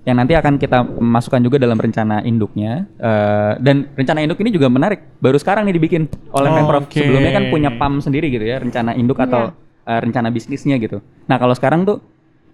yang 0.07 0.15
nanti 0.15 0.39
akan 0.39 0.55
kita 0.55 0.87
masukkan 1.03 1.43
juga 1.43 1.59
dalam 1.59 1.75
rencana 1.75 2.23
induknya. 2.23 2.87
Eh, 2.95 3.53
dan 3.59 3.91
rencana 3.91 4.23
induk 4.23 4.39
ini 4.39 4.55
juga 4.55 4.71
menarik. 4.71 5.03
Baru 5.19 5.35
sekarang 5.35 5.67
nih 5.67 5.75
dibikin 5.75 6.07
oleh 6.31 6.47
Pemprov. 6.47 6.87
Oke. 6.87 7.03
Sebelumnya 7.03 7.35
kan 7.35 7.43
punya 7.51 7.69
PAM 7.75 7.99
sendiri 7.99 8.31
gitu 8.31 8.47
ya, 8.47 8.63
rencana 8.63 8.95
induk 8.95 9.19
atau 9.19 9.51
eh, 9.83 9.99
rencana 9.99 10.31
bisnisnya 10.31 10.79
gitu. 10.79 11.03
Nah, 11.27 11.35
kalau 11.35 11.51
sekarang 11.51 11.83
tuh 11.83 11.99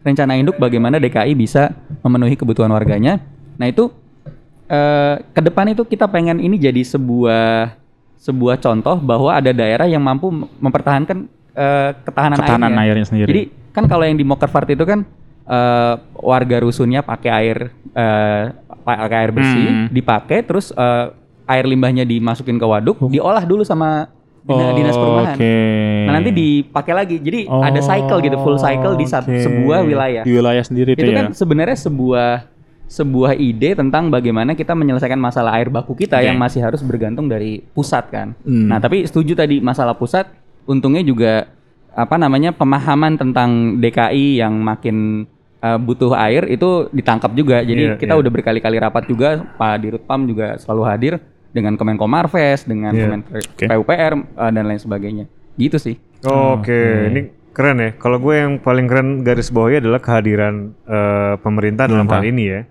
rencana 0.01 0.33
induk 0.33 0.57
bagaimana 0.57 0.97
DKI 0.97 1.37
bisa 1.37 1.77
memenuhi 2.01 2.33
kebutuhan 2.33 2.73
warganya. 2.73 3.21
Nah, 3.61 3.69
itu 3.69 3.93
eh, 4.65 5.21
ke 5.21 5.41
depan 5.45 5.69
itu 5.69 5.85
kita 5.85 6.09
pengen 6.09 6.41
ini 6.41 6.57
jadi 6.57 6.81
sebuah 6.81 7.77
sebuah 8.17 8.57
contoh 8.57 8.97
bahwa 8.97 9.29
ada 9.29 9.53
daerah 9.53 9.85
yang 9.85 10.01
mampu 10.01 10.33
mem- 10.33 10.49
mempertahankan 10.57 11.29
eh, 11.53 11.89
ketahanan, 12.01 12.37
Ketahanan 12.41 12.71
airnya. 12.73 12.81
airnya 12.89 13.05
sendiri. 13.05 13.29
Jadi 13.29 13.43
kan 13.69 13.85
kalau 13.85 14.09
yang 14.09 14.17
di 14.17 14.25
Mokervart 14.25 14.73
itu 14.73 14.81
kan 14.89 15.05
eh, 15.43 15.93
warga 16.15 16.57
rusunnya 16.59 17.01
pakai 17.01 17.31
air 17.31 17.57
eh, 17.89 18.43
pakai 18.79 19.17
air 19.17 19.31
bersih, 19.31 19.65
Hmm. 19.65 19.87
dipakai 19.89 20.41
terus 20.41 20.71
eh, 20.71 21.05
air 21.45 21.65
limbahnya 21.65 22.03
dimasukin 22.03 22.55
ke 22.55 22.63
waduk, 22.63 22.99
diolah 23.05 23.43
dulu 23.43 23.61
sama 23.61 24.07
dina- 24.41 24.71
Oh, 24.71 24.75
dinas 24.75 24.95
perumahan. 24.95 25.35
Oke. 25.35 25.55
Nah, 26.03 26.13
nanti 26.13 26.31
dipakai 26.31 26.93
lagi. 26.93 27.15
Jadi 27.17 27.47
ada 27.47 27.79
cycle 27.79 28.19
gitu, 28.19 28.35
full 28.37 28.57
cycle 28.57 28.95
di 28.95 29.05
Oh, 29.05 29.15
oke. 29.17 29.39
sebuah 29.39 29.79
wilayah. 29.83 30.23
Di 30.23 30.31
wilayah 30.31 30.63
sendiri 30.63 30.95
Itu 30.95 31.03
itu, 31.03 31.11
kan 31.11 31.25
ya. 31.25 31.35
sebenarnya 31.35 31.77
sebuah 31.79 32.29
sebuah 32.83 33.33
ide 33.33 33.73
tentang 33.73 34.11
bagaimana 34.11 34.53
kita 34.53 34.75
menyelesaikan 34.75 35.17
masalah 35.17 35.55
air 35.55 35.71
baku 35.71 35.95
kita 35.95 36.19
Oke. 36.19 36.27
yang 36.27 36.37
masih 36.37 36.61
harus 36.61 36.83
bergantung 36.83 37.25
dari 37.25 37.63
pusat 37.73 38.05
kan. 38.11 38.35
Hmm. 38.43 38.67
Nah, 38.67 38.77
tapi 38.77 39.01
setuju 39.03 39.33
tadi 39.33 39.57
masalah 39.57 39.95
pusat 39.95 40.27
untungnya 40.63 41.01
juga 41.01 41.47
apa 41.89 42.17
namanya 42.17 42.51
pemahaman 42.51 43.15
tentang 43.15 43.79
DKI 43.79 44.37
yang 44.37 44.59
makin 44.59 45.25
uh, 45.63 45.79
butuh 45.79 46.11
air 46.19 46.43
itu 46.51 46.91
ditangkap 46.91 47.31
juga. 47.31 47.63
Jadi 47.63 47.95
Iya, 47.95 47.97
kita 47.97 48.13
iya. 48.13 48.19
udah 48.19 48.31
berkali-kali 48.31 48.77
rapat 48.77 49.07
juga 49.07 49.47
Pak 49.55 49.73
Dirut 49.79 50.03
PAM 50.03 50.27
juga 50.27 50.59
selalu 50.59 50.83
hadir 50.83 51.13
dengan 51.55 51.79
Kemenko 51.79 52.03
Marves, 52.05 52.67
dengan 52.67 52.91
Iya. 52.91 53.01
Kemen 53.07 53.21
Oke. 53.31 53.65
PUPR 53.71 54.13
uh, 54.35 54.51
dan 54.51 54.63
lain 54.67 54.81
sebagainya. 54.83 55.25
Gitu 55.55 55.79
sih. 55.79 55.95
Oke, 56.23 57.11
ini 57.11 57.21
keren 57.51 57.77
ya. 57.77 57.91
Kalau 57.99 58.17
gue 58.17 58.33
yang 58.33 58.57
paling 58.57 58.87
keren 58.87 59.21
garis 59.21 59.51
bawahnya 59.51 59.83
adalah 59.83 59.99
kehadiran 59.99 60.71
eh, 60.87 61.35
pemerintah 61.43 61.85
dalam 61.85 62.07
hal 62.07 62.23
ini 62.23 62.43
ya. 62.47 62.61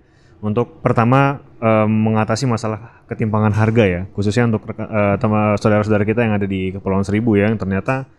Untuk 0.43 0.81
pertama 0.81 1.39
eh, 1.61 1.87
mengatasi 1.87 2.49
masalah 2.49 3.05
ketimpangan 3.07 3.53
harga 3.53 3.85
ya, 3.85 4.01
khususnya 4.11 4.49
untuk 4.49 4.65
eh, 4.73 5.15
tema- 5.21 5.53
saudara-saudara 5.55 6.01
kita 6.03 6.25
yang 6.25 6.33
ada 6.35 6.49
di 6.49 6.73
Kepulauan 6.73 7.05
Seribu 7.05 7.37
ya, 7.37 7.45
yang 7.47 7.61
ternyata 7.61 8.09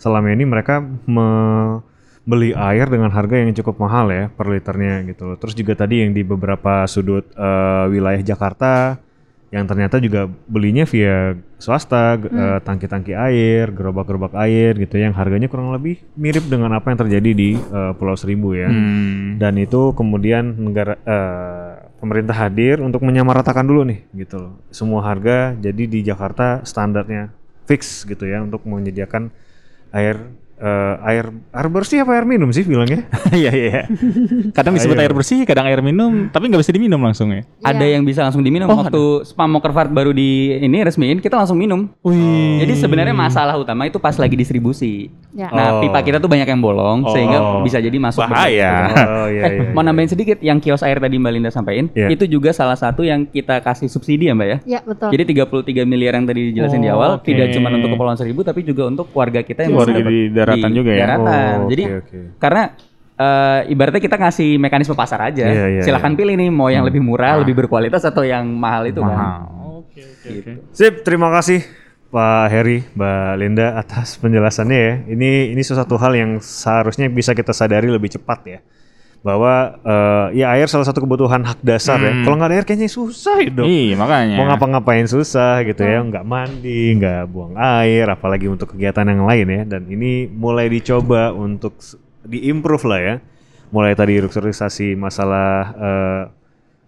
selama 0.00 0.32
ini 0.32 0.42
mereka 0.48 0.80
membeli 2.28 2.52
air 2.52 2.92
dengan 2.92 3.08
harga 3.08 3.40
yang 3.40 3.56
cukup 3.56 3.80
mahal 3.80 4.12
ya 4.12 4.28
per 4.28 4.52
liternya 4.52 5.00
gitu 5.08 5.32
loh. 5.32 5.40
Terus 5.40 5.56
juga 5.56 5.72
tadi 5.72 6.04
yang 6.04 6.12
di 6.12 6.20
beberapa 6.20 6.84
sudut 6.84 7.24
eh, 7.32 7.84
wilayah 7.88 8.20
Jakarta 8.20 9.00
yang 9.48 9.64
ternyata 9.64 9.96
juga 9.96 10.28
belinya 10.28 10.84
via 10.84 11.32
swasta, 11.56 12.20
g- 12.20 12.28
eh, 12.28 12.60
tangki-tangki 12.60 13.16
air, 13.16 13.72
gerobak-gerobak 13.72 14.36
air 14.44 14.76
gitu 14.76 15.00
yang 15.00 15.16
harganya 15.16 15.48
kurang 15.48 15.72
lebih 15.72 16.04
mirip 16.20 16.44
dengan 16.52 16.76
apa 16.76 16.92
yang 16.92 17.00
terjadi 17.00 17.30
di 17.32 17.56
eh, 17.56 17.92
Pulau 17.96 18.12
Seribu 18.12 18.52
ya. 18.52 18.68
Hmm. 18.68 19.40
Dan 19.40 19.56
itu 19.56 19.96
kemudian 19.96 20.52
negara 20.52 21.00
eh, 21.00 21.88
pemerintah 21.96 22.36
hadir 22.36 22.84
untuk 22.84 23.08
menyamaratakan 23.08 23.64
dulu 23.64 23.88
nih 23.88 24.04
gitu 24.12 24.36
loh. 24.36 24.54
Semua 24.68 25.00
harga 25.00 25.56
jadi 25.56 25.88
di 25.88 26.04
Jakarta 26.04 26.60
standarnya 26.60 27.32
fix 27.64 28.04
gitu 28.04 28.28
ya 28.28 28.44
untuk 28.44 28.68
menyediakan 28.68 29.32
air 29.96 30.28
eh, 30.58 30.94
air 31.06 31.24
air 31.30 31.68
bersih 31.70 32.02
apa 32.02 32.12
air 32.14 32.26
minum 32.26 32.50
sih 32.50 32.62
bilangnya? 32.62 33.06
Iya 33.28 33.52
iya. 33.52 33.82
Kadang 34.50 34.74
disebut 34.74 34.96
Ayo. 34.96 35.04
air 35.04 35.12
bersih, 35.12 35.44
kadang 35.44 35.68
air 35.68 35.78
minum, 35.78 36.32
tapi 36.32 36.48
nggak 36.48 36.64
bisa 36.64 36.72
diminum 36.72 36.98
langsung 36.98 37.28
ya. 37.30 37.44
Ada 37.60 37.84
yang 37.84 38.02
bisa 38.02 38.24
langsung 38.24 38.40
diminum 38.40 38.66
Oh, 38.66 38.80
waktu 38.82 39.28
spam 39.28 39.52
Mokerfart 39.52 39.92
baru 39.92 40.10
di 40.10 40.58
ini 40.58 40.80
resmiin 40.80 41.20
kita 41.20 41.36
langsung 41.36 41.60
minum. 41.60 41.92
Wih. 42.02 42.64
Jadi 42.64 42.72
sebenarnya 42.74 43.12
masalah 43.12 43.54
utama 43.54 43.84
itu 43.84 44.00
pas 44.00 44.16
lagi 44.16 44.34
distribusi. 44.34 45.12
Ya. 45.30 45.52
Nah, 45.52 45.78
Oh. 45.78 45.84
pipa 45.84 46.00
kita 46.00 46.18
tuh 46.18 46.26
banyak 46.26 46.48
yang 46.48 46.58
bolong 46.58 47.04
Oh. 47.04 47.12
sehingga 47.12 47.60
bisa 47.62 47.78
jadi 47.78 47.94
masuk 48.00 48.24
Bahaya. 48.24 48.90
Oh 48.98 49.28
iya 49.28 49.44
eh, 49.44 49.52
iya. 49.52 49.70
mau 49.70 49.84
iya. 49.84 49.88
nambahin 49.92 50.10
sedikit 50.10 50.38
yang 50.40 50.58
kios 50.58 50.80
air 50.80 50.98
tadi 50.98 51.20
Mbak 51.20 51.32
Linda 51.36 51.50
sampaikan, 51.52 51.92
Iya. 51.92 52.08
itu 52.10 52.24
juga 52.26 52.50
salah 52.50 52.74
satu 52.74 53.04
yang 53.04 53.28
kita 53.28 53.60
kasih 53.60 53.86
subsidi 53.86 54.32
ya 54.32 54.34
Mbak 54.34 54.48
ya. 54.48 54.58
Ya 54.66 54.80
betul. 54.82 55.12
Jadi 55.12 55.22
33 55.36 55.84
miliar 55.84 56.16
yang 56.16 56.26
tadi 56.26 56.50
dijelasin 56.50 56.80
di 56.80 56.88
Oh, 56.88 56.96
awal 56.98 57.20
oke. 57.20 57.28
tidak 57.28 57.52
cuma 57.52 57.68
untuk 57.70 57.92
Kepulauan 57.92 58.18
Seribu 58.18 58.40
tapi 58.42 58.64
juga 58.64 58.88
untuk 58.88 59.06
warga 59.12 59.44
kita 59.44 59.68
yang 59.68 59.76
Warga 59.76 60.00
bisa 60.00 60.47
di 60.48 60.62
daratan 60.62 60.70
juga 60.72 60.90
ya? 60.90 61.00
daratan. 61.04 61.56
Oh, 61.60 61.68
Jadi 61.68 61.84
oke. 61.88 62.18
karena 62.40 62.62
eh, 63.18 63.60
ibaratnya 63.72 64.02
kita 64.02 64.16
ngasih 64.16 64.48
mekanisme 64.56 64.94
pasar 64.96 65.20
aja. 65.28 65.44
Iya, 65.46 65.66
iya, 65.78 65.82
Silakan 65.84 66.12
iya. 66.14 66.18
pilih 66.18 66.34
nih 66.38 66.50
mau 66.50 66.68
yang 66.72 66.86
lebih 66.86 67.02
murah, 67.04 67.36
lebih 67.42 67.54
berkualitas 67.58 68.02
atau 68.06 68.22
yang 68.24 68.46
mahal 68.46 68.88
itu 68.88 69.00
kan. 69.02 69.16
Mahal. 69.16 69.40
Oke 69.84 70.00
oke 70.02 70.28
Gitu. 70.28 70.50
Sip, 70.72 70.94
terima 71.02 71.28
kasih 71.34 71.64
Pak 72.08 72.48
Heri, 72.48 72.88
Mbak 72.96 73.32
Linda 73.36 73.66
atas 73.76 74.16
penjelasannya 74.16 74.78
ya. 74.80 74.94
Ini 75.12 75.52
ini 75.52 75.62
sesuatu 75.62 76.00
hal 76.00 76.16
yang 76.16 76.30
seharusnya 76.40 77.12
bisa 77.12 77.36
kita 77.36 77.52
sadari 77.52 77.92
lebih 77.92 78.08
cepat 78.08 78.40
ya. 78.48 78.58
Bahwa 79.18 79.76
eh, 79.82 80.40
ya 80.40 80.54
air 80.54 80.70
salah 80.70 80.86
satu 80.86 81.02
kebutuhan 81.02 81.42
hak 81.42 81.60
dasar 81.60 81.98
ya. 81.98 82.14
Hmm. 82.14 82.22
Kalau 82.22 82.36
nggak 82.38 82.48
ada 82.48 82.56
air 82.62 82.66
kayaknya 82.66 82.90
susah 82.90 83.36
hidup. 83.42 83.66
Iya 83.66 83.94
makanya. 83.98 84.36
Mau 84.38 84.46
ngapa-ngapain 84.46 85.06
susah 85.10 85.66
gitu 85.66 85.82
ya, 85.82 85.98
nggak 86.00 86.22
mandi, 86.22 86.94
nggak 86.96 87.26
buang 87.26 87.58
air, 87.58 88.06
apalagi 88.06 88.46
untuk 88.46 88.72
kegiatan 88.72 89.04
yang 89.04 89.26
lain 89.26 89.46
ya. 89.50 89.62
Dan 89.66 89.90
ini 89.90 90.30
mulai 90.30 90.70
dicoba 90.70 91.34
untuk 91.34 91.76
diimprove 92.22 92.84
lah 92.86 93.00
ya. 93.02 93.16
Mulai 93.68 93.92
tadi 93.98 94.16
restrukturisasi 94.22 94.96
masalah 94.96 95.50
eh, 95.76 96.22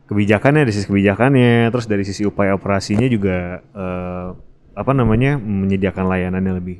kebijakannya 0.06 0.64
dari 0.64 0.74
sisi 0.74 0.86
kebijakannya, 0.88 1.68
terus 1.70 1.86
dari 1.90 2.02
sisi 2.06 2.22
upaya 2.24 2.54
operasinya 2.54 3.04
juga 3.10 3.60
eh, 3.62 4.28
apa 4.70 4.92
namanya 4.94 5.36
menyediakan 5.36 6.06
layanan 6.06 6.42
yang 6.46 6.56
lebih 6.56 6.78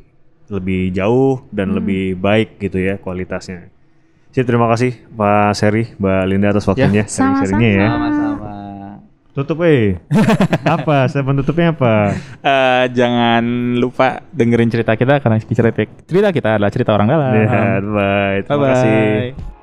lebih 0.51 0.91
jauh 0.91 1.47
dan 1.55 1.75
lebih 1.79 2.19
baik 2.19 2.59
gitu 2.59 2.83
ya 2.83 2.99
kualitasnya. 2.99 3.71
Sip, 4.31 4.47
terima 4.47 4.71
kasih 4.71 4.95
Pak 5.11 5.59
Seri, 5.59 5.91
Mbak 5.99 6.23
Linda 6.31 6.55
atas 6.55 6.63
waktunya, 6.71 7.03
sharing-sharingnya 7.03 7.71
ya. 7.75 7.89
Sama-sama. 7.91 8.51
Tutup 9.35 9.59
eh. 9.67 9.99
apa? 10.79 11.11
Saya 11.11 11.27
penutupnya 11.27 11.75
apa? 11.75 12.15
Eh, 12.39 12.85
jangan 12.95 13.43
lupa 13.79 14.23
dengerin 14.31 14.71
cerita 14.71 14.95
kita 14.95 15.19
karena 15.19 15.43
cerita 15.43 15.71
cerita 16.07 16.29
kita 16.31 16.49
adalah 16.59 16.71
cerita 16.71 16.95
orang 16.95 17.11
dalam. 17.11 17.31
Ya, 17.35 17.47
bye. 17.83 18.39
Terima 18.47 18.55
Bye-bye. 18.55 18.71
kasih. 18.71 19.59